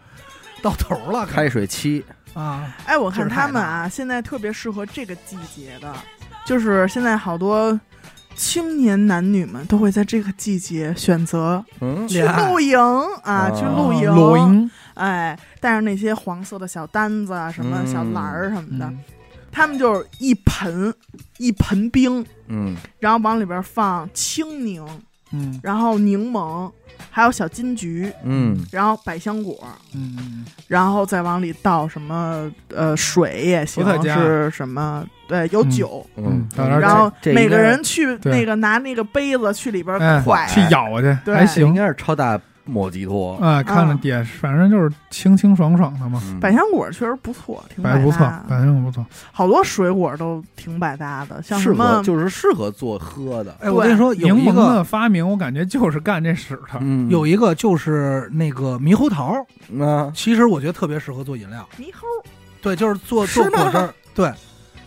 [0.61, 2.01] 到头了，开水期，
[2.33, 2.73] 啊！
[2.85, 5.93] 哎，我看他们啊，现在特别适合这个季节的，
[6.45, 7.77] 就是现在好多
[8.33, 12.07] 青年男女们都会在这个季节选择嗯。
[12.07, 12.79] 去露营
[13.23, 14.71] 啊，去露哦营，露营。
[14.93, 18.99] 哎，带上那些黄色的小单子啊，什么嗯小篮儿什么的，嗯。
[19.51, 20.93] 他们就是一盆
[21.39, 22.73] 一盆冰，嗯。
[22.99, 24.87] 然后往里边放青柠，
[25.31, 25.59] 嗯。
[25.61, 26.71] 然后柠檬，
[27.15, 28.57] 还有小金桔，嗯。
[28.71, 29.55] 然后百香果，
[29.93, 36.05] 嗯，然后再往里倒什么呃水也行是什么对，有嗯酒。
[36.15, 41.35] 嗯，然后每个人去那个拿那个杯子去里边哎蒯，去咬去对。
[41.35, 41.67] 还行。
[41.67, 46.39] 应该是超大莫吉托，啊，看着也是反正就是清清爽爽的嘛，嗯。
[46.39, 49.05] 百香果确实不错，挺百不错搭，百香果不错。
[49.31, 56.79] 好多水果都挺百搭的，像适合什么就是适合做喝的，哎，我跟你说，有柠檬一个的发明，我感觉就是干这使的。
[56.79, 57.09] 嗯。
[57.09, 59.45] 有一个就是那个猕猴桃，
[59.79, 61.67] 啊，其实我觉得特别适合做饮料。
[61.77, 62.07] 猕猴，
[62.61, 64.31] 对，就是做做果汁儿，对，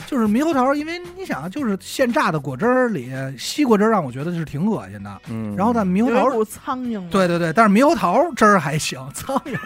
[0.06, 5.20] 就是猕猴桃，因为你想，就是现榨的果汁儿里，西瓜汁儿让我觉得是挺恶心的。
[5.28, 7.06] 嗯，然后但猕猴桃，有苍蝇。
[7.08, 9.58] 对对对，但是猕猴桃汁儿还行，苍蝇，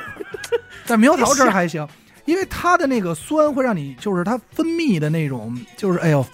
[0.86, 1.86] 但猕猴桃汁儿还行，
[2.24, 6.24] 因为它的那个酸会让你，就是它分泌的那种，就是哎呦，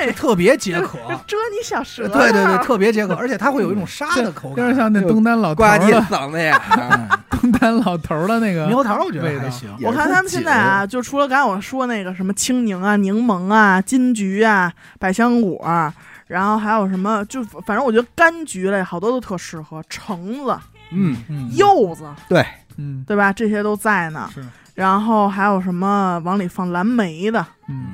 [0.00, 0.98] 对，特别解渴。
[1.26, 2.18] 蛰你小舌头。
[2.18, 4.58] 对对对，特别解渴，而且它会有一种 沙的口感。
[4.66, 7.08] 有点像那东单老头刮你嗓子眼儿。
[7.40, 15.92] 东单老头儿的那个猕猴桃我觉味道得还行，我看他们现在啊，就除了刚才我说那个什么青柠啊、柠檬啊、金桔啊、百香果啊，
[16.26, 20.58] 然后还有什么，就反正我觉得柑橘类好多都特适合，橙子、
[20.90, 22.44] 嗯，嗯，柚子，对，
[22.76, 23.32] 嗯对吧？
[23.32, 24.28] 这些都在呢。
[24.34, 24.44] 是
[24.74, 27.86] 然后还有什么往里放蓝莓的，嗯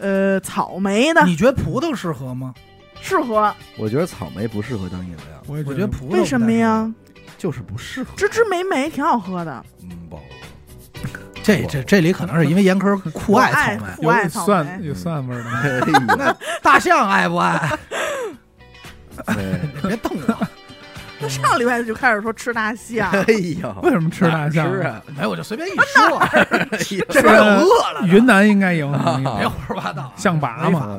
[0.00, 2.54] 呃，草莓的，你觉得葡萄适合吗？
[3.02, 3.52] 适合。
[3.78, 6.92] 我觉得草莓不适合当饮料，我也我觉得葡萄为什么呀？
[7.38, 8.10] 就是不适合。
[8.16, 10.18] 芝芝莓莓挺好喝的，嗯，不，
[11.42, 14.86] 这这这里可能是因为严科 酷爱草莓，有酷爱草蒜莓。
[14.86, 15.50] 有蒜味儿的，
[16.18, 17.70] 哎呀大象爱不爱？
[19.34, 20.39] 对别瞪我，那
[21.30, 23.24] 上礼拜就开始说吃大象， 哎
[23.62, 24.70] 呦，为什么吃大象？
[24.70, 25.00] 吃啊？
[25.16, 26.46] 没我就随便一说， 哎
[27.08, 28.90] 这边我饿了，云南应该有，
[29.38, 30.98] 别胡说八道，象拔没嘛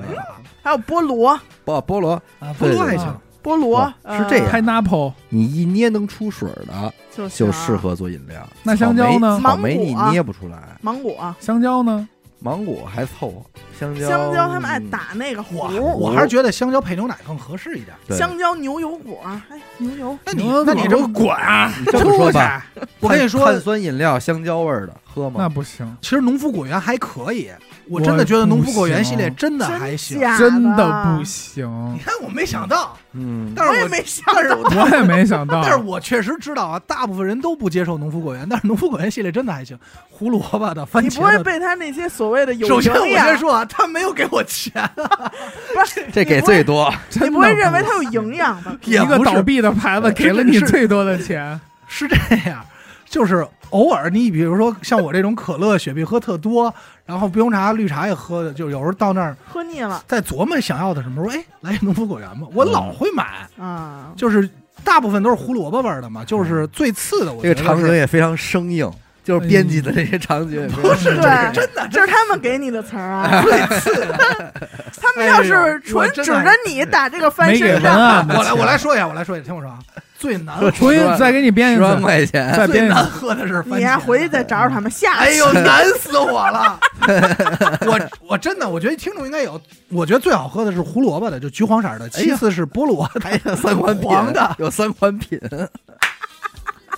[0.63, 3.13] 还有菠萝，不，菠萝啊，菠萝还行，
[3.43, 6.93] 菠萝是这样，pineapple 你一捏能出水的，
[7.29, 8.47] 就适合做饮料。
[8.63, 11.35] 那香蕉呢草莓你捏不出来，芒果。
[11.39, 12.07] 香蕉呢？
[12.43, 13.43] 芒果还凑合，
[13.79, 17.95] 香蕉香蕉他们爱嗯打那个我糊，我还是觉得香蕉配牛奶更合适一点。
[18.07, 21.71] 对香蕉牛油果，哎，牛油那你那你这么滚啊！
[21.85, 22.65] 这么说吧，
[22.99, 25.35] 我跟你说碳酸饮料香蕉味儿的喝吗？
[25.37, 27.51] 那不行，其实农夫果园还可以，
[27.91, 30.19] 我真的觉得农夫果园系列真的还行。
[30.37, 35.61] 真的的不行你，看，我没想到，嗯，但是我没想但是到，我也没想到。
[35.63, 39.77] 但是我确实知道啊，大部分人都不接受农夫果园，但是农夫果园系列真的还行，
[40.09, 41.43] 胡萝卜的、番茄你不会。
[41.43, 46.93] 被他那些所谓的有首先，我先，说啊，他没有给我钱， 不是 这给最多。
[47.19, 48.73] 你不会认为他有营养吧？
[48.85, 52.15] 一个倒闭的牌子给了你最多的钱，是这
[52.49, 52.63] 样，
[53.09, 56.73] 就是偶尔你比如说像我这种可乐、雪碧喝特多，
[57.05, 64.11] 然后冰红茶、绿茶也喝的，就有时候到那儿喝腻了在琢磨想要的什么时候，哎，来农夫果园吧，我老会买，啊！
[64.15, 64.47] 就是
[64.83, 68.89] 大部分都是胡萝卜味儿的嘛，就是最次的，我这个场景也非常生硬，
[69.23, 71.21] 就是编辑的这些场景也非常生硬。
[71.21, 73.41] 对，真的，这是他们给你的词儿啊。
[73.41, 74.53] 最次的。
[75.01, 79.79] 他们要是纯指着你打这个翻身仗，我来，我来说一下，我来说一下，听我说啊，
[80.21, 82.93] 最难喝回去再给你编一十万次，块钱，再编一次。
[82.93, 83.77] 最难喝的是番茄。
[83.79, 85.19] 你还回去再找找他们下去。
[85.19, 86.79] 哎呦，难死我了！
[87.87, 95.39] 我我真的，我觉得听众应该有，我觉得最好喝的是胡萝卜的，就橘黄色的，其次是菠萝的，还有三 款品黄的，有三款品，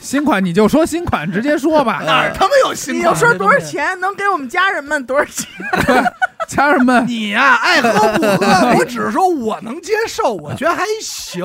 [0.03, 2.01] 新款你就说新款，直接说吧。
[2.05, 3.13] 哪儿他妈有新你款？
[3.13, 3.57] 就说多少？
[3.59, 5.47] 钱能给我们家人们多少钱？
[6.49, 11.41] 家人们，你呀、爱喝不喝， 我只是说我能接受，我觉得还行。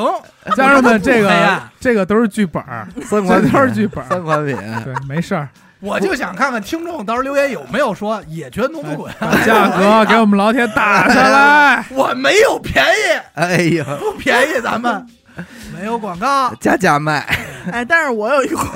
[0.56, 4.08] 家人们，这个这个都是剧本儿，三款都是剧本儿。
[4.10, 4.56] 三款品。
[4.84, 5.48] 对，没事儿，
[5.78, 11.84] 我就想看看听众到时候留言有没有说也觉得弄不滚把价格给我们老铁打下来。
[11.90, 15.06] 我没有便宜，哎呀，不便宜，咱们
[15.74, 17.20] 没有广告，加价卖，
[17.72, 18.68] 哎，但是我有一款，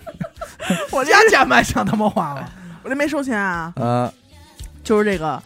[0.90, 2.44] 我这加价卖像他妈话吗？
[2.82, 4.12] 我这没收钱啊，啊，
[4.84, 5.42] 就是这个。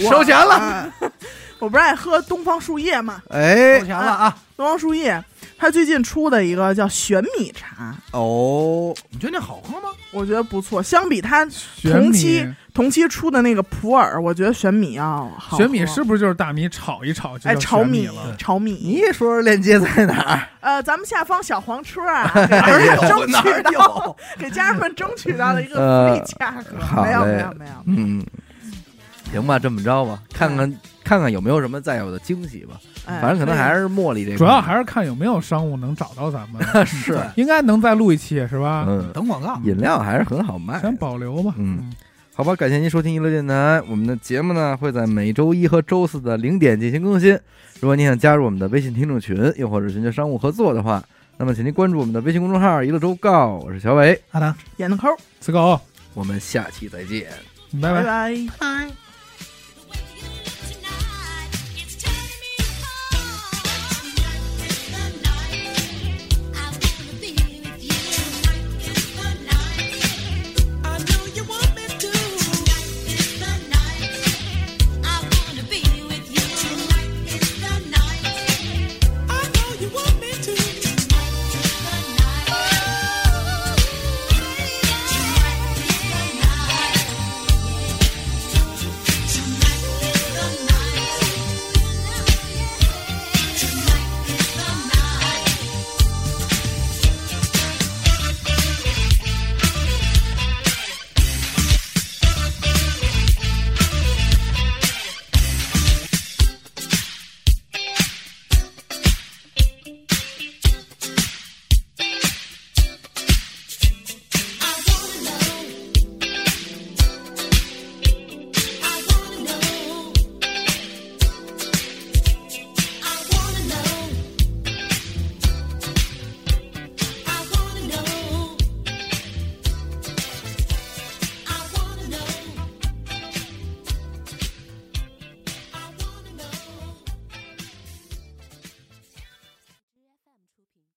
[0.00, 0.86] 我收钱了，啊
[1.58, 3.80] 我不是爱喝东方树叶嘛，哎。
[3.80, 4.36] 收，钱了啊！
[4.56, 5.22] 东方树叶，
[5.58, 9.88] 它最近出的一个叫玄米茶，哦，你觉得那好喝吗？
[10.12, 10.80] 我觉得不错。
[10.80, 15.58] 相比它玄米，同期同期出的那个普洱，我觉得玄米要好喝。
[15.58, 18.22] 玄米是不是就是大米炒一炒就哎叫炒米玄了？
[18.30, 20.48] 你炒米，也说说链接在哪儿？
[20.60, 24.16] 呃，咱们下方小黄车啊， 给哪儿有人争哪儿取到有？
[24.38, 26.78] 给家人们争取到了一个福利价格。
[26.78, 28.24] 好没有嘞没有没有，嗯，
[29.32, 30.72] 行吧，这么着吧，看看
[31.02, 32.76] 看看有没有什么再有的惊喜吧。
[33.08, 38.84] 哎反正可能还是茉莉这个，主要还是看有没有商务能找到咱们， 是应该能再录一期是吧？
[38.86, 39.58] 嗯，等广告。
[39.64, 40.78] 饮料还是很好卖。
[40.80, 41.54] 先保留吧。
[41.56, 41.92] 嗯，
[42.34, 43.82] 好吧，感谢您收听娱乐电台。
[43.88, 47.32] 我们的节目呢会在每周一和周四的零点进行更新。
[47.80, 51.02] 如果您想加入我们的微信听众群，又或者寻求商务合作的话，
[51.36, 53.54] 那么请您关注我们的微信公众号“娱乐周告”。
[53.64, 54.54] 我是小伟，阿达。
[54.76, 55.08] 演的抠，
[55.40, 55.80] 四狗，
[56.14, 57.28] 我们下期再见。
[57.80, 58.04] 拜拜拜。
[58.04, 58.46] 拜。
[58.58, 59.07] 拜。